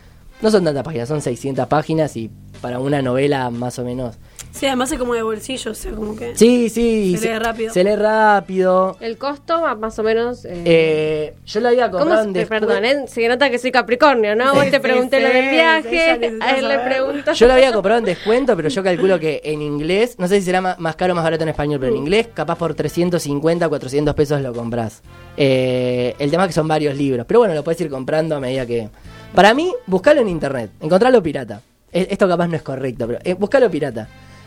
no 0.42 0.50
son 0.50 0.64
tantas 0.64 0.82
páginas, 0.82 1.08
son 1.08 1.22
600 1.22 1.66
páginas 1.68 2.16
y 2.16 2.30
para 2.64 2.78
una 2.78 3.02
novela 3.02 3.50
más 3.50 3.78
o 3.78 3.84
menos. 3.84 4.16
sí, 4.50 4.64
además 4.64 4.90
es 4.90 4.98
como 4.98 5.12
de 5.12 5.22
bolsillo, 5.22 5.72
o 5.72 5.74
sea, 5.74 5.92
como 5.92 6.16
que... 6.16 6.34
Sí, 6.34 6.70
sí. 6.70 7.14
Se 7.18 7.28
lee 7.30 7.38
rápido. 7.38 7.72
Se 7.74 7.84
lee 7.84 7.94
rápido. 7.96 8.96
El 9.00 9.18
costo 9.18 9.60
más 9.76 9.98
o 9.98 10.02
menos. 10.02 10.46
eh, 10.46 10.62
Eh, 10.64 11.34
yo 11.44 11.60
lo 11.60 11.68
había 11.68 11.90
¿Cómo 11.90 11.98
comprado 12.04 12.22
se, 12.22 12.28
en 12.30 12.34
descu- 12.34 12.48
perdón, 12.48 12.84
eh? 12.86 13.04
se 13.06 13.28
nota 13.28 13.50
que 13.50 13.58
soy 13.58 13.70
Capricornio, 13.70 14.34
¿no? 14.34 14.54
Vos 14.54 14.70
te 14.70 14.80
pregunté 14.80 15.20
lo 15.20 15.28
del 15.28 15.50
viaje, 15.50 16.00
a 16.40 16.56
él 16.56 16.68
le 16.68 16.78
pregunto. 16.78 17.32
Yo 17.34 17.46
lo 17.46 17.52
había 17.52 17.70
comprado 17.70 17.98
en 17.98 18.06
descuento, 18.06 18.56
pero 18.56 18.70
yo 18.70 18.82
calculo 18.82 19.20
que 19.20 19.42
en 19.44 19.60
inglés, 19.60 20.14
no 20.18 20.26
sé 20.26 20.38
si 20.40 20.46
será 20.46 20.62
más 20.78 20.96
caro 20.96 21.12
o 21.12 21.16
más 21.16 21.24
barato 21.24 21.42
en 21.42 21.50
español, 21.50 21.78
pero 21.80 21.92
en 21.92 21.98
inglés, 21.98 22.28
capaz 22.32 22.56
por 22.56 22.72
350, 22.74 23.68
400 23.68 24.14
pesos 24.14 24.40
lo 24.40 24.54
compras. 24.54 25.02
Eh, 25.36 26.14
el 26.18 26.30
tema 26.30 26.44
es 26.44 26.48
que 26.48 26.54
son 26.54 26.66
varios 26.68 26.96
libros, 26.96 27.26
pero 27.26 27.40
bueno, 27.40 27.52
lo 27.54 27.62
puedes 27.62 27.78
ir 27.82 27.90
comprando 27.90 28.36
a 28.36 28.40
medida 28.40 28.64
que. 28.64 28.88
Para 29.34 29.52
mí, 29.52 29.70
buscalo 29.86 30.20
en 30.22 30.28
internet, 30.28 30.70
encontralo 30.80 31.22
pirata. 31.22 31.60
E- 31.94 32.08
Esto 32.10 32.28
capaz 32.28 32.48
no 32.48 32.56
es 32.56 32.62
correcto, 32.62 33.06
pero 33.06 33.18
eh, 33.24 33.32
buscalo 33.34 33.70
pirata. 33.70 34.06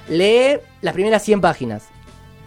Lee 0.10 0.60
las 0.82 0.94
primeras 0.94 1.24
100 1.24 1.42
páginas, 1.42 1.86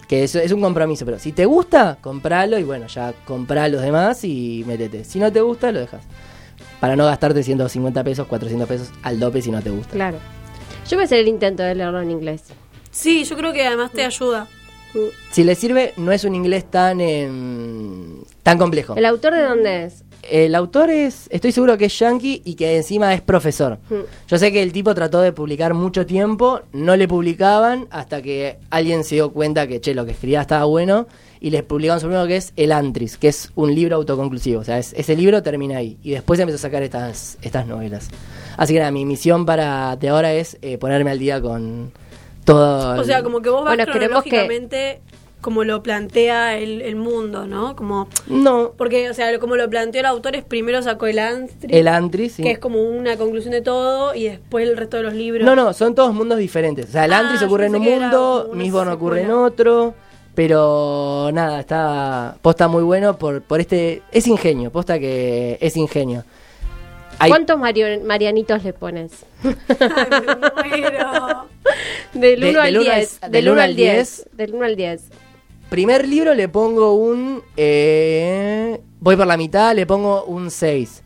que 0.07 0.23
eso 0.23 0.39
es 0.39 0.51
un 0.53 0.61
compromiso, 0.61 1.03
pero 1.05 1.19
si 1.19 1.31
te 1.33 1.45
gusta, 1.45 1.97
compralo 2.01 2.57
y 2.57 2.63
bueno, 2.63 2.87
ya 2.87 3.13
comprá 3.25 3.67
los 3.67 3.81
demás 3.81 4.23
y 4.23 4.63
métete. 4.65 5.03
Si 5.03 5.19
no 5.19 5.31
te 5.31 5.41
gusta, 5.41 5.71
lo 5.71 5.79
dejas. 5.79 6.03
Para 6.79 6.95
no 6.95 7.05
gastarte 7.05 7.43
150 7.43 8.03
pesos, 8.03 8.27
400 8.27 8.67
pesos 8.67 8.89
al 9.03 9.19
dope 9.19 9.41
si 9.41 9.51
no 9.51 9.61
te 9.61 9.69
gusta. 9.69 9.91
Claro. 9.93 10.17
Yo 10.89 10.97
voy 10.97 11.03
a 11.03 11.05
hacer 11.05 11.19
el 11.19 11.27
intento 11.27 11.61
de 11.63 11.75
leerlo 11.75 12.01
en 12.01 12.09
inglés. 12.11 12.43
Sí, 12.89 13.23
yo 13.23 13.35
creo 13.37 13.53
que 13.53 13.65
además 13.65 13.91
te 13.91 14.03
ayuda. 14.03 14.47
Si 15.31 15.43
le 15.43 15.55
sirve, 15.55 15.93
no 15.97 16.11
es 16.11 16.23
un 16.25 16.35
inglés 16.35 16.65
tan 16.69 16.99
em, 16.99 18.23
tan 18.43 18.57
complejo. 18.57 18.95
¿El 18.95 19.05
autor 19.05 19.33
de 19.33 19.43
dónde 19.43 19.85
es? 19.85 20.03
El 20.29 20.53
autor 20.55 20.89
es, 20.89 21.27
estoy 21.31 21.51
seguro 21.51 21.77
que 21.77 21.85
es 21.85 21.97
yankee 21.99 22.41
y 22.45 22.53
que 22.55 22.77
encima 22.77 23.13
es 23.13 23.21
profesor. 23.21 23.79
Mm. 23.89 23.95
Yo 24.27 24.37
sé 24.37 24.51
que 24.51 24.61
el 24.61 24.71
tipo 24.71 24.93
trató 24.93 25.19
de 25.21 25.31
publicar 25.33 25.73
mucho 25.73 26.05
tiempo, 26.05 26.61
no 26.73 26.95
le 26.95 27.07
publicaban 27.07 27.87
hasta 27.89 28.21
que 28.21 28.57
alguien 28.69 29.03
se 29.03 29.15
dio 29.15 29.31
cuenta 29.31 29.65
que, 29.67 29.81
che, 29.81 29.95
lo 29.95 30.05
que 30.05 30.11
escribía 30.11 30.41
estaba 30.41 30.65
bueno 30.65 31.07
y 31.39 31.49
les 31.49 31.63
publicaron 31.63 31.99
su 31.99 32.05
primero 32.05 32.27
que 32.27 32.37
es 32.37 32.53
El 32.55 32.71
Antris, 32.71 33.17
que 33.17 33.29
es 33.29 33.51
un 33.55 33.73
libro 33.73 33.95
autoconclusivo. 33.95 34.61
O 34.61 34.63
sea, 34.63 34.77
es- 34.77 34.93
ese 34.93 35.15
libro 35.15 35.41
termina 35.41 35.77
ahí 35.77 35.97
y 36.03 36.11
después 36.11 36.39
empezó 36.39 36.57
a 36.57 36.59
sacar 36.59 36.83
estas, 36.83 37.37
estas 37.41 37.65
novelas. 37.65 38.09
Así 38.57 38.73
que 38.73 38.79
nada, 38.79 38.91
mi 38.91 39.05
misión 39.05 39.45
para 39.45 39.95
de 39.95 40.09
ahora 40.09 40.33
es 40.33 40.57
eh, 40.61 40.77
ponerme 40.77 41.09
al 41.09 41.17
día 41.19 41.41
con 41.41 41.91
todo. 42.45 42.91
O 42.97 42.99
el- 43.01 43.05
sea, 43.05 43.23
como 43.23 43.41
que 43.41 43.49
vos 43.49 43.63
vas 43.65 43.75
Bueno, 43.75 43.91
cronológicamente 43.91 45.01
como 45.41 45.63
lo 45.63 45.83
plantea 45.83 46.57
el, 46.57 46.81
el 46.81 46.95
mundo, 46.95 47.45
¿no? 47.47 47.75
Como 47.75 48.07
No, 48.27 48.71
porque, 48.77 49.09
o 49.09 49.13
sea, 49.13 49.37
como 49.39 49.55
lo 49.55 49.69
planteó 49.69 49.99
el 49.99 50.05
autor 50.05 50.35
es 50.35 50.43
primero 50.43 50.81
sacó 50.81 51.07
el 51.07 51.19
Antri, 51.19 51.75
el 51.75 51.87
Antris, 51.87 52.33
sí. 52.33 52.43
que 52.43 52.51
es 52.51 52.59
como 52.59 52.81
una 52.81 53.17
conclusión 53.17 53.51
de 53.51 53.61
todo 53.61 54.13
y 54.15 54.25
después 54.29 54.67
el 54.69 54.77
resto 54.77 54.97
de 54.97 55.03
los 55.03 55.13
libros. 55.13 55.43
No, 55.45 55.55
no, 55.55 55.73
son 55.73 55.95
todos 55.95 56.13
mundos 56.13 56.37
diferentes. 56.37 56.89
O 56.89 56.91
sea, 56.91 57.05
el 57.05 57.13
Ah, 57.13 57.19
Antris 57.19 57.41
yo 57.41 57.47
ocurre 57.47 57.65
en 57.65 57.75
un 57.75 57.83
mundo, 57.83 58.47
una 58.51 58.63
Mistborn 58.63 58.89
ocurre 58.89 59.21
en 59.23 59.31
otro, 59.31 59.93
pero 60.35 61.29
nada, 61.33 61.59
está 61.59 62.37
posta 62.41 62.67
muy 62.67 62.83
bueno 62.83 63.17
por, 63.17 63.41
por 63.41 63.59
este... 63.59 64.01
Es 64.11 64.27
ingenio, 64.27 64.71
posta 64.71 64.97
que 64.99 65.57
es 65.59 65.75
ingenio. 65.77 66.23
Hay- 67.19 67.29
¿Cuántos 67.29 67.59
Mario- 67.59 68.01
Marianitos 68.03 68.63
le 68.63 68.73
pones? 68.73 69.11
Ay, 69.43 70.81
me 70.81 70.81
muero. 70.81 71.45
Del 72.13 72.39
De- 72.39 72.49
1 72.49 72.61
al 72.61 72.73
del 72.73 72.81
uno 72.81 72.91
al- 72.91 72.95
10. 72.99 73.19
del 73.21 73.31
Del 73.31 73.43
uno 73.45 73.53
1 73.53 73.61
al 73.61 73.69
al 73.69 73.75
10. 73.75 74.29
Del 74.33 74.53
1 74.55 74.65
al 74.65 74.75
10. 74.75 75.01
Primer 75.71 76.05
libro 76.05 76.33
le 76.33 76.49
pongo 76.49 76.95
un... 76.95 77.41
eh, 77.55 78.81
voy 78.99 79.15
por 79.15 79.25
la 79.25 79.37
mitad, 79.37 79.73
le 79.73 79.85
pongo 79.85 80.25
un 80.25 80.51
6. 80.51 81.01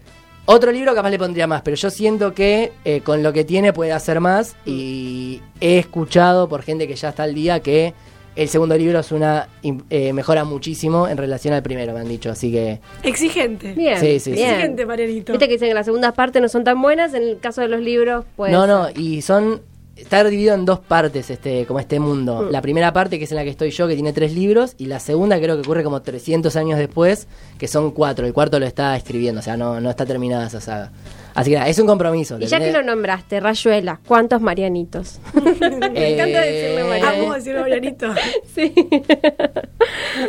Otro 0.46 0.72
libro 0.72 0.96
capaz 0.96 1.12
le 1.12 1.20
pondría 1.20 1.46
más, 1.46 1.62
pero 1.62 1.76
yo 1.78 1.92
siento 1.92 2.34
que 2.34 2.72
eh, 2.84 3.02
con 3.02 3.22
lo 3.22 3.32
que 3.32 3.44
tiene 3.44 3.74
puede 3.74 3.92
hacer 3.92 4.20
más 4.22 4.56
y 4.66 5.40
he 5.62 5.78
escuchado 5.78 6.50
por 6.50 6.64
gente 6.64 6.88
que 6.88 6.96
ya 6.96 7.10
está 7.10 7.22
al 7.22 7.36
día 7.36 7.60
que 7.60 7.94
el 8.36 8.50
segundo 8.50 8.76
libro 8.76 9.02
es 9.02 9.12
una 9.12 9.50
eh, 9.92 10.14
mejora 10.14 10.46
muchísimo 10.46 11.08
en 11.08 11.18
relación 11.18 11.54
al 11.54 11.62
primero, 11.62 11.94
me 11.94 12.00
han 12.00 12.08
dicho, 12.08 12.32
así 12.32 12.52
que 12.52 12.80
Exigente. 13.04 13.74
Bien. 13.74 14.00
Sí, 14.00 14.20
sí, 14.20 14.20
sí. 14.20 14.32
bien. 14.32 14.50
Exigente, 14.50 14.88
Marianito. 14.88 15.34
Viste 15.34 15.46
que 15.48 15.54
dicen 15.54 15.68
que 15.68 15.76
las 15.76 15.86
segundas 15.86 16.14
partes 16.14 16.42
no 16.42 16.50
son 16.50 16.64
tan 16.64 16.82
buenas. 16.82 17.14
En 17.14 17.22
el 17.22 17.38
caso 17.40 17.62
de 17.62 17.68
los 17.68 17.82
libros, 17.82 18.26
pues. 18.36 18.52
no, 18.52 18.66
no, 18.66 18.88
y 18.96 19.22
son 19.22 19.62
está 19.96 20.24
dividido 20.24 20.56
en 20.56 20.66
dos 20.66 20.80
partes 20.80 21.30
este 21.30 21.66
como 21.66 21.80
este 21.80 22.00
mundo. 22.00 22.48
La 22.52 22.62
primera 22.62 22.92
parte 22.94 23.18
que 23.18 23.26
es 23.26 23.32
en 23.32 23.38
la 23.38 23.44
que 23.44 23.50
estoy 23.50 23.72
yo 23.72 23.88
que 23.88 23.96
tiene 23.96 24.14
tres 24.14 24.34
libros 24.34 24.76
y 24.78 24.86
la 24.86 25.00
segunda 25.00 25.38
creo 25.40 25.56
que 25.56 25.62
ocurre 25.62 25.84
como 25.84 26.02
300 26.02 26.56
años 26.56 26.78
después 26.80 27.28
que 27.58 27.68
son 27.68 27.92
cuatro. 27.92 28.26
El 28.26 28.34
cuarto 28.34 28.60
lo 28.60 28.66
está 28.66 28.96
escribiendo, 28.96 29.40
o 29.40 29.44
sea, 29.44 29.58
no 29.58 29.80
no 29.80 29.90
está 29.90 30.06
terminada 30.06 30.48
esa 30.48 30.62
saga. 30.62 30.92
Así 31.34 31.50
que 31.50 31.58
nada, 31.58 31.68
es 31.68 31.78
un 31.80 31.88
compromiso. 31.88 32.38
Y 32.40 32.46
ya 32.46 32.60
que 32.60 32.72
lo 32.72 32.82
nombraste, 32.82 33.42
Rayuela, 33.42 34.00
¿cuántos 34.08 34.40
Marianitos? 34.42 35.20
Me 35.34 36.14
encanta 36.14 36.42
decirle 36.42 36.80
Eh, 36.80 36.84
Marianito. 36.88 37.24
Amo 37.24 37.34
decirlo, 37.34 37.62
Marianito. 37.62 38.14
Sí. 38.56 38.74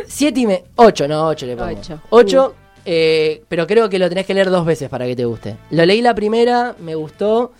Siete 0.05 0.41
y 0.41 0.47
me... 0.47 0.63
Ocho, 0.75 1.07
no, 1.07 1.27
ocho 1.29 1.45
le 1.45 1.55
pongo. 1.55 1.71
Ocho. 1.79 2.01
Ocho, 2.09 2.55
eh, 2.85 3.41
pero 3.47 3.65
creo 3.67 3.89
que 3.89 3.99
lo 3.99 4.09
tenés 4.09 4.25
que 4.25 4.33
leer 4.33 4.49
dos 4.49 4.65
veces 4.65 4.89
para 4.89 5.05
que 5.05 5.15
te 5.15 5.23
guste. 5.25 5.55
Lo 5.71 5.85
leí 5.85 6.01
la 6.01 6.13
primera, 6.13 6.75
me 6.79 6.95
gustó. 6.95 7.53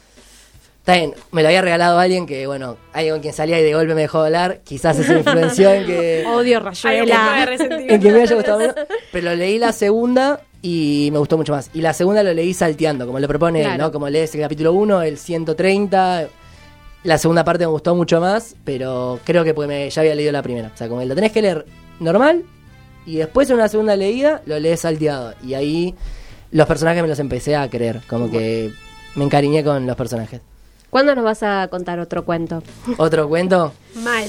Está 0.87 0.99
bien, 0.99 1.15
me 1.33 1.41
lo 1.41 1.49
había 1.49 1.61
regalado 1.61 1.99
alguien 1.99 2.25
que, 2.25 2.47
bueno, 2.47 2.77
alguien 2.93 3.15
con 3.15 3.21
quien 3.21 3.33
salía 3.33 3.59
y 3.59 3.63
de 3.63 3.73
golpe 3.73 3.93
me 3.93 4.03
dejó 4.03 4.19
hablar. 4.19 4.61
Quizás 4.63 4.97
eso 4.97 5.17
influenció 5.17 5.69
en 5.73 5.85
que, 5.85 6.25
Odio 6.33 6.61
Rayuela. 6.61 7.45
en 7.59 7.99
que 7.99 8.09
me 8.09 8.21
haya 8.21 8.33
gustado 8.33 8.59
menos. 8.59 8.75
Pero 9.11 9.35
leí 9.35 9.57
la 9.57 9.73
segunda 9.73 10.39
y 10.61 11.09
me 11.11 11.19
gustó 11.19 11.35
mucho 11.35 11.51
más. 11.51 11.69
Y 11.73 11.81
la 11.81 11.91
segunda 11.91 12.23
lo 12.23 12.33
leí 12.33 12.53
salteando, 12.53 13.05
como 13.05 13.19
lo 13.19 13.27
propone 13.27 13.63
él. 13.63 13.77
¿no? 13.77 13.91
Como 13.91 14.07
lees 14.07 14.33
el 14.35 14.39
capítulo 14.39 14.71
1, 14.71 15.01
el 15.01 15.17
130. 15.17 16.29
La 17.03 17.17
segunda 17.17 17.43
parte 17.43 17.65
me 17.65 17.71
gustó 17.71 17.93
mucho 17.93 18.21
más, 18.21 18.55
pero 18.63 19.19
creo 19.25 19.43
que 19.43 19.53
porque 19.53 19.67
me, 19.67 19.89
ya 19.89 20.01
había 20.01 20.15
leído 20.15 20.31
la 20.31 20.41
primera. 20.41 20.71
O 20.73 20.77
sea, 20.77 20.87
como 20.87 21.01
que 21.01 21.07
lo 21.07 21.15
tenés 21.15 21.33
que 21.33 21.41
leer 21.41 21.65
normal 21.99 22.45
y 23.05 23.17
después 23.17 23.49
en 23.49 23.57
una 23.57 23.67
segunda 23.67 23.97
leída 23.97 24.41
lo 24.45 24.57
lees 24.57 24.79
salteado. 24.79 25.33
Y 25.43 25.53
ahí 25.53 25.95
los 26.51 26.65
personajes 26.65 27.01
me 27.01 27.09
los 27.09 27.19
empecé 27.19 27.57
a 27.57 27.69
creer, 27.69 27.99
como 28.07 28.31
que 28.31 28.71
me 29.15 29.25
encariñé 29.25 29.65
con 29.65 29.85
los 29.85 29.97
personajes. 29.97 30.39
¿Cuándo 30.89 31.15
nos 31.15 31.23
vas 31.23 31.43
a 31.43 31.67
contar 31.69 31.99
otro 31.99 32.23
cuento? 32.25 32.63
Otro 32.97 33.27
cuento, 33.27 33.73
Mal. 33.95 34.25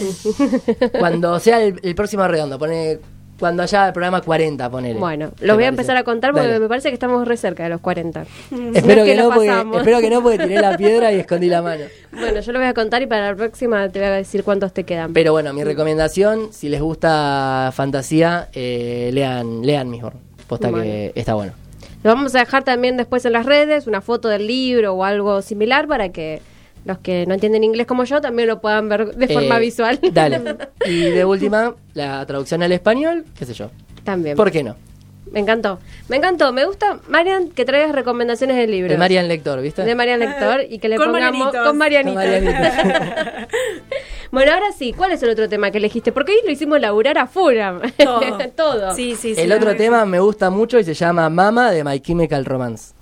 cuando 0.99 1.39
sea 1.39 1.63
el, 1.63 1.79
el 1.83 1.95
próximo 1.95 2.27
redondo, 2.27 2.59
pone 2.59 2.99
cuando 3.39 3.63
haya 3.63 3.87
el 3.87 3.93
programa 3.93 4.21
40, 4.21 4.69
ponele. 4.69 4.99
Bueno, 4.99 5.31
¿Te 5.31 5.47
lo 5.47 5.55
voy 5.55 5.63
a 5.65 5.69
empezar 5.69 5.97
a 5.97 6.03
contar 6.03 6.33
porque 6.33 6.49
Dale. 6.49 6.59
me 6.61 6.69
parece 6.69 6.89
que 6.89 6.95
estamos 6.95 7.27
re 7.27 7.37
cerca 7.37 7.63
de 7.63 7.69
los 7.69 7.81
40. 7.81 8.23
Espero 8.23 8.73
es 8.73 8.83
que, 8.83 9.05
que 9.05 9.15
no, 9.15 9.31
porque, 9.31 9.65
espero 9.77 10.01
que 10.01 10.11
no, 10.11 10.23
porque 10.23 10.39
tiré 10.39 10.61
la 10.61 10.77
piedra 10.77 11.13
y 11.13 11.21
escondí 11.21 11.47
la 11.49 11.63
mano. 11.63 11.85
Bueno, 12.11 12.41
yo 12.41 12.53
lo 12.53 12.59
voy 12.59 12.67
a 12.67 12.75
contar 12.75 13.01
y 13.03 13.07
para 13.07 13.31
la 13.31 13.37
próxima 13.37 13.89
te 13.91 14.01
voy 14.01 14.09
a 14.09 14.13
decir 14.13 14.43
cuántos 14.43 14.73
te 14.73 14.83
quedan. 14.83 15.13
Pero 15.13 15.31
bueno, 15.33 15.53
mi 15.53 15.63
recomendación, 15.63 16.53
si 16.53 16.69
les 16.69 16.81
gusta 16.81 17.71
fantasía, 17.73 18.49
eh, 18.55 19.11
lean, 19.13 19.65
lean 19.65 19.89
mejor. 19.89 20.15
Posta 20.49 20.71
Bueno. 20.71 20.83
que 20.85 21.13
está 21.15 21.35
bueno. 21.35 21.53
Lo 22.05 22.15
vamos 22.15 22.35
a 22.35 22.39
dejar 22.41 22.63
también 22.65 22.97
después 22.97 23.25
en 23.25 23.33
las 23.33 23.45
redes, 23.47 23.87
una 23.87 24.01
foto 24.01 24.29
del 24.29 24.47
libro 24.47 24.95
o 24.95 25.05
algo 25.05 25.43
similar 25.43 25.87
para 25.89 26.11
que 26.11 26.41
los 26.85 26.99
que 26.99 27.27
no 27.27 27.35
entienden 27.35 27.65
inglés 27.65 27.87
como 27.87 28.05
yo 28.05 28.21
también 28.21 28.49
lo 28.49 28.61
puedan 28.61 28.89
ver 28.89 29.15
de 29.15 29.29
forma 29.29 29.57
Eh, 29.59 29.61
visual. 29.61 29.99
Dale. 30.13 30.41
Y 30.87 31.01
de 31.11 31.25
última, 31.25 31.75
la 31.95 32.25
traducción 32.25 32.63
al 32.63 32.73
español, 32.73 33.25
qué 33.39 33.45
sé 33.45 33.53
yo. 33.55 33.71
también. 34.05 34.37
¿Por 34.37 34.51
qué 34.51 34.63
no? 34.63 34.77
Me 35.31 35.41
encantó. 35.41 35.79
Me 36.09 36.17
encantó. 36.17 36.53
Me 36.55 36.65
gusta, 36.65 37.01
Marian, 37.09 37.51
que 37.51 37.67
traigas 37.67 37.93
recomendaciones 37.95 38.57
de 38.57 38.67
libros. 38.67 38.91
De 38.93 38.97
Marian 38.97 39.29
Lector, 39.29 39.61
¿viste? 39.61 39.83
De 39.85 39.95
Marian 39.95 40.21
Lector 40.21 40.63
y 40.71 40.79
que 40.79 40.89
le 40.89 40.97
Con 40.97 41.13
pongamos 41.13 41.53
Marianitos. 41.53 41.67
con 41.67 41.77
Marianita. 41.77 42.23
Con 42.23 42.89
Marianita. 42.89 43.49
bueno, 44.31 44.53
ahora 44.53 44.73
sí, 44.77 44.93
¿cuál 44.93 45.13
es 45.13 45.23
el 45.23 45.31
otro 45.31 45.49
tema 45.49 45.71
que 45.71 45.79
elegiste? 45.79 46.13
Porque 46.13 46.33
hoy 46.33 46.39
lo 46.45 46.51
hicimos 46.51 46.81
laburar 46.81 47.19
a 47.19 47.27
Furam. 47.27 47.81
Todo. 47.97 48.31
Todo. 48.55 48.95
Sí, 48.95 49.15
sí, 49.15 49.35
sí. 49.35 49.41
El 49.41 49.53
otro 49.53 49.77
tema 49.77 50.05
me 50.05 50.21
gusta 50.21 50.51
mucho 50.51 50.79
y 50.79 50.85
se 50.85 50.95
llama 50.95 51.29
Mama 51.29 51.71
de 51.71 51.85
My 51.85 52.01
Chemical 52.01 52.45
Romance. 52.45 52.99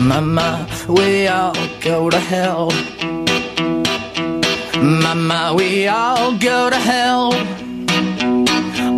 Mama, 0.00 0.66
we 0.88 1.26
all 1.26 1.54
go 1.80 2.10
to 2.10 2.18
hell. 2.18 2.70
Mama, 4.76 5.54
we 5.56 5.88
all 5.88 6.36
go 6.36 6.68
to 6.70 6.76
hell. 6.76 7.32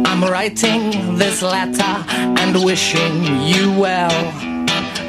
I'm 0.07 0.23
writing 0.25 1.17
this 1.17 1.43
letter 1.43 1.95
and 2.41 2.65
wishing 2.65 3.43
you 3.43 3.73
well. 3.79 4.33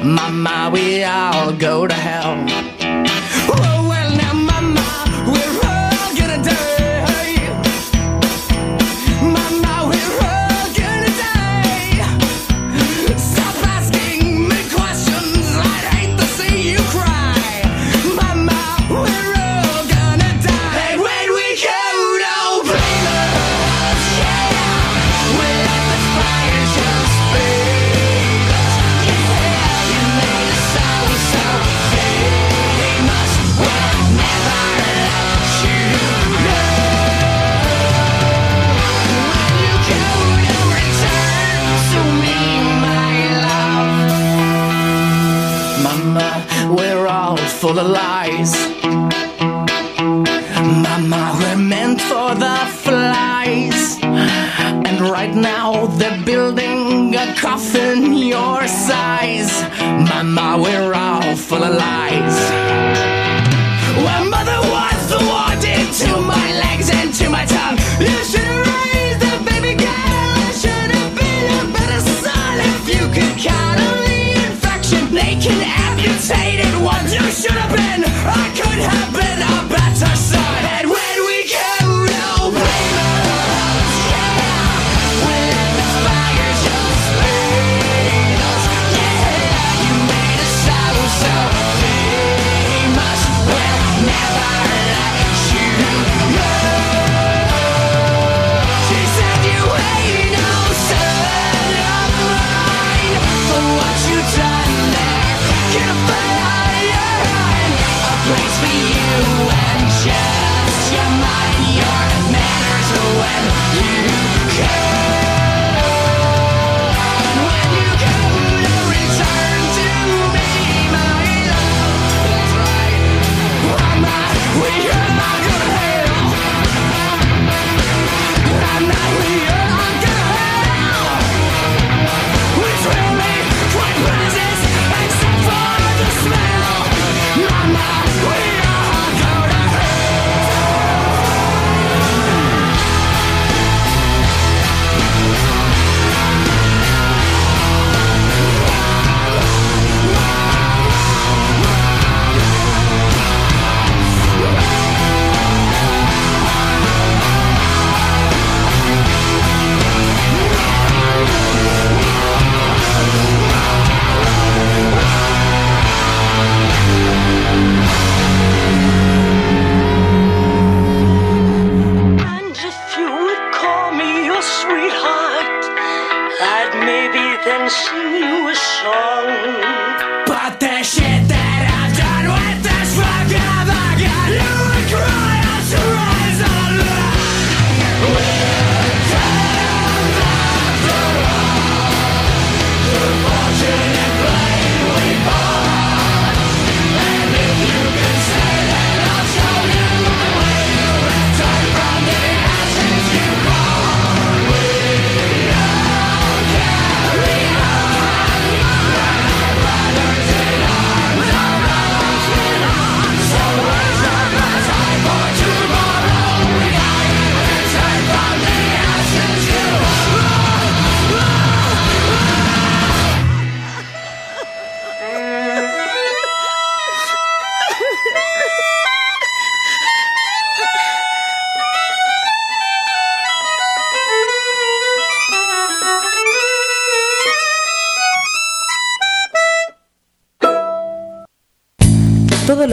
Mama, 0.04 0.70
we 0.72 1.02
all 1.04 1.52
go 1.52 1.86
to 1.86 1.94
hell. 1.94 2.77
Lies. 47.88 48.52
Mama, 50.84 51.36
we're 51.38 51.56
meant 51.56 52.00
for 52.00 52.34
the 52.34 52.58
flies. 52.84 53.98
And 54.02 55.00
right 55.00 55.34
now 55.34 55.86
they're 55.98 56.22
building 56.24 57.14
a 57.14 57.34
coffin 57.34 58.12
your 58.14 58.66
size. 58.68 59.52
Mama, 59.80 60.58
we're 60.62 60.92
all 60.94 61.36
full 61.36 61.62
of 61.62 61.74
lies. 61.74 62.57
happen. 78.80 79.17
We 113.48 114.17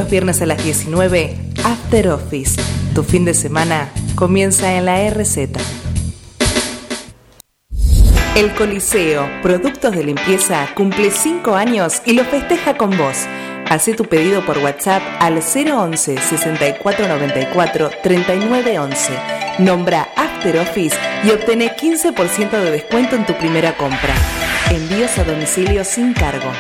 viernes 0.10 0.42
a 0.42 0.46
las 0.46 0.64
19, 0.64 1.36
After 1.64 2.10
Office. 2.10 2.62
Tu 2.94 3.04
fin 3.04 3.26
de 3.26 3.34
semana 3.34 3.90
comienza 4.16 4.74
en 4.74 4.86
la 4.86 5.10
RZ. 5.10 5.38
El 8.36 8.54
Coliseo, 8.54 9.30
productos 9.42 9.96
de 9.96 10.04
limpieza, 10.04 10.68
cumple 10.76 11.10
5 11.10 11.56
años 11.56 12.02
y 12.06 12.14
lo 12.14 12.26
festeja 12.26 12.78
con 12.78 12.98
vos. 12.98 13.26
Hacé 13.70 13.94
tu 13.94 14.06
pedido 14.06 14.46
por 14.46 14.58
WhatsApp 14.60 15.02
al 15.20 15.38
011 15.38 16.18
6494 16.18 17.90
3911. 18.04 19.14
Nombra 19.60 20.10
After 20.16 20.58
Office 20.58 20.98
y 21.24 21.32
obtené 21.32 21.76
15% 21.76 22.52
de 22.52 22.72
descuento 22.72 23.16
en 23.16 23.26
tu 23.26 23.34
primera 23.38 23.76
compra. 23.78 24.14
Envíos 24.70 25.18
a 25.18 25.24
domicilio 25.24 25.84
sin 25.84 26.14
cargo. 26.14 26.52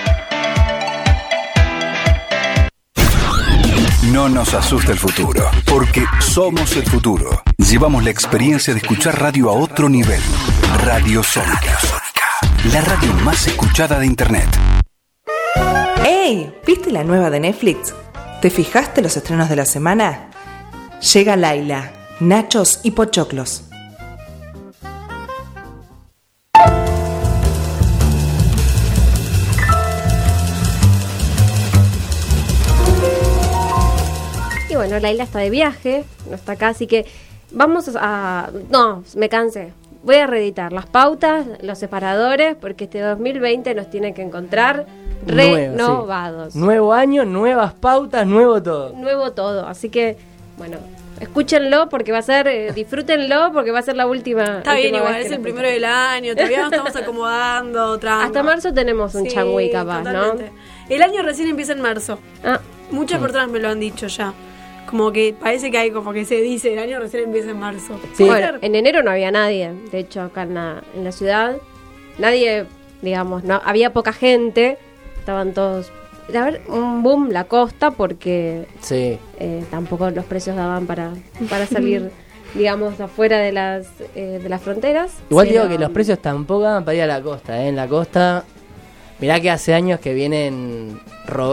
No 4.12 4.30
nos 4.30 4.53
asusta 4.53 4.91
el 4.91 4.99
futuro, 4.99 5.49
porque 5.66 6.03
somos 6.20 6.76
el 6.76 6.84
futuro. 6.84 7.41
Llevamos 7.58 8.03
la 8.03 8.12
experiencia 8.12 8.74
de 8.74 8.80
escuchar 8.80 9.20
radio 9.20 9.49
a 9.49 9.53
otro 9.53 9.89
nivel. 9.89 10.22
Radio 10.84 11.24
Sónica. 11.24 11.80
La 12.72 12.82
radio 12.82 13.12
más 13.24 13.47
escuchada 13.47 13.97
de 13.97 14.06
Internet. 14.06 14.47
¡Ey! 16.06 16.53
¿Viste 16.68 16.91
la 16.91 17.03
nueva 17.03 17.32
de 17.32 17.39
Netflix? 17.39 17.95
¿Te 18.41 18.51
fijaste 18.51 19.01
los 19.01 19.18
estrenos 19.18 19.49
de 19.49 19.56
la 19.56 19.66
semana? 19.66 20.30
Llega 21.14 21.36
Laila, 21.36 21.91
Nachos 22.20 22.82
y 22.84 22.91
Pochoclos. 22.91 23.64
Bueno, 34.86 35.00
Laila 35.02 35.24
está 35.24 35.40
de 35.40 35.50
viaje, 35.50 36.04
no 36.30 36.36
está 36.36 36.54
acá, 36.54 36.68
así 36.70 36.86
que 36.86 37.06
vamos 37.52 37.90
a... 37.96 38.50
No, 38.70 39.04
me 39.16 39.30
cansé. 39.30 39.74
Voy 40.04 40.18
a 40.18 40.28
reeditar 40.28 40.72
las 40.72 40.86
pautas, 40.86 41.48
los 41.62 41.80
separadores, 41.80 42.56
porque 42.56 42.84
este 42.84 43.00
2020 43.00 43.74
nos 43.74 43.90
tiene 43.90 44.14
que 44.14 44.22
encontrar 44.22 44.86
Nuevo, 45.26 45.56
sí. 45.56 45.62
renovados. 45.62 46.56
Nuevo 46.56 46.94
año, 46.94 47.26
nuevas 47.26 47.74
pautas, 47.74 48.28
nuevo 48.28 48.62
todo. 48.62 48.94
Nuevo 48.94 49.32
todo, 49.32 49.66
así 49.68 49.90
que, 49.90 50.18
bueno, 50.60 50.78
escúchenlo 51.20 51.90
porque 51.90 52.12
va 52.12 52.20
a 52.20 52.22
ser, 52.22 52.48
eh, 52.48 52.72
disfrútenlo 52.72 53.52
porque 53.54 53.72
va 53.72 53.80
a 53.80 53.82
ser 53.82 53.96
la 53.96 54.06
última. 54.06 54.60
Está 54.60 54.76
bien, 54.76 54.94
igual, 54.94 55.16
es 55.16 55.32
el 55.32 55.40
primero 55.40 55.68
del 55.68 55.86
año, 55.86 56.36
todavía 56.36 56.62
nos 56.66 56.72
estamos 56.74 56.96
acomodando. 57.02 58.00
Hasta 58.08 58.44
marzo 58.44 58.72
tenemos 58.72 59.16
un 59.16 59.24
Sí, 59.24 59.32
changüey 59.32 59.72
capaz, 59.72 60.04
totalmente. 60.04 60.52
El 60.90 61.02
año 61.02 61.24
recién 61.24 61.48
empieza 61.50 61.74
en 61.74 61.82
marzo. 61.82 62.20
¿no? 62.44 62.52
Ah, 62.52 62.60
Muchas 62.92 63.20
personas 63.20 63.50
me 63.50 63.60
lo 63.60 63.70
han 63.70 63.80
dicho 63.80 64.06
ya. 64.06 64.32
Como 64.90 65.12
que 65.12 65.36
parece 65.40 65.72
que 65.72 65.78
hay 65.78 65.92
como 65.92 66.14
que 66.14 66.26
se 66.26 66.42
dice, 66.42 66.74
el 66.74 66.80
año 66.80 67.00
recién 67.00 67.24
empieza 67.26 67.52
en 67.52 67.60
marzo. 67.60 68.00
Sí. 68.14 68.24
Bueno, 68.26 68.58
en 68.62 68.76
enero 68.76 69.02
no 69.04 69.12
había 69.12 69.32
nadie, 69.32 69.72
de 69.92 70.00
hecho 70.00 70.22
acá 70.22 70.44
en 70.44 70.54
la, 70.54 70.84
en 70.96 71.04
la 71.04 71.12
ciudad, 71.12 71.58
nadie, 72.20 72.66
digamos, 73.02 73.44
no 73.44 73.62
había 73.66 73.92
poca 73.94 74.14
gente, 74.14 74.78
estaban 75.20 75.54
todos... 75.54 75.92
A 76.36 76.44
ver, 76.46 76.62
un 76.70 77.04
boom 77.04 77.30
la 77.30 77.44
costa 77.44 77.92
porque 77.92 78.66
Sí. 78.82 79.20
eh, 79.40 79.64
tampoco 79.70 80.10
los 80.10 80.26
precios 80.26 80.56
daban 80.56 80.88
para, 80.88 81.12
para 81.52 81.68
salir, 81.68 82.10
digamos, 82.56 83.00
afuera 83.00 83.38
de 83.38 83.52
las, 83.52 83.88
eh, 84.16 84.40
de 84.42 84.50
las 84.50 84.62
fronteras. 84.62 85.14
Igual 85.30 85.48
Pero- 85.48 85.64
digo 85.66 85.76
que 85.78 85.84
los 85.84 85.92
precios 85.92 86.18
tampoco 86.20 86.62
van 86.64 86.84
para 86.84 86.96
ir 86.96 87.02
a 87.04 87.08
la 87.08 87.22
costa, 87.22 87.62
¿eh? 87.64 87.68
En 87.68 87.76
la 87.76 87.88
costa, 87.88 88.44
mirá 89.20 89.39
que 89.39 89.49
hace 89.51 89.74
años 89.74 89.99
que 89.99 90.13
vienen... 90.13 90.99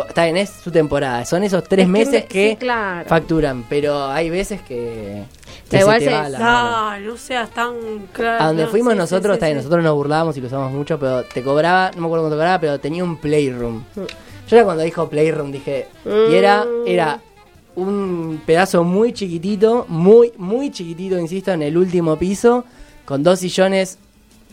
Está 0.07 0.25
bien, 0.25 0.37
es 0.37 0.51
su 0.51 0.71
temporada. 0.71 1.25
Son 1.25 1.43
esos 1.43 1.65
tres 1.65 1.85
Es 1.85 1.89
meses 1.89 2.13
me- 2.23 2.27
que, 2.27 2.51
sí, 2.51 2.57
claro. 2.57 3.09
facturan, 3.09 3.65
pero 3.69 4.07
hay 4.07 4.29
veces 4.31 4.61
que... 4.63 5.23
que 5.71 5.79
igual 5.79 5.99
te 5.99 6.05
se- 6.07 6.13
va 6.13 6.29
la 6.29 6.39
mano. 6.39 6.51
Ah, 6.51 6.99
no 7.01 7.17
seas 7.17 7.51
tan 7.51 7.75
claro. 8.13 8.43
A 8.45 8.47
donde 8.49 8.65
no, 8.65 8.71
fuimos 8.71 8.93
sí, 8.93 8.99
nosotros, 8.99 9.33
sí, 9.35 9.37
está 9.37 9.47
bien, 9.47 9.57
nosotros 9.59 9.83
nos 9.83 9.95
burlábamos 9.95 10.37
y 10.37 10.41
lo 10.41 10.47
usamos 10.49 10.73
mucho, 10.73 10.99
pero 10.99 11.23
te 11.25 11.43
cobraba, 11.43 11.91
no 11.95 12.01
me 12.03 12.07
acuerdo 12.07 12.25
cuánto 12.25 12.37
cobraba, 12.37 12.59
pero 12.61 12.79
tenía 12.81 13.03
un 13.05 13.17
playroom. 13.17 13.77
Mm. 13.95 14.01
Yo 14.49 14.57
era 14.57 14.65
cuando 14.65 14.83
dijo 14.83 15.09
playroom, 15.09 15.51
dije, 15.53 15.87
y 16.05 16.35
era, 16.35 16.67
era 16.87 17.21
un 17.75 18.43
pedazo 18.45 18.85
muy 18.85 19.15
chiquitito, 19.15 19.87
muy, 19.89 20.33
muy 20.37 20.71
chiquitito, 20.71 21.19
insisto, 21.19 21.53
en 21.53 21.63
el 21.63 21.79
último 21.79 22.19
piso, 22.19 22.65
con 23.07 23.23
dos 23.23 23.39
sillones 23.39 23.99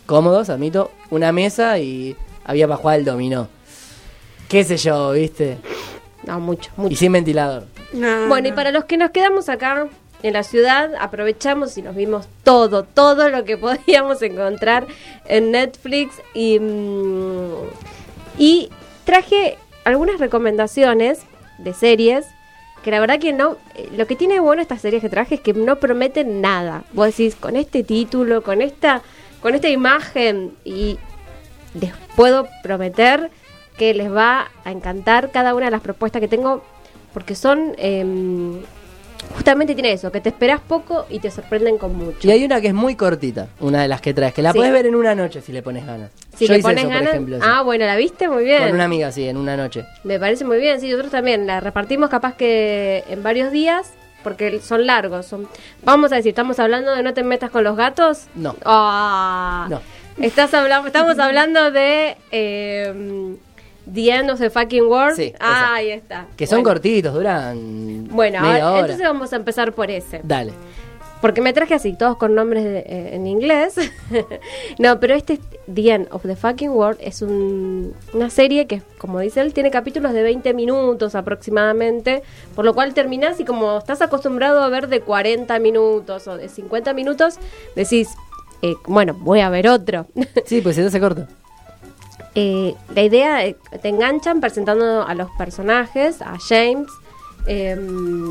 cómodos, 0.05 0.49
admito, 0.49 0.91
una 1.09 1.33
mesa 1.33 1.77
y 1.79 2.15
había 2.49 2.67
para 2.67 2.77
jugar 2.77 2.99
el 2.99 3.05
dominó. 3.05 3.47
Qué 4.47 4.63
sé 4.63 4.77
yo, 4.77 5.11
viste, 5.11 5.59
No, 6.25 6.39
mucho, 6.39 6.71
y 6.77 6.81
mucho. 6.81 6.95
sin 6.95 7.11
ventilador. 7.11 7.65
No, 7.93 8.27
Bueno, 8.27 8.47
y 8.47 8.51
para 8.51 8.71
los 8.71 8.85
que 8.85 8.97
nos 8.97 9.11
quedamos 9.11 9.49
acá 9.49 9.87
en 10.23 10.33
la 10.33 10.41
ciudad, 10.41 10.89
aprovechamos 10.99 11.77
y 11.77 11.83
nos 11.83 11.95
vimos 11.95 12.27
todo, 12.43 12.83
todo 12.83 13.29
lo 13.29 13.45
que 13.45 13.55
podíamos 13.65 14.19
encontrar 14.23 14.87
en 15.25 15.51
Netflix 15.51 16.15
y, 16.33 16.59
mm, 16.59 17.51
y 18.39 18.69
traje 19.05 19.57
algunas 19.85 20.19
recomendaciones 20.19 21.19
de 21.59 21.73
series 21.75 22.25
que 22.83 22.89
la 22.89 22.99
verdad 22.99 23.19
que 23.19 23.31
no, 23.33 23.57
eh, 23.75 23.89
lo 23.95 24.07
que 24.07 24.15
tiene 24.15 24.39
bueno 24.39 24.61
estas 24.63 24.81
series 24.81 25.01
que 25.03 25.09
traje 25.09 25.35
es 25.35 25.41
que 25.41 25.53
no 25.53 25.75
prometen 25.75 26.41
nada. 26.41 26.83
Vos 26.93 27.07
decís, 27.07 27.35
con 27.35 27.55
este 27.55 27.83
título, 27.83 28.41
con 28.41 28.61
esta, 28.63 29.03
con 29.41 29.53
esta 29.53 29.69
imagen 29.69 30.53
y 30.65 30.97
les 31.73 31.91
puedo 32.15 32.47
prometer 32.63 33.29
que 33.77 33.93
les 33.93 34.13
va 34.13 34.47
a 34.65 34.71
encantar 34.71 35.31
cada 35.31 35.53
una 35.55 35.65
de 35.65 35.71
las 35.71 35.81
propuestas 35.81 36.19
que 36.21 36.27
tengo 36.27 36.63
porque 37.13 37.33
son 37.35 37.73
em, 37.77 38.59
justamente 39.35 39.73
tiene 39.73 39.91
eso, 39.93 40.11
que 40.11 40.21
te 40.21 40.29
esperas 40.29 40.59
poco 40.61 41.05
y 41.09 41.19
te 41.19 41.29
sorprenden 41.31 41.77
con 41.77 41.95
mucho. 41.95 42.27
Y 42.27 42.31
hay 42.31 42.43
una 42.45 42.61
que 42.61 42.67
es 42.67 42.73
muy 42.73 42.95
cortita, 42.95 43.47
una 43.59 43.81
de 43.81 43.87
las 43.87 44.01
que 44.01 44.13
traes, 44.13 44.33
que 44.33 44.41
la 44.41 44.51
Sí. 44.51 44.57
puedes 44.57 44.71
ver 44.73 44.85
en 44.85 44.95
una 44.95 45.15
noche 45.15 45.41
si 45.41 45.51
le 45.51 45.61
pones 45.61 45.85
ganas. 45.85 46.11
si 46.35 46.45
Yo 46.47 46.53
le 46.53 46.59
hice 46.59 46.63
pones 46.67 46.79
eso, 46.83 46.87
por 46.87 46.93
ganas, 46.97 47.09
ejemplo, 47.13 47.35
sí. 47.37 47.43
ah, 47.45 47.61
bueno, 47.63 47.85
la 47.85 47.95
viste 47.95 48.29
muy 48.29 48.43
bien. 48.43 48.63
Con 48.63 48.73
una 48.75 48.85
amiga, 48.85 49.11
sí, 49.11 49.27
en 49.27 49.37
una 49.37 49.57
noche. 49.57 49.85
Me 50.03 50.19
parece 50.19 50.45
muy 50.45 50.57
bien, 50.59 50.79
sí, 50.79 50.87
nosotros 50.89 51.11
también 51.11 51.47
la 51.47 51.59
repartimos 51.59 52.09
capaz 52.09 52.35
que 52.35 53.03
en 53.09 53.21
varios 53.23 53.51
días, 53.51 53.91
porque 54.23 54.59
son 54.61 54.85
largos. 54.85 55.25
Son, 55.25 55.47
vamos 55.83 56.11
a 56.11 56.15
decir, 56.15 56.29
estamos 56.29 56.59
hablando 56.59 56.95
de 56.95 57.03
no 57.03 57.13
te 57.13 57.23
metas 57.23 57.49
con 57.51 57.63
los 57.63 57.75
gatos. 57.75 58.27
No. 58.35 58.55
Ah. 58.65 59.67
No. 59.69 59.81
Estás 60.21 60.53
hablando, 60.53 60.87
estamos 60.87 61.17
hablando 61.19 61.71
de 61.71 62.17
eh, 62.31 63.35
The 63.91 64.09
End 64.11 64.29
of 64.31 64.39
the 64.39 64.49
Fucking 64.49 64.83
World. 64.83 65.15
Sí, 65.15 65.33
ah, 65.39 65.75
ahí 65.75 65.91
está. 65.91 66.27
Que 66.35 66.45
son 66.45 66.61
Bueno. 66.61 66.69
cortitos, 66.75 67.13
duran 67.13 68.07
Bueno, 68.09 68.41
media 68.41 68.53
ahora- 68.65 68.69
hora. 68.71 68.79
entonces 68.81 69.05
vamos 69.07 69.31
a 69.33 69.35
empezar 69.37 69.73
por 69.73 69.89
ese. 69.89 70.19
Dale. 70.23 70.51
Porque 71.21 71.41
me 71.41 71.51
traje 71.51 71.73
así, 71.73 71.93
todos 71.97 72.15
con 72.15 72.33
nombres 72.33 72.63
de- 72.63 72.79
eh, 72.79 73.15
en 73.15 73.27
inglés. 73.27 73.75
no, 74.79 74.99
pero 75.01 75.15
este 75.15 75.39
The 75.73 75.91
End 75.91 76.07
of 76.11 76.23
the 76.23 76.35
Fucking 76.35 76.69
World 76.69 76.97
es 77.01 77.21
un- 77.21 77.93
una 78.13 78.29
serie 78.29 78.67
que, 78.67 78.81
como 78.97 79.19
dice 79.19 79.41
él, 79.41 79.53
tiene 79.53 79.69
capítulos 79.71 80.13
de 80.13 80.23
20 80.23 80.53
minutos 80.53 81.15
aproximadamente, 81.15 82.23
por 82.55 82.63
lo 82.65 82.73
cual 82.73 82.93
terminás 82.93 83.39
y 83.39 83.45
como 83.45 83.77
estás 83.77 84.01
acostumbrado 84.01 84.63
a 84.63 84.69
ver 84.69 84.87
de 84.87 85.01
40 85.01 85.59
minutos 85.59 86.27
o 86.27 86.37
de 86.37 86.47
50 86.47 86.93
minutos, 86.93 87.35
decís, 87.75 88.09
eh, 88.61 88.75
bueno, 88.87 89.13
voy 89.13 89.41
a 89.41 89.49
ver 89.49 89.67
otro. 89.67 90.07
Sí, 90.45 90.61
pues 90.61 90.75
se 90.75 90.81
te 90.81 90.87
hace 90.87 90.99
corto. 90.99 91.27
Eh, 92.35 92.75
la 92.95 93.01
idea, 93.01 93.45
eh, 93.45 93.55
te 93.81 93.89
enganchan 93.89 94.39
presentando 94.39 95.05
a 95.05 95.13
los 95.15 95.29
personajes, 95.31 96.21
a 96.21 96.37
James 96.39 96.87
eh, 97.47 97.77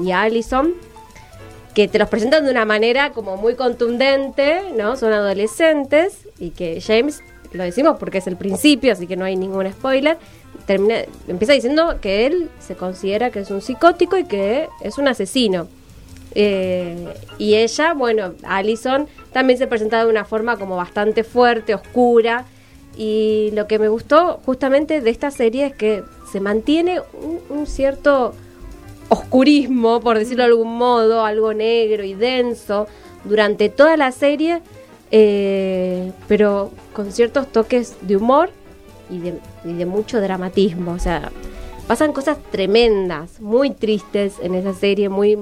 y 0.05 0.11
a 0.13 0.23
Allison, 0.23 0.73
que 1.75 1.89
te 1.89 1.99
los 1.99 2.09
presentan 2.09 2.45
de 2.45 2.51
una 2.51 2.65
manera 2.65 3.11
como 3.11 3.37
muy 3.37 3.55
contundente, 3.55 4.63
¿no? 4.77 4.97
Son 4.97 5.13
adolescentes 5.13 6.27
y 6.39 6.51
que 6.51 6.81
James, 6.81 7.23
lo 7.53 7.65
decimos 7.65 7.97
porque 7.99 8.19
es 8.19 8.27
el 8.27 8.37
principio, 8.37 8.93
así 8.93 9.07
que 9.07 9.17
no 9.17 9.25
hay 9.25 9.37
ningún 9.37 9.71
spoiler, 9.71 10.17
termina, 10.67 10.97
empieza 11.27 11.53
diciendo 11.53 11.99
que 12.01 12.27
él 12.27 12.51
se 12.61 12.77
considera 12.77 13.31
que 13.31 13.41
es 13.41 13.51
un 13.51 13.61
psicótico 13.61 14.17
y 14.17 14.25
que 14.25 14.69
es 14.81 14.99
un 14.99 15.09
asesino. 15.09 15.69
Eh, 16.35 17.07
y 17.39 17.55
ella, 17.55 17.95
bueno, 17.95 18.35
Allison 18.43 19.07
también 19.33 19.59
se 19.59 19.67
presenta 19.67 20.05
de 20.05 20.11
una 20.11 20.25
forma 20.25 20.57
como 20.57 20.77
bastante 20.77 21.25
fuerte, 21.25 21.75
oscura. 21.75 22.45
Y 22.97 23.51
lo 23.53 23.67
que 23.67 23.79
me 23.79 23.89
gustó 23.89 24.41
justamente 24.45 25.01
de 25.01 25.11
esta 25.11 25.31
serie 25.31 25.67
es 25.67 25.75
que 25.75 26.03
se 26.31 26.41
mantiene 26.41 27.01
un, 27.49 27.67
cierto 27.67 28.35
oscurismo, 29.09 30.01
por 30.01 30.19
decirlo 30.19 30.43
de 30.43 30.51
algún 30.51 30.77
modo, 30.77 31.25
algo 31.25 31.55
negro 31.55 32.05
y 32.05 32.15
denso 32.15 32.87
durante 33.25 33.69
toda 33.69 33.97
la 33.97 34.11
serie, 34.13 34.61
eh, 35.11 36.13
pero 36.27 36.71
con 36.93 37.13
ciertos 37.13 37.51
toques 37.51 37.97
de 38.03 38.17
humor 38.17 38.51
y 39.11 39.73
de 39.73 39.87
mucho 39.87 40.21
dramatismo. 40.21 40.93
O 40.93 40.99
sea, 40.99 41.31
pasan 41.89 42.13
cosas 42.13 42.37
tremendas, 42.53 43.41
muy 43.41 43.71
tristes 43.71 44.35
en 44.43 44.55
esa 44.55 44.75
serie, 44.75 45.09
muy, 45.09 45.39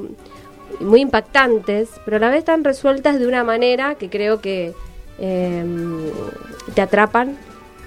muy 0.80 1.00
impactantes, 1.00 1.90
pero 2.04 2.16
a 2.18 2.20
la 2.20 2.28
vez 2.28 2.38
están 2.38 2.64
resueltas 2.64 3.18
de 3.18 3.26
una 3.26 3.44
manera 3.44 3.94
que 3.94 4.08
creo 4.10 4.40
que 4.40 4.72
eh, 5.18 5.64
te 6.74 6.80
atrapan 6.82 7.36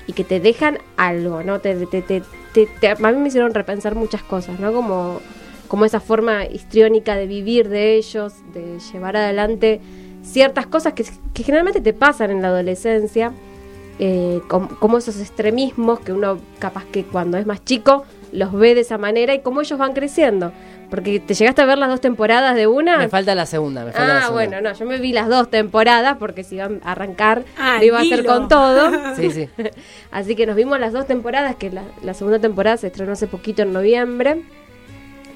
y 0.08 0.14
que 0.14 0.24
te 0.24 0.40
dejan 0.40 0.80
algo, 0.98 1.44
¿no? 1.44 1.60
Te, 1.60 1.72
a 1.72 3.12
mí 3.12 3.18
me 3.18 3.28
hicieron 3.28 3.54
repensar 3.54 3.96
muchas 3.96 4.24
cosas, 4.24 4.60
¿no? 4.60 4.72
Como 4.74 5.20
como 5.68 5.86
esa 5.86 6.00
forma 6.00 6.46
histriónica 6.46 7.16
de 7.16 7.28
vivir 7.28 7.70
de 7.70 7.94
ellos, 7.96 8.34
de 8.56 8.80
llevar 8.92 9.16
adelante 9.16 9.80
ciertas 10.24 10.66
cosas 10.66 10.94
que, 10.94 11.06
que 11.32 11.44
generalmente 11.44 11.80
te 11.80 11.94
pasan 11.94 12.32
en 12.32 12.42
la 12.42 12.48
adolescencia, 12.48 13.34
eh, 14.00 14.42
com- 14.48 14.68
como 14.80 14.98
esos 14.98 15.20
extremismos 15.20 16.00
que 16.00 16.12
uno 16.12 16.40
capaz 16.58 16.86
que 16.86 17.04
cuando 17.04 17.38
es 17.38 17.46
más 17.46 17.64
chico 17.64 18.04
los 18.32 18.52
ve 18.52 18.74
de 18.74 18.82
esa 18.82 18.98
manera 18.98 19.36
y 19.36 19.42
cómo 19.42 19.62
ellos 19.62 19.78
van 19.78 19.94
creciendo. 19.94 20.52
Porque 20.90 21.20
te 21.20 21.34
llegaste 21.36 21.62
a 21.62 21.66
ver 21.66 21.78
las 21.78 21.90
dos 21.90 22.02
temporadas 22.02 22.56
de 22.56 22.66
una. 22.68 22.98
Me 22.98 23.10
falta 23.10 23.36
la 23.36 23.46
segunda, 23.46 23.86
me 23.86 23.92
falta 23.92 24.08
la 24.08 24.18
Ah, 24.18 24.22
segunda. 24.28 24.46
bueno, 24.48 24.62
no, 24.70 24.74
yo 24.76 24.86
me 24.86 24.98
vi 24.98 25.14
las 25.14 25.28
dos 25.30 25.50
temporadas 25.52 26.18
porque 26.18 26.44
si 26.44 26.56
iban 26.56 26.82
a 26.84 26.94
arrancar, 26.94 27.44
Ah, 27.58 27.78
lo 27.80 27.86
iba 27.86 28.00
a 28.00 28.02
hacer 28.02 28.26
con 28.26 28.48
todo. 28.48 28.90
Sí, 29.16 29.30
sí. 29.32 29.50
Así 30.12 30.36
que 30.36 30.46
nos 30.48 30.56
vimos 30.56 30.80
las 30.80 30.92
dos 30.94 31.06
temporadas, 31.06 31.56
que 31.58 31.70
la, 31.70 31.84
la 32.02 32.14
segunda 32.14 32.40
temporada 32.40 32.78
se 32.78 32.88
estrenó 32.88 33.12
hace 33.12 33.28
poquito 33.28 33.62
en 33.62 33.72
noviembre 33.74 34.42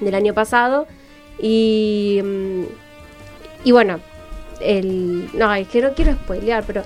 del 0.00 0.14
año 0.14 0.34
pasado. 0.34 0.86
Y, 1.38 2.20
mm, 2.24 2.62
y 3.64 3.72
bueno, 3.72 4.00
el, 4.60 5.28
no, 5.34 5.52
es 5.54 5.68
que 5.68 5.82
no 5.82 5.92
quiero 5.94 6.12
spoilear, 6.14 6.64
pero 6.66 6.82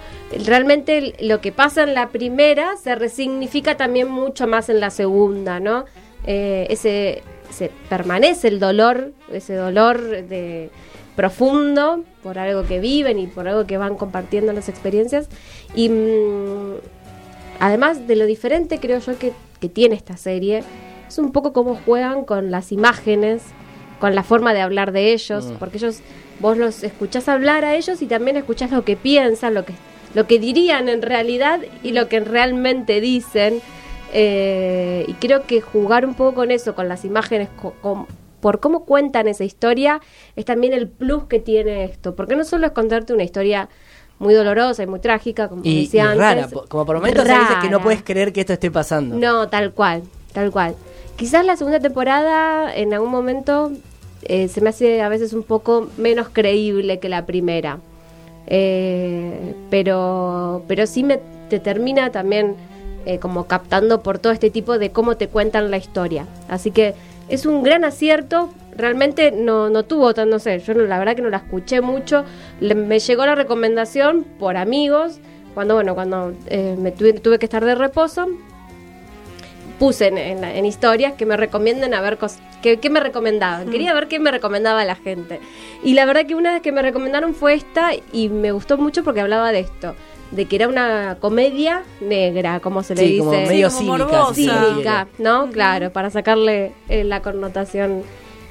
realmente 0.46 1.14
lo 1.20 1.40
que 1.40 1.52
pasa 1.52 1.82
en 1.84 1.94
la 1.94 2.08
primera 2.08 2.76
se 2.76 2.94
resignifica 2.94 3.76
también 3.76 4.08
mucho 4.10 4.46
más 4.46 4.68
en 4.68 4.80
la 4.80 4.90
segunda, 4.90 5.58
¿no? 5.60 5.84
Eh, 6.26 6.66
ese, 6.70 7.22
se 7.50 7.70
permanece 7.88 8.48
el 8.48 8.60
dolor, 8.60 9.12
ese 9.32 9.54
dolor 9.54 10.00
de 10.00 10.70
profundo 11.16 12.04
por 12.22 12.38
algo 12.38 12.64
que 12.64 12.78
viven 12.78 13.18
y 13.18 13.26
por 13.26 13.48
algo 13.48 13.66
que 13.66 13.76
van 13.76 13.96
compartiendo 13.96 14.52
las 14.52 14.68
experiencias 14.68 15.28
y 15.74 15.88
mm, 15.88 16.74
además 17.58 18.06
de 18.06 18.14
lo 18.14 18.24
diferente 18.24 18.78
creo 18.78 19.00
yo 19.00 19.18
que, 19.18 19.32
que 19.60 19.68
tiene 19.68 19.96
esta 19.96 20.16
serie 20.16 20.62
es 21.08 21.18
un 21.18 21.32
poco 21.32 21.52
cómo 21.52 21.74
juegan 21.84 22.24
con 22.24 22.52
las 22.52 22.70
imágenes 22.70 23.42
con 23.98 24.14
la 24.14 24.22
forma 24.22 24.54
de 24.54 24.60
hablar 24.60 24.92
de 24.92 25.12
ellos 25.12 25.46
Mm. 25.46 25.54
porque 25.58 25.78
ellos 25.78 26.00
vos 26.38 26.56
los 26.56 26.84
escuchás 26.84 27.28
hablar 27.28 27.64
a 27.64 27.74
ellos 27.74 28.00
y 28.00 28.06
también 28.06 28.36
escuchás 28.36 28.70
lo 28.70 28.84
que 28.84 28.94
piensan 28.96 29.54
lo 29.54 29.64
que 29.64 29.72
lo 30.14 30.28
que 30.28 30.38
dirían 30.38 30.88
en 30.88 31.02
realidad 31.02 31.60
y 31.82 31.92
lo 31.92 32.08
que 32.08 32.20
realmente 32.20 33.00
dicen 33.00 33.60
eh, 34.12 35.04
y 35.06 35.12
creo 35.14 35.42
que 35.44 35.60
jugar 35.60 36.06
un 36.06 36.14
poco 36.14 36.34
con 36.34 36.50
eso, 36.50 36.74
con 36.74 36.88
las 36.88 37.04
imágenes, 37.04 37.48
co- 37.60 37.74
con- 37.82 38.06
por 38.40 38.60
cómo 38.60 38.84
cuentan 38.84 39.26
esa 39.28 39.44
historia, 39.44 40.00
es 40.36 40.44
también 40.44 40.72
el 40.72 40.88
plus 40.88 41.24
que 41.24 41.40
tiene 41.40 41.84
esto. 41.84 42.14
Porque 42.14 42.36
no 42.36 42.44
solo 42.44 42.66
es 42.66 42.72
contarte 42.72 43.12
una 43.12 43.24
historia 43.24 43.68
muy 44.20 44.34
dolorosa 44.34 44.82
y 44.82 44.86
muy 44.86 45.00
trágica, 45.00 45.48
como 45.48 45.62
Y, 45.64 45.70
y 45.70 45.82
decía 45.82 46.04
antes. 46.04 46.18
rara, 46.18 46.48
como 46.68 46.86
por 46.86 46.96
momentos 46.96 47.28
a 47.28 47.38
veces 47.38 47.56
que 47.62 47.68
no 47.70 47.82
puedes 47.82 48.02
creer 48.02 48.32
que 48.32 48.40
esto 48.40 48.52
esté 48.52 48.70
pasando. 48.70 49.16
No, 49.16 49.48
tal 49.48 49.72
cual, 49.72 50.02
tal 50.32 50.50
cual. 50.50 50.74
Quizás 51.16 51.44
la 51.44 51.56
segunda 51.56 51.80
temporada 51.80 52.74
en 52.74 52.94
algún 52.94 53.10
momento 53.10 53.72
eh, 54.22 54.46
se 54.48 54.60
me 54.60 54.70
hace 54.70 55.02
a 55.02 55.08
veces 55.08 55.32
un 55.32 55.42
poco 55.42 55.88
menos 55.98 56.28
creíble 56.28 56.98
que 57.00 57.08
la 57.08 57.26
primera. 57.26 57.78
Eh, 58.46 59.54
pero, 59.70 60.62
pero 60.66 60.86
sí 60.86 61.02
me 61.04 61.20
te 61.50 61.58
termina 61.60 62.10
también 62.12 62.54
eh, 63.08 63.18
como 63.18 63.46
captando 63.46 64.02
por 64.02 64.18
todo 64.18 64.32
este 64.32 64.50
tipo 64.50 64.78
de 64.78 64.90
cómo 64.90 65.16
te 65.16 65.28
cuentan 65.28 65.70
la 65.70 65.76
historia. 65.78 66.26
Así 66.48 66.70
que 66.70 66.94
es 67.28 67.46
un 67.46 67.62
gran 67.62 67.84
acierto. 67.84 68.50
Realmente 68.76 69.32
no, 69.32 69.70
no 69.70 69.82
tuvo 69.84 70.14
tan, 70.14 70.30
no 70.30 70.38
sé, 70.38 70.60
yo 70.60 70.74
no- 70.74 70.84
la 70.84 70.98
verdad 70.98 71.16
que 71.16 71.22
no 71.22 71.30
la 71.30 71.38
escuché 71.38 71.80
mucho. 71.80 72.24
Le- 72.60 72.74
me 72.74 72.98
llegó 73.00 73.26
la 73.26 73.34
recomendación 73.34 74.24
por 74.38 74.56
amigos. 74.56 75.18
Cuando, 75.54 75.74
bueno, 75.74 75.94
cuando 75.94 76.32
eh, 76.46 76.76
me 76.78 76.92
tuve, 76.92 77.14
tuve 77.14 77.38
que 77.40 77.46
estar 77.46 77.64
de 77.64 77.74
reposo, 77.74 78.28
puse 79.78 80.08
en, 80.08 80.18
en 80.18 80.40
la- 80.40 80.54
en 80.54 80.66
historias 80.66 81.14
que 81.14 81.26
me 81.26 81.36
recomienden 81.36 81.94
a 81.94 82.00
ver 82.00 82.18
cosas. 82.18 82.40
Que, 82.62 82.78
que 82.78 82.90
me 82.90 82.98
recomendaban? 83.00 83.70
Quería 83.70 83.94
ver 83.94 84.08
qué 84.08 84.18
me 84.18 84.30
recomendaba 84.32 84.84
la 84.84 84.96
gente. 84.96 85.38
Y 85.84 85.94
la 85.94 86.04
verdad 86.06 86.26
que 86.26 86.34
una 86.34 86.52
vez 86.52 86.60
que 86.62 86.72
me 86.72 86.82
recomendaron 86.82 87.32
fue 87.34 87.54
esta 87.54 87.90
y 88.12 88.28
me 88.28 88.50
gustó 88.50 88.76
mucho 88.76 89.04
porque 89.04 89.20
hablaba 89.20 89.52
de 89.52 89.60
esto. 89.60 89.94
De 90.30 90.44
que 90.44 90.56
era 90.56 90.68
una 90.68 91.16
comedia 91.20 91.82
negra, 92.00 92.60
como 92.60 92.82
se 92.82 92.94
le 92.94 93.00
Sí, 93.02 93.08
dice. 93.08 93.18
como 93.20 93.30
medio 93.32 93.70
Sí, 93.70 93.86
como 93.86 94.34
cínica. 94.34 95.08
¿no? 95.18 95.48
Claro, 95.50 95.90
para 95.92 96.10
sacarle 96.10 96.72
eh, 96.88 97.02
la 97.04 97.22
connotación. 97.22 98.02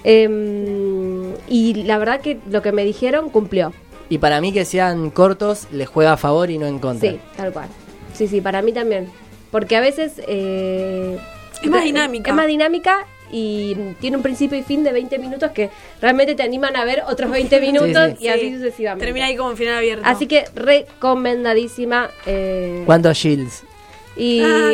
Em, 0.03 1.33
y 1.47 1.83
la 1.83 1.97
verdad 1.97 2.21
que 2.21 2.39
lo 2.49 2.61
que 2.61 2.71
me 2.71 2.83
dijeron 2.83 3.29
cumplió. 3.29 3.73
Y 4.09 4.17
para 4.19 4.39
mí 4.41 4.53
que 4.53 4.65
sean 4.65 5.09
cortos 5.09 5.67
les 5.71 5.87
juega 5.89 6.13
a 6.13 6.17
favor 6.17 6.49
y 6.49 6.57
no 6.57 6.65
en 6.65 6.79
contra. 6.79 7.11
Sí, 7.11 7.19
tal 7.35 7.51
cual. 7.51 7.67
Sí, 8.13 8.27
sí, 8.27 8.41
para 8.41 8.61
mí 8.61 8.71
también. 8.71 9.09
Porque 9.51 9.75
a 9.75 9.81
veces... 9.81 10.13
eh, 10.27 11.19
Es 11.61 11.69
más 11.69 11.83
dinámica. 11.83 12.31
Es 12.31 12.35
más 12.35 12.47
dinámica 12.47 13.05
y 13.31 13.75
tiene 13.99 14.17
un 14.17 14.23
principio 14.23 14.57
y 14.57 14.63
fin 14.63 14.83
de 14.83 14.91
20 14.91 15.17
minutos 15.19 15.51
que 15.51 15.69
realmente 16.01 16.35
te 16.35 16.43
animan 16.43 16.75
a 16.75 16.85
ver 16.85 17.03
otros 17.07 17.29
20 17.29 17.59
minutos 17.61 18.11
sí. 18.17 18.25
y 18.25 18.27
así 18.29 18.39
Sí. 18.49 18.53
sucesivamente. 18.55 19.05
Termina 19.05 19.25
ahí 19.27 19.35
como 19.35 19.51
en 19.51 19.57
final 19.57 19.75
abierto. 19.75 20.03
Así 20.05 20.27
que 20.27 20.45
recomendadísima. 20.55 22.09
Eh, 22.25 22.83
¿Cuántos 22.85 23.17
shields? 23.17 23.63
y 24.15 24.41
Ah. 24.43 24.71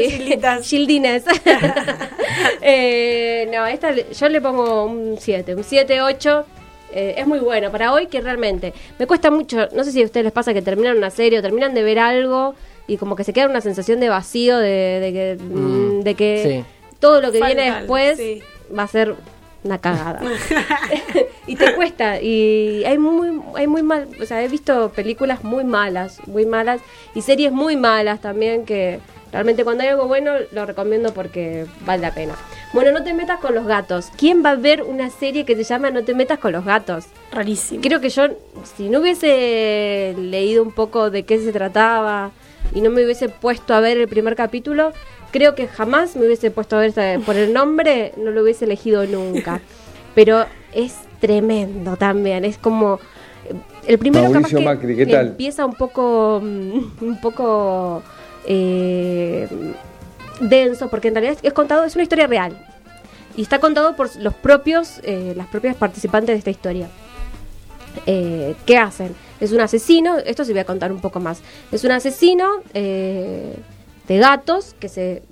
Gildines. 0.62 1.24
Eh, 2.62 3.50
no, 3.54 3.66
esta 3.68 3.92
yo 3.94 4.30
le 4.30 4.42
pongo 4.42 4.86
un 4.86 5.18
7, 5.20 5.56
un 5.56 5.64
7, 5.64 6.02
8. 6.02 6.46
Eh, 6.96 7.16
es 7.18 7.28
muy 7.28 7.40
bueno 7.40 7.72
para 7.72 7.92
hoy 7.92 8.06
que 8.08 8.22
realmente 8.22 8.72
me 9.00 9.08
cuesta 9.08 9.32
mucho, 9.32 9.68
no 9.76 9.84
sé 9.84 9.92
si 9.92 10.02
a 10.02 10.06
ustedes 10.06 10.24
les 10.26 10.34
pasa 10.34 10.54
que 10.54 10.62
terminan 10.62 10.96
una 10.98 11.10
serie 11.10 11.40
o 11.40 11.42
terminan 11.42 11.74
de 11.74 11.82
ver 11.84 11.98
algo 12.00 12.54
y 12.88 12.98
como 12.98 13.16
que 13.16 13.24
se 13.24 13.34
queda 13.34 13.48
una 13.48 13.62
sensación 13.62 14.00
de 14.00 14.10
vacío, 14.10 14.58
de, 14.58 15.00
de 15.02 15.12
que, 15.14 15.38
Mm, 15.44 16.02
de 16.02 16.14
que 16.16 16.64
sí. 16.64 16.73
Todo 17.04 17.20
lo 17.20 17.34
que 17.34 17.42
viene 17.42 17.70
después 17.70 18.18
sí. 18.18 18.42
va 18.76 18.84
a 18.84 18.88
ser 18.88 19.16
una 19.66 19.78
cagada. 19.78 20.22
y 21.48 21.58
te 21.58 21.76
cuesta 21.76 22.22
y 22.22 22.86
hay 22.86 22.98
muy 22.98 23.42
hay 23.56 23.68
muy 23.68 23.84
mal, 23.84 24.08
o 24.22 24.26
sea, 24.26 24.42
he 24.42 24.48
visto 24.48 24.90
películas 24.90 25.44
muy 25.44 25.66
malas, 25.66 26.26
muy 26.28 26.46
malas 26.46 26.80
y 27.14 27.22
series 27.22 27.52
muy 27.52 27.76
malas 27.76 28.22
también 28.22 28.64
que 28.64 29.02
realmente 29.34 29.66
cuando 29.66 29.84
hay 29.84 29.90
algo 29.90 30.08
bueno 30.08 30.32
lo 30.52 30.66
recomiendo 30.66 31.14
porque 31.14 31.66
vale 31.86 32.02
la 32.02 32.14
pena. 32.14 32.36
Bueno, 32.72 32.94
no 32.94 33.04
te 33.04 33.14
metas 33.14 33.42
con 33.42 33.54
los 33.54 33.68
gatos. 33.68 34.10
¿Quién 34.18 34.42
va 34.44 34.52
a 34.52 34.56
ver 34.56 34.82
una 34.82 35.10
serie 35.10 35.44
que 35.44 35.58
se 35.58 35.66
llama 35.66 35.92
No 35.92 36.06
te 36.06 36.16
metas 36.16 36.40
con 36.40 36.54
los 36.54 36.64
gatos? 36.64 37.06
Rarísimo. 37.32 37.82
Creo 37.82 38.00
que 38.00 38.10
yo, 38.10 38.30
si 38.78 38.88
no 38.90 39.02
hubiese 39.02 40.16
leído 40.18 40.64
un 40.64 40.72
poco 40.72 41.10
de 41.10 41.24
qué 41.24 41.38
se 41.38 41.52
trataba 41.52 42.32
y 42.74 42.80
no 42.80 42.90
me 42.90 43.04
hubiese 43.04 43.28
puesto 43.28 43.74
a 43.74 43.82
ver 43.82 43.98
el 43.98 44.08
primer 44.08 44.36
capítulo, 44.36 44.94
creo 45.34 45.56
que 45.56 45.68
jamás 45.68 46.16
me 46.16 46.26
hubiese 46.26 46.52
puesto 46.52 46.78
a 46.78 46.80
ver 46.80 46.94
por 47.26 47.36
el 47.36 47.52
nombre, 47.52 48.14
no 48.16 48.32
lo 48.32 48.44
hubiese 48.44 48.64
elegido 48.64 49.06
nunca. 49.06 49.60
Pero 50.16 50.46
es 50.72 50.96
tremendo 51.20 51.98
también, 51.98 52.46
es 52.46 52.58
como 52.58 53.00
el 53.88 53.98
primero 53.98 54.30
Mauricio 54.30 54.60
capaz 54.60 54.60
que 54.60 54.66
Macri, 54.66 54.96
¿qué 54.96 55.06
tal? 55.06 55.28
empieza 55.28 55.66
un 55.66 55.74
poco 55.74 56.40
mm, 56.42 57.04
un 57.04 57.20
poco 57.20 58.02
eh, 58.46 59.48
denso 60.40 60.90
porque 60.90 61.10
en 61.10 61.16
realidad 61.16 61.38
es 61.42 61.54
contado 61.54 61.84
es 61.84 61.96
una 61.96 62.04
historia 62.04 62.28
real 62.28 62.66
y 63.36 63.42
está 63.42 63.60
contado 63.60 63.96
por 63.96 64.16
los 64.18 64.34
propios 64.34 65.02
eh, 65.04 65.34
las 65.36 65.48
propias 65.48 65.76
participantes 65.76 66.36
de 66.36 66.38
esta 66.40 66.52
historia 66.52 66.88
eh, 68.06 68.56
¿qué 68.66 68.78
hacen? 68.78 69.16
Es 69.40 69.52
un 69.52 69.62
asesino, 69.62 70.18
esto 70.18 70.46
sí 70.46 70.52
voy 70.52 70.62
a 70.62 70.66
contar 70.66 70.92
un 70.92 71.00
poco 71.00 71.20
más. 71.20 71.42
Es 71.72 71.84
un 71.84 71.92
asesino 71.92 72.50
eh, 72.74 73.56
de 74.08 74.18
gatos 74.18 74.76
que 74.80 74.90
se. 74.90 75.24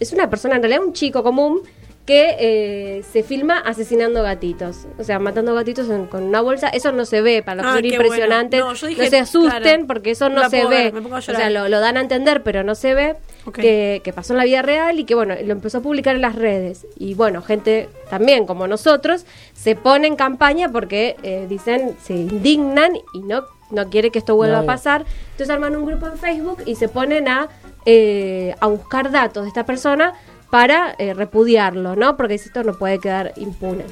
Es 0.00 0.12
una 0.12 0.28
persona, 0.30 0.56
en 0.56 0.62
realidad 0.62 0.84
un 0.84 0.92
chico 0.92 1.22
común 1.22 1.60
que 2.04 2.36
eh, 2.38 3.02
se 3.10 3.22
filma 3.22 3.56
asesinando 3.60 4.22
gatitos. 4.22 4.80
O 4.98 5.04
sea, 5.04 5.18
matando 5.18 5.54
gatitos 5.54 5.88
en- 5.88 6.04
con 6.06 6.22
una 6.24 6.42
bolsa. 6.42 6.68
Eso 6.68 6.92
no 6.92 7.06
se 7.06 7.22
ve, 7.22 7.42
para 7.42 7.62
los 7.62 7.66
Ah, 7.72 7.80
que 7.80 7.88
son 7.88 8.02
impresionantes. 8.02 8.60
bueno. 8.60 8.74
No, 8.74 8.78
yo 8.78 8.86
No, 8.86 8.88
dije, 8.90 9.08
se 9.08 9.18
asusten 9.18 9.62
claro, 9.62 9.86
porque 9.86 10.10
eso 10.10 10.28
no 10.28 10.50
se 10.50 10.64
ve. 10.64 10.68
ver, 10.68 10.92
me 10.92 11.00
pongo 11.00 11.16
a 11.16 11.20
o 11.20 11.22
sea, 11.22 11.48
lo, 11.48 11.66
lo 11.70 11.80
dan 11.80 11.96
a 11.96 12.02
entender, 12.02 12.42
pero 12.42 12.62
no 12.62 12.74
se 12.74 12.92
ve. 12.92 13.16
Ok. 13.46 13.54
Que, 13.54 14.02
que 14.04 14.12
pasó 14.12 14.34
en 14.34 14.38
la 14.38 14.44
vida 14.44 14.60
real 14.60 14.98
y 15.00 15.04
que, 15.04 15.14
bueno, 15.14 15.34
lo 15.42 15.52
empezó 15.52 15.78
a 15.78 15.80
publicar 15.80 16.14
en 16.14 16.20
las 16.22 16.34
redes. 16.34 16.86
Y 16.98 17.14
bueno, 17.14 17.40
gente 17.40 17.88
también 18.10 18.44
como 18.46 18.66
nosotros 18.66 19.24
se 19.54 19.74
pone 19.74 20.06
en 20.06 20.16
campaña 20.16 20.70
porque 20.70 21.16
eh, 21.22 21.46
dicen, 21.48 21.96
se 22.02 22.12
indignan 22.14 22.96
y 23.14 23.20
no, 23.20 23.44
no 23.70 23.88
quiere 23.88 24.10
que 24.10 24.18
esto 24.18 24.36
vuelva 24.36 24.58
No, 24.58 24.62
a 24.64 24.66
pasar. 24.66 25.06
Entonces 25.30 25.48
arman 25.48 25.74
un 25.74 25.86
grupo 25.86 26.06
en 26.06 26.18
Facebook 26.18 26.58
y 26.66 26.74
se 26.74 26.88
ponen 26.88 27.28
a, 27.28 27.48
eh, 27.86 28.54
a 28.60 28.66
buscar 28.66 29.10
datos 29.10 29.44
de 29.44 29.48
esta 29.48 29.64
persona 29.66 30.14
para 30.50 30.94
eh, 30.98 31.14
repudiarlo, 31.14 31.96
¿no? 31.96 32.16
Porque 32.16 32.34
esto 32.34 32.62
no 32.62 32.74
puede 32.74 32.98
quedar 32.98 33.32
impune. 33.36 33.84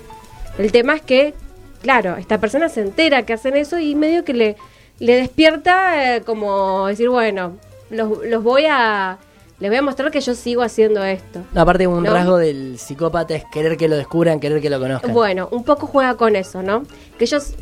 El 0.59 0.71
tema 0.71 0.95
es 0.95 1.03
que, 1.03 1.35
claro, 1.83 2.17
esta 2.17 2.39
persona 2.39 2.69
se 2.69 2.83
entera 2.83 3.25
que 3.25 3.33
hacen 3.33 3.57
eso 3.57 3.79
y 3.79 3.95
medio 3.95 4.25
que 4.25 4.33
le, 4.33 4.57
le 4.99 5.17
despierta 5.17 6.17
eh, 6.17 6.23
como 6.23 6.87
decir, 6.87 7.09
bueno, 7.09 7.57
los, 7.91 8.25
los 8.25 8.43
voy 8.43 8.67
a... 8.71 9.19
Les 9.59 9.71
voy 9.71 9.79
a 9.79 9.83
mostrar 9.83 10.11
que 10.11 10.21
yo 10.21 10.35
sigo 10.35 10.63
haciendo 10.63 11.05
esto. 11.05 11.41
No, 11.53 11.61
aparte 11.61 11.87
un 11.87 12.03
¿No? 12.03 12.13
rasgo 12.13 12.37
del 12.37 12.79
psicópata 12.79 13.35
es 13.35 13.45
querer 13.53 13.77
que 13.77 13.87
lo 13.89 13.97
descubran, 13.97 14.41
querer 14.41 14.61
que 14.61 14.69
lo 14.71 14.81
conozcan. 14.81 15.13
Bueno, 15.13 15.49
un 15.53 15.63
poco 15.63 15.87
juega 15.87 16.17
con 16.17 16.35
eso, 16.37 16.63
¿no? 16.63 16.83
Que 17.19 17.25
ellos... 17.25 17.55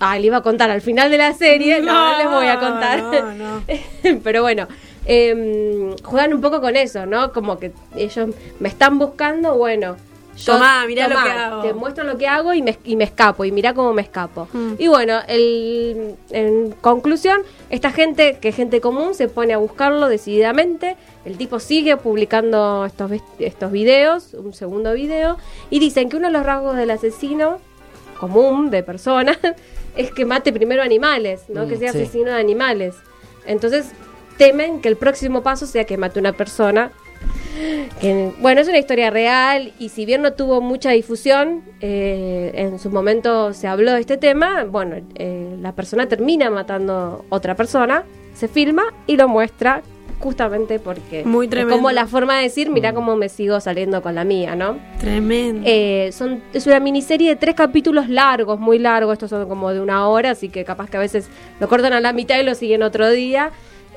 Ay, 0.00 0.20
le 0.20 0.28
iba 0.28 0.36
a 0.36 0.42
contar 0.42 0.70
al 0.70 0.80
final 0.80 1.10
de 1.10 1.18
la 1.18 1.32
serie, 1.34 1.80
no, 1.80 2.12
no, 2.12 2.18
les 2.18 2.30
voy 2.30 2.46
a 2.46 2.60
contar. 2.60 3.02
No, 3.02 3.32
no. 3.32 3.62
Pero 4.22 4.42
bueno, 4.42 4.68
em, 5.08 5.96
juegan 6.04 6.34
un 6.34 6.40
poco 6.40 6.60
con 6.60 6.76
eso, 6.76 7.06
¿no? 7.06 7.32
Como 7.32 7.58
que 7.58 7.72
ellos 7.96 8.28
me 8.60 8.68
están 8.68 8.98
buscando, 8.98 9.56
bueno, 9.56 9.96
Tomá, 10.44 10.86
mirá 10.86 11.08
lo 11.08 11.16
que 11.16 11.30
hago. 11.30 11.62
Te 11.62 11.74
muestro 11.74 12.04
lo 12.04 12.16
que 12.16 12.28
hago 12.28 12.54
y 12.54 12.62
me, 12.62 12.78
y 12.84 12.96
me 12.96 13.04
escapo, 13.04 13.44
y 13.44 13.52
mirá 13.52 13.74
cómo 13.74 13.92
me 13.92 14.02
escapo. 14.02 14.48
Mm. 14.52 14.74
Y 14.78 14.88
bueno, 14.88 15.18
el, 15.26 16.14
en 16.30 16.72
conclusión, 16.80 17.42
esta 17.70 17.90
gente, 17.90 18.38
que 18.40 18.50
es 18.50 18.56
gente 18.56 18.80
común, 18.80 19.14
se 19.14 19.28
pone 19.28 19.52
a 19.52 19.58
buscarlo 19.58 20.08
decididamente. 20.08 20.96
El 21.24 21.36
tipo 21.36 21.58
sigue 21.58 21.96
publicando 21.96 22.84
estos, 22.86 23.10
estos 23.38 23.72
videos, 23.72 24.34
un 24.34 24.52
segundo 24.52 24.92
video, 24.92 25.38
y 25.70 25.80
dicen 25.80 26.08
que 26.08 26.16
uno 26.16 26.28
de 26.28 26.32
los 26.32 26.46
rasgos 26.46 26.76
del 26.76 26.90
asesino 26.90 27.58
común 28.20 28.70
de 28.70 28.82
persona 28.82 29.38
es 29.96 30.12
que 30.12 30.24
mate 30.24 30.52
primero 30.52 30.82
animales, 30.82 31.42
¿no? 31.48 31.66
Mm, 31.66 31.68
que 31.68 31.76
sea 31.76 31.92
sí. 31.92 31.98
asesino 31.98 32.30
de 32.30 32.38
animales. 32.38 32.94
Entonces 33.46 33.92
temen 34.38 34.80
que 34.80 34.88
el 34.88 34.96
próximo 34.96 35.42
paso 35.42 35.66
sea 35.66 35.84
que 35.84 35.98
mate 35.98 36.18
una 36.18 36.32
persona. 36.32 36.92
Que, 38.00 38.32
bueno, 38.38 38.60
es 38.60 38.68
una 38.68 38.78
historia 38.78 39.10
real 39.10 39.72
y 39.80 39.88
si 39.88 40.06
bien 40.06 40.22
no 40.22 40.32
tuvo 40.32 40.60
mucha 40.60 40.90
difusión, 40.90 41.62
eh, 41.80 42.52
en 42.54 42.78
su 42.78 42.90
momento 42.90 43.52
se 43.52 43.66
habló 43.66 43.92
de 43.92 44.00
este 44.00 44.16
tema, 44.16 44.64
bueno, 44.64 44.96
eh, 45.16 45.56
la 45.60 45.72
persona 45.72 46.06
termina 46.06 46.48
matando 46.50 47.24
otra 47.28 47.56
persona, 47.56 48.04
se 48.34 48.46
filma 48.46 48.84
y 49.08 49.16
lo 49.16 49.26
muestra 49.26 49.82
justamente 50.20 50.78
porque 50.78 51.24
Muy 51.24 51.46
es 51.46 51.50
tremendo. 51.50 51.76
como 51.76 51.90
la 51.90 52.06
forma 52.06 52.36
de 52.36 52.44
decir, 52.44 52.70
mira 52.70 52.92
cómo 52.92 53.16
me 53.16 53.28
sigo 53.28 53.58
saliendo 53.60 54.02
con 54.02 54.14
la 54.14 54.22
mía, 54.24 54.54
¿no? 54.54 54.78
Tremendo. 55.00 55.62
Eh, 55.64 56.10
son, 56.12 56.42
es 56.52 56.66
una 56.66 56.78
miniserie 56.78 57.30
de 57.30 57.36
tres 57.36 57.56
capítulos 57.56 58.08
largos, 58.08 58.60
muy 58.60 58.78
largos, 58.78 59.14
estos 59.14 59.30
son 59.30 59.48
como 59.48 59.72
de 59.72 59.80
una 59.80 60.08
hora, 60.08 60.30
así 60.30 60.48
que 60.48 60.64
capaz 60.64 60.88
que 60.90 60.96
a 60.96 61.00
veces 61.00 61.28
lo 61.58 61.68
cortan 61.68 61.92
a 61.92 62.00
la 62.00 62.12
mitad 62.12 62.38
y 62.38 62.44
lo 62.44 62.54
siguen 62.54 62.82
otro 62.82 63.10
día, 63.10 63.50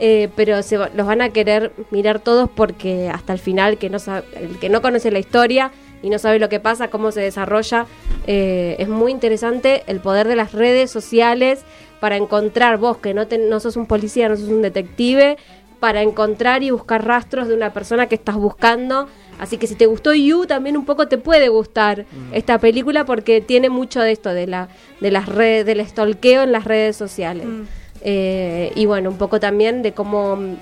eh, 0.04 0.30
pero 0.36 0.62
se, 0.64 0.78
va- 0.78 0.90
los 0.96 1.06
van 1.06 1.22
a 1.22 1.30
querer 1.30 1.72
mirar 1.92 2.20
todos 2.20 2.50
porque 2.50 3.08
hasta 3.10 3.34
el 3.34 3.40
final, 3.40 3.78
que 3.78 3.90
no 3.92 4.00
sabe- 4.00 4.26
el 4.36 4.58
que 4.60 4.68
no 4.68 4.82
conoce 4.82 5.12
la 5.12 5.20
historia 5.20 5.72
y 6.02 6.10
no 6.10 6.18
sabe 6.18 6.40
lo 6.40 6.50
que 6.50 6.60
pasa, 6.60 6.88
cómo 6.90 7.12
se 7.12 7.22
desarrolla, 7.22 7.86
eh, 8.26 8.76
es 8.80 8.88
muy 8.90 9.12
interesante 9.12 9.84
el 9.86 10.00
poder 10.00 10.28
de 10.28 10.36
las 10.36 10.54
redes 10.54 10.90
sociales 10.90 11.64
para 12.00 12.18
encontrar 12.18 12.78
vos, 12.80 12.98
que 12.98 13.14
no, 13.14 13.28
te- 13.28 13.38
no 13.38 13.60
sos 13.60 13.78
un 13.78 13.86
policía, 13.86 14.28
no 14.28 14.36
sos 14.36 14.50
un 14.50 14.64
detective, 14.64 15.38
para 15.80 16.02
encontrar 16.04 16.62
y 16.64 16.70
buscar 16.72 17.06
rastros 17.06 17.48
de 17.48 17.54
una 17.56 17.72
persona 17.74 18.08
que 18.08 18.14
estás 18.16 18.36
buscando. 18.36 19.08
Así 19.40 19.58
que 19.58 19.66
si 19.66 19.74
te 19.76 19.88
gustó 19.88 20.14
You, 20.14 20.46
también 20.46 20.78
un 20.78 20.86
poco 20.86 21.08
te 21.08 21.18
puede 21.18 21.50
gustar 21.50 22.06
esta 22.34 22.60
película 22.60 23.06
porque 23.06 23.42
tiene 23.42 23.70
mucho 23.70 24.00
de 24.00 24.12
esto, 24.12 24.30
de 24.32 24.46
la 24.46 24.68
de 25.00 25.10
las 25.10 25.28
redes, 25.28 25.66
del 25.66 25.84
stalkeo 25.88 26.44
en 26.44 26.52
las 26.52 26.66
redes 26.66 26.96
sociales. 26.96 27.48
Mm. 27.48 27.64
Eh, 28.04 28.72
y 28.76 28.86
bueno, 28.86 29.10
un 29.10 29.18
poco 29.18 29.40
también 29.40 29.82
de 29.84 29.94
cómo 29.94 30.36
mm, 30.36 30.56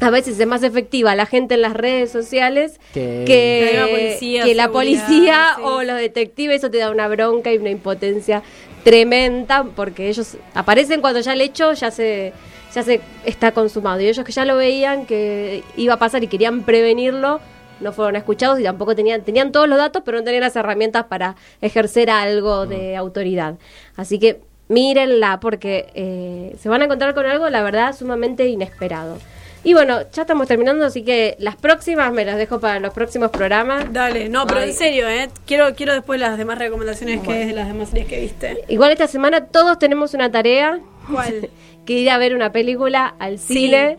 a 0.00 0.10
veces 0.10 0.38
es 0.40 0.46
más 0.46 0.62
efectiva 0.62 1.14
la 1.14 1.26
gente 1.26 1.54
en 1.54 1.62
las 1.62 1.74
redes 1.74 2.10
sociales 2.10 2.80
Que- 2.92 3.72
la 3.74 3.86
policía, 3.86 4.44
que 4.44 4.54
la 4.54 4.64
seguridad, 4.64 4.70
policía 5.06 5.52
sí. 5.56 5.62
o 5.64 5.82
los 5.82 5.96
detectives. 5.98 6.56
Eso 6.58 6.70
te 6.70 6.78
da 6.78 6.90
una 6.90 7.08
bronca 7.08 7.52
y 7.52 7.58
una 7.58 7.70
impotencia 7.70 8.42
tremenda 8.84 9.64
porque 9.76 10.08
ellos 10.08 10.36
aparecen 10.54 11.00
cuando 11.00 11.20
ya 11.20 11.32
el 11.32 11.40
hecho 11.40 11.72
ya 11.72 11.90
se 11.90 12.32
ya 12.74 12.82
se 12.82 13.00
está 13.24 13.52
consumado 13.52 14.00
y 14.00 14.08
ellos 14.08 14.24
que 14.24 14.32
ya 14.32 14.44
lo 14.44 14.56
veían 14.56 15.06
que 15.06 15.62
iba 15.76 15.94
a 15.94 15.98
pasar 15.98 16.22
y 16.22 16.26
querían 16.26 16.64
prevenirlo 16.64 17.40
no 17.80 17.92
fueron 17.92 18.16
escuchados 18.16 18.60
y 18.60 18.62
tampoco 18.64 18.94
tenían 18.94 19.22
tenían 19.22 19.52
todos 19.52 19.68
los 19.68 19.78
datos 19.78 20.02
pero 20.04 20.18
no 20.18 20.24
tenían 20.24 20.42
las 20.42 20.56
herramientas 20.56 21.04
para 21.04 21.34
ejercer 21.62 22.10
algo 22.10 22.66
de 22.66 22.94
autoridad 22.96 23.54
así 23.96 24.18
que 24.18 24.40
mírenla 24.74 25.40
porque 25.40 25.86
eh, 25.94 26.56
se 26.60 26.68
van 26.68 26.82
a 26.82 26.84
encontrar 26.84 27.14
con 27.14 27.24
algo 27.26 27.48
la 27.48 27.62
verdad 27.62 27.94
sumamente 27.96 28.46
inesperado 28.48 29.18
y 29.62 29.72
bueno 29.72 30.00
ya 30.12 30.22
estamos 30.22 30.46
terminando 30.46 30.84
así 30.84 31.02
que 31.02 31.36
las 31.38 31.56
próximas 31.56 32.12
me 32.12 32.24
las 32.24 32.36
dejo 32.36 32.60
para 32.60 32.80
los 32.80 32.92
próximos 32.92 33.30
programas 33.30 33.90
Dale, 33.92 34.28
no, 34.28 34.46
pero 34.46 34.60
Ay. 34.60 34.70
en 34.70 34.74
serio, 34.74 35.08
¿eh? 35.08 35.30
Quiero, 35.46 35.74
quiero 35.74 35.94
después 35.94 36.20
las 36.20 36.36
demás 36.36 36.58
recomendaciones 36.58 37.20
que 37.22 37.42
es 37.42 37.46
de 37.48 37.54
las 37.54 37.68
demás 37.68 37.88
series 37.88 38.06
que 38.08 38.20
viste. 38.20 38.64
Igual 38.68 38.90
esta 38.92 39.06
semana 39.06 39.46
todos 39.46 39.78
tenemos 39.78 40.12
una 40.12 40.30
tarea. 40.30 40.80
¿Cuál? 41.10 41.48
que 41.86 41.92
ir 41.94 42.10
a 42.10 42.18
ver 42.18 42.34
una 42.34 42.50
película 42.52 43.14
al 43.18 43.38
Sí. 43.38 43.54
cine. 43.54 43.96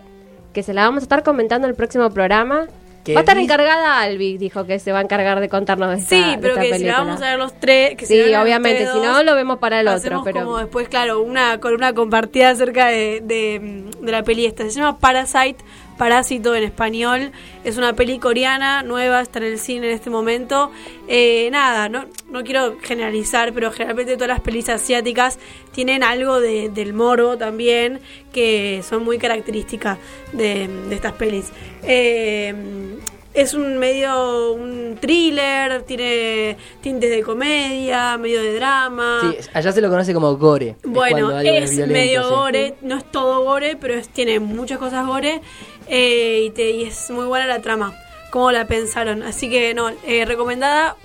Que 0.53 0.61
se 0.63 0.73
la 0.73 0.83
vamos 0.83 1.01
a 1.01 1.05
estar 1.05 1.23
comentando 1.23 1.65
en 1.67 1.71
el 1.71 1.75
próximo 1.75 2.09
programa. 2.11 2.67
Que 3.05 3.13
Va 3.13 3.19
a 3.19 3.21
estar 3.21 3.37
encargada 3.37 4.01
Albi, 4.01 4.37
dijo 4.37 4.65
que 4.65 4.79
se 4.79 4.91
va 4.91 4.97
a 4.99 5.01
encargar 5.03 5.39
de 5.39 5.47
contarnos 5.47 5.89
de 5.91 5.97
esta, 5.97 6.09
Sí, 6.15 6.21
de 6.31 6.37
pero 6.39 6.55
esta 6.55 6.61
que 6.73 6.79
si 6.79 6.83
la 6.85 6.97
vamos 6.97 7.21
a 7.21 7.29
ver 7.29 7.37
los 7.37 7.53
tres. 7.59 7.95
Que 7.95 8.05
Sí, 8.07 8.19
obviamente, 8.33 8.87
si 8.91 8.99
no, 8.99 9.21
lo 9.21 9.35
vemos 9.35 9.59
para 9.59 9.79
el 9.79 9.87
otro, 9.87 10.23
pero- 10.23 10.39
como 10.43 10.57
después, 10.57 10.89
claro, 10.89 11.21
una 11.21 11.59
columna 11.59 11.93
compartida 11.93 12.49
acerca 12.49 12.87
de, 12.87 13.21
de, 13.23 13.83
de 14.01 14.11
la 14.11 14.23
peli 14.23 14.47
esta. 14.47 14.63
Se 14.63 14.71
llama 14.71 14.97
Parasite, 14.97 15.63
Parásito 15.97 16.53
en 16.55 16.63
español. 16.63 17.31
Es 17.63 17.77
una 17.77 17.93
peli 17.93 18.19
coreana, 18.19 18.83
nueva, 18.83 19.21
está 19.21 19.39
en 19.39 19.45
el 19.45 19.59
cine 19.59 19.87
en 19.87 19.93
este 19.93 20.09
momento. 20.09 20.71
Eh, 21.07 21.49
nada, 21.51 21.87
no, 21.89 22.05
no 22.29 22.43
quiero 22.43 22.77
generalizar, 22.81 23.53
pero 23.53 23.71
generalmente 23.71 24.15
todas 24.15 24.27
las 24.29 24.39
pelis 24.41 24.67
asiáticas 24.69 25.39
tienen 25.71 26.03
algo 26.03 26.39
de, 26.41 26.69
del 26.69 26.93
moro 26.93 27.37
también, 27.37 27.99
que 28.33 28.83
son 28.87 29.03
muy 29.03 29.17
características 29.17 29.97
de, 30.33 30.67
de 30.67 30.95
estas 30.95 31.13
pelis. 31.13 31.51
Eh, 31.83 32.53
es 33.33 33.53
un 33.53 33.77
medio, 33.79 34.53
un 34.53 34.97
thriller, 35.01 35.81
tiene 35.83 36.55
tintes 36.79 37.09
de 37.09 37.21
comedia, 37.21 38.17
medio 38.17 38.41
de 38.41 38.55
drama. 38.55 39.19
Sí, 39.41 39.49
allá 39.53 39.73
se 39.73 39.81
lo 39.81 39.89
conoce 39.89 40.13
como 40.13 40.37
gore. 40.37 40.77
Bueno, 40.85 41.37
es, 41.41 41.75
medio 41.85 42.23
sí. 42.23 42.29
gore, 42.29 42.75
no 42.81 42.95
es 42.97 43.11
todo 43.11 43.43
gore, 43.43 43.75
pero 43.75 43.95
es- 43.95 44.07
tiene 44.07 44.39
muchas 44.39 44.77
cosas 44.77 45.05
gore 45.05 45.41
eh, 45.87 46.43
y, 46.45 46.49
te- 46.51 46.71
y 46.71 46.83
es 46.83 47.09
muy 47.11 47.25
buena 47.25 47.45
la 47.47 47.61
trama, 47.61 47.93
cómo 48.31 48.51
la 48.51 48.65
pensaron. 48.65 49.23
Así 49.23 49.49
que 49.49 49.73
no, 49.73 49.89
eh, 50.05 50.25
recomendada 50.25 50.95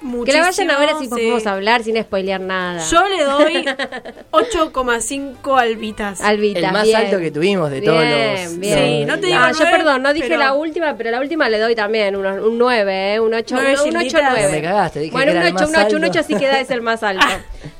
Que 0.00 0.06
muchísimo. 0.06 0.38
la 0.42 0.46
vayan 0.50 0.70
a 0.70 0.78
ver 0.78 0.88
así 0.90 1.04
sí. 1.04 1.10
podemos 1.10 1.46
hablar 1.46 1.82
sin 1.82 2.00
spoilear 2.02 2.40
nada. 2.40 2.82
Yo 2.88 3.04
le 3.08 3.24
doy 3.24 3.64
8,5 4.32 5.58
albitas. 5.60 6.20
Albita, 6.20 6.58
El 6.60 6.72
más 6.72 6.84
bien. 6.84 6.96
alto 6.96 7.18
que 7.18 7.30
tuvimos 7.30 7.70
de 7.70 7.80
todos 7.82 8.02
Bien, 8.02 8.44
los- 8.44 8.58
bien. 8.58 8.78
Sí, 8.78 9.04
no 9.04 9.18
te 9.18 9.26
digo 9.26 9.38
Ah, 9.40 9.50
yo 9.52 9.58
nueve, 9.60 9.76
perdón, 9.76 10.02
no 10.02 10.12
dije 10.14 10.28
pero- 10.28 10.38
la 10.40 10.52
última, 10.54 10.96
pero 10.96 11.10
la 11.10 11.20
última 11.20 11.48
le 11.48 11.58
doy 11.58 11.74
también 11.74 12.16
un, 12.16 12.26
un 12.26 12.58
9, 12.58 13.14
¿eh? 13.14 13.20
un 13.20 13.34
8, 13.34 13.54
Nueve 13.54 13.72
un 13.72 13.78
8, 13.78 13.98
gilditas. 13.98 14.22
9. 14.32 14.48
Me 14.52 14.62
cagaste, 14.62 15.00
dije 15.00 15.12
bueno, 15.12 15.32
que 15.32 15.38
un 15.38 15.42
era 15.42 15.48
el 15.48 15.54
8, 15.56 15.64
más 15.64 15.68
un 15.70 15.86
8, 15.86 15.96
un 15.96 16.04
alto. 16.04 16.18
8 16.18 16.26
sí 16.28 16.34
queda 16.36 16.60
es 16.60 16.70
el 16.70 16.82
más 16.82 17.02
alto. 17.02 17.26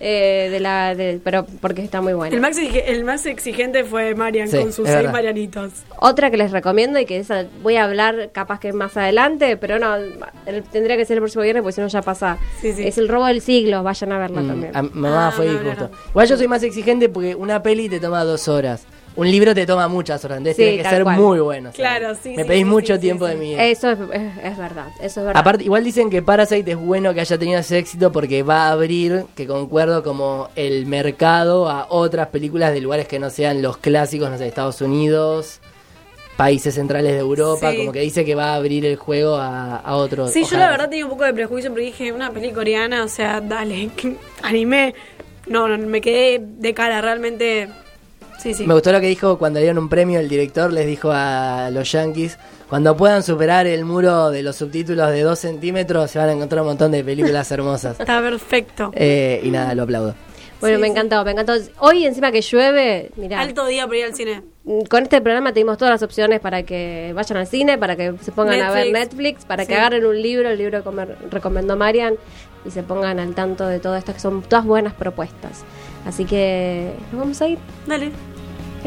eh, 0.01 0.49
de 0.51 0.61
la, 0.61 0.95
de- 0.95 1.21
pero 1.23 1.47
porque 1.61 1.83
está 1.83 2.01
muy 2.01 2.13
bueno. 2.15 2.35
El 2.35 2.41
más, 2.41 2.57
el 2.59 3.05
más 3.05 3.25
exigente 3.27 3.85
fue 3.85 4.15
Marian 4.15 4.49
Sí, 4.49 4.59
con 4.59 4.73
sus 4.73 4.87
es 4.87 4.93
6 4.93 4.97
verdad. 4.97 5.13
Marianitos. 5.13 5.73
Otra 5.99 6.31
que 6.31 6.37
les 6.37 6.51
recomiendo 6.51 6.99
y 6.99 7.07
que 7.07 7.19
esa 7.19 7.45
voy 7.63 7.77
a 7.77 7.85
hablar 7.85 8.31
capaz 8.33 8.61
que 8.61 8.73
más 8.73 8.97
adelante, 8.97 9.57
pero 9.57 9.79
no, 9.79 9.95
el- 9.97 10.63
tendría 10.73 10.97
que 10.97 11.05
ser 11.05 11.17
el 11.17 11.21
próximo 11.23 11.43
viernes 11.43 11.63
porque 11.63 11.75
si 11.75 11.81
no 11.81 11.89
ya 11.89 12.03
pasa. 12.07 12.39
Sí, 12.63 12.73
sí. 12.73 12.87
Es 12.87 12.97
el 12.97 13.09
robo 13.09 13.27
del 13.27 13.43
siglo, 13.43 13.83
vayan 13.83 14.13
a 14.13 14.19
verla 14.19 14.41
Mm, 14.41 14.49
también. 14.49 14.75
a 14.77 14.83
mi 14.83 14.91
mamá 14.95 15.29
Ah, 15.29 15.33
fue 15.33 15.45
no, 15.47 15.53
disgusto. 15.53 15.91
no. 15.93 16.11
Igual 16.11 16.29
yo 16.29 16.37
soy 16.39 16.49
más 16.49 16.63
exigente 16.63 17.11
porque 17.11 17.35
una 17.35 17.63
peli 17.63 17.91
te 17.91 18.01
toma 18.01 18.25
dos 18.25 18.49
horas. 18.49 18.85
Un 19.17 19.31
libro 19.31 19.55
te 19.55 19.65
toma 19.65 19.89
muchas 19.89 20.23
horas. 20.27 20.37
Entonces 20.39 20.57
Sí, 20.57 20.63
tiene 20.63 20.83
que 20.83 20.89
ser 20.91 21.03
cual. 21.03 21.17
muy 21.19 21.41
bueno. 21.41 21.71
Claro, 21.75 22.15
sí, 22.23 22.35
Me 22.37 22.43
sí, 22.43 22.49
pedís 22.49 22.61
sí, 22.61 22.65
mucho 22.67 22.95
sí, 22.97 23.01
tiempo 23.01 23.27
sí, 23.27 23.33
de 23.35 23.41
vida. 23.41 23.65
Eso 23.65 23.91
es, 23.91 23.99
es, 24.13 24.33
es 24.45 24.59
verdad, 24.59 24.89
eso 25.01 25.21
es 25.21 25.27
verdad. 25.27 25.37
Aparte, 25.41 25.65
igual 25.65 25.85
dicen 25.85 26.11
que 26.11 26.21
Parasite 26.21 26.73
es 26.73 26.77
bueno 26.77 27.15
que 27.15 27.21
haya 27.23 27.39
tenido 27.39 27.59
ese 27.61 27.79
éxito 27.79 28.13
porque 28.13 28.43
va 28.43 28.69
a 28.69 28.73
abrir, 28.73 29.25
que 29.35 29.47
concuerdo, 29.47 30.03
como 30.03 30.51
el 30.55 30.85
mercado 30.85 31.69
a 31.71 31.87
otras 31.89 32.29
películas 32.29 32.75
de 32.75 32.83
lugares 32.83 33.09
que 33.09 33.19
no 33.19 33.31
sean 33.31 33.63
los 33.63 33.79
clásicos, 33.79 34.29
no 34.31 34.37
sé, 34.37 34.47
Estados 34.49 34.83
Unidos, 34.83 35.61
países 36.37 36.75
centrales 36.75 37.13
de 37.13 37.19
Europa, 37.19 37.71
Sí. 37.71 37.79
como 37.79 37.93
que 37.93 38.01
dice 38.01 38.25
que 38.25 38.35
va 38.35 38.53
a 38.53 38.55
abrir 38.57 38.85
el 38.85 38.97
juego 38.97 39.37
a, 39.37 39.77
a 39.77 39.97
otros. 39.97 40.33
Sí, 40.33 40.45
yo 40.45 40.59
la 40.59 40.71
verdad 40.71 40.89
tenía 40.91 41.05
un 41.05 41.11
poco 41.11 41.25
de 41.25 41.33
prejuicio 41.33 41.71
porque 41.71 41.85
dije, 41.87 42.13
una 42.13 42.31
peli 42.31 42.53
coreana, 42.53 43.05
o 43.05 43.09
sea, 43.09 43.41
dale, 43.41 43.91
anime. 44.43 44.95
No, 45.47 45.69
no, 45.69 45.79
me 45.79 46.01
quedé 46.01 46.41
de 46.43 46.75
cara, 46.75 47.01
realmente. 47.01 47.69
Sí, 48.39 48.53
sí. 48.53 48.67
Me 48.67 48.75
gustó 48.75 48.93
lo 48.93 49.01
que 49.01 49.07
dijo 49.07 49.39
cuando 49.39 49.59
le 49.61 49.65
dieron 49.65 49.83
un 49.83 49.89
premio, 49.89 50.21
el 50.21 50.29
director 50.29 50.73
les 50.73 50.87
dijo 50.87 51.11
a 51.13 51.71
los 51.73 51.91
yankees, 51.91 52.37
cuando 52.69 52.97
puedan 52.97 53.23
superar 53.23 53.67
el 53.67 53.85
muro 53.85 54.31
de 54.31 54.43
los 54.43 54.57
subtítulos 54.57 55.11
de 55.11 55.23
dos 55.23 55.39
centímetros, 55.39 56.11
se 56.11 56.19
van 56.19 56.29
a 56.29 56.33
encontrar 56.33 56.63
un 56.63 56.69
montón 56.69 56.93
de 56.93 57.03
películas 57.03 57.51
hermosas. 57.51 57.99
Está 57.99 58.21
perfecto. 58.21 58.91
Eh, 58.95 59.41
y 59.43 59.51
nada, 59.51 59.75
lo 59.75 59.85
aplaudo. 59.85 60.15
Bueno, 60.61 60.77
sí, 60.77 60.81
me 60.81 60.87
sí. 60.89 60.93
encantó, 60.93 61.25
me 61.25 61.31
encantó. 61.33 61.55
Hoy 61.81 62.07
encima 62.07 62.31
que 62.33 62.41
llueve, 62.41 63.11
mirá. 63.17 63.41
Alto 63.41 63.67
día 63.67 63.87
para 63.87 63.99
ir 63.99 64.05
al 64.07 64.15
cine. 64.15 64.43
Mm, 64.65 64.83
Con 64.83 65.03
este 65.05 65.21
programa 65.21 65.53
tenemos 65.53 65.79
todas 65.79 65.93
las 65.93 66.03
opciones 66.03 66.41
para 66.41 66.63
que 66.65 67.13
vayan 67.15 67.39
al 67.39 67.47
cine, 67.47 67.79
para 67.79 67.97
que 67.97 68.15
se 68.21 68.33
pongan 68.33 68.61
a 68.63 68.71
ver 68.71 68.93
Netflix. 68.93 69.45
Para 69.45 69.65
que 69.67 69.73
Sí. 69.75 69.79
agarren 69.79 70.05
un 70.07 70.21
libro, 70.21 70.49
el 70.49 70.59
libro 70.59 70.83
que 70.83 70.91
me 70.91 71.05
recomendó 71.31 71.77
Marian, 71.77 72.15
y 72.65 72.71
se 72.71 72.83
pongan 72.83 73.21
al 73.21 73.35
tanto 73.35 73.67
de 73.67 73.79
todo 73.79 73.97
esto, 73.97 74.13
que 74.13 74.21
son 74.21 74.43
todas 74.43 74.65
buenas 74.65 74.93
propuestas. 74.95 75.65
Así 76.05 76.25
que 76.25 76.93
nos 77.13 77.21
vamos 77.21 77.41
a 77.43 77.49
ir. 77.49 77.59
Dale. 77.87 78.11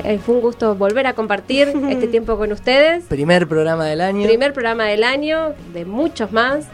Eh, 0.04 0.18
fue 0.26 0.36
un 0.36 0.42
gusto 0.42 0.76
volver 0.76 1.08
a 1.08 1.14
compartir 1.14 1.68
este 1.90 2.08
tiempo 2.08 2.38
con 2.38 2.52
ustedes. 2.52 3.04
Primer 3.06 3.48
programa 3.48 3.86
del 3.86 4.02
año. 4.02 4.26
Primer 4.28 4.54
programa 4.54 4.86
del 4.86 5.04
año, 5.04 5.54
de 5.74 5.86
muchos 5.86 6.32
más. 6.32 6.66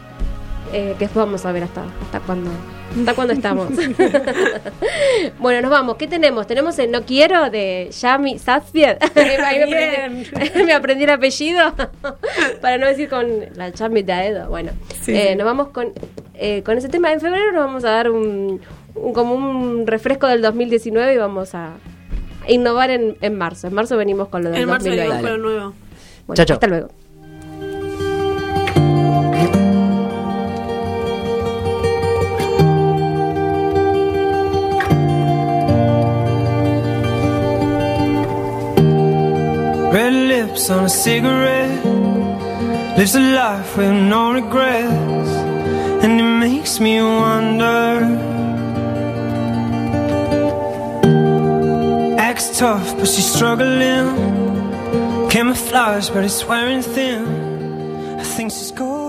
eh, 0.72 0.94
que 0.98 1.04
después 1.04 1.24
vamos 1.24 1.44
a 1.46 1.52
ver 1.52 1.62
hasta, 1.62 1.84
hasta 2.02 2.18
cuándo. 2.20 2.50
¿Hasta 2.98 3.14
cuándo 3.14 3.32
estamos? 3.34 3.68
bueno, 5.38 5.60
nos 5.62 5.70
vamos. 5.70 5.96
¿Qué 5.96 6.06
tenemos? 6.06 6.46
Tenemos 6.46 6.78
el 6.78 6.90
No 6.90 7.02
Quiero 7.02 7.50
de 7.50 7.90
Yami 8.00 8.38
Satsviet. 8.38 8.98
Ahí 9.44 9.58
me, 9.68 9.94
aprendí, 9.94 10.30
me 10.64 10.72
aprendí 10.72 11.04
el 11.04 11.10
apellido 11.10 11.74
para 12.60 12.78
no 12.78 12.86
decir 12.86 13.08
con 13.08 13.26
la 13.54 13.68
Yami 13.70 14.02
Daedo. 14.02 14.48
Bueno, 14.48 14.72
Sí. 15.02 15.14
eh, 15.14 15.36
nos 15.36 15.44
vamos 15.44 15.68
con, 15.68 15.92
eh, 16.34 16.62
con 16.64 16.78
ese 16.78 16.88
tema. 16.88 17.12
En 17.12 17.20
febrero 17.20 17.52
nos 17.52 17.66
vamos 17.66 17.84
a 17.84 17.90
dar 17.90 18.10
un, 18.10 18.60
un- 18.94 19.12
como 19.12 19.34
un 19.34 19.86
refresco 19.86 20.26
del 20.26 20.42
2019 20.42 21.14
y 21.14 21.16
vamos 21.18 21.54
a 21.54 21.70
innovar 22.48 22.90
en, 22.90 23.16
en 23.20 23.36
marzo. 23.36 23.66
En 23.68 23.74
marzo 23.74 23.96
venimos 23.96 24.28
con 24.28 24.42
lo 24.44 24.50
del 24.50 24.62
En 24.62 24.68
marzo 24.68 24.86
2020. 24.88 25.12
venimos 25.16 25.30
con 25.30 25.42
lo 25.42 25.48
nuevo. 25.50 25.74
Bueno, 26.26 26.36
Chao, 26.36 26.46
chao. 26.46 26.54
Hasta 26.54 26.66
luego. 26.66 26.88
Lips 40.36 40.68
on 40.70 40.84
a 40.84 40.88
cigarette 40.88 41.84
Lives 42.98 43.14
a 43.14 43.20
life 43.20 43.76
with 43.76 43.94
no 44.12 44.22
regrets 44.32 45.30
And 46.04 46.12
it 46.20 46.30
makes 46.46 46.78
me 46.78 46.94
wonder. 47.00 47.88
Acts 52.28 52.58
tough 52.58 52.88
but 52.96 53.08
she's 53.12 53.30
struggling. 53.36 54.08
Camouflage 55.30 56.10
but 56.10 56.22
it's 56.24 56.44
wearing 56.50 56.82
thin. 56.82 57.22
I 58.20 58.24
think 58.34 58.52
she's 58.52 58.72
going 58.72 59.05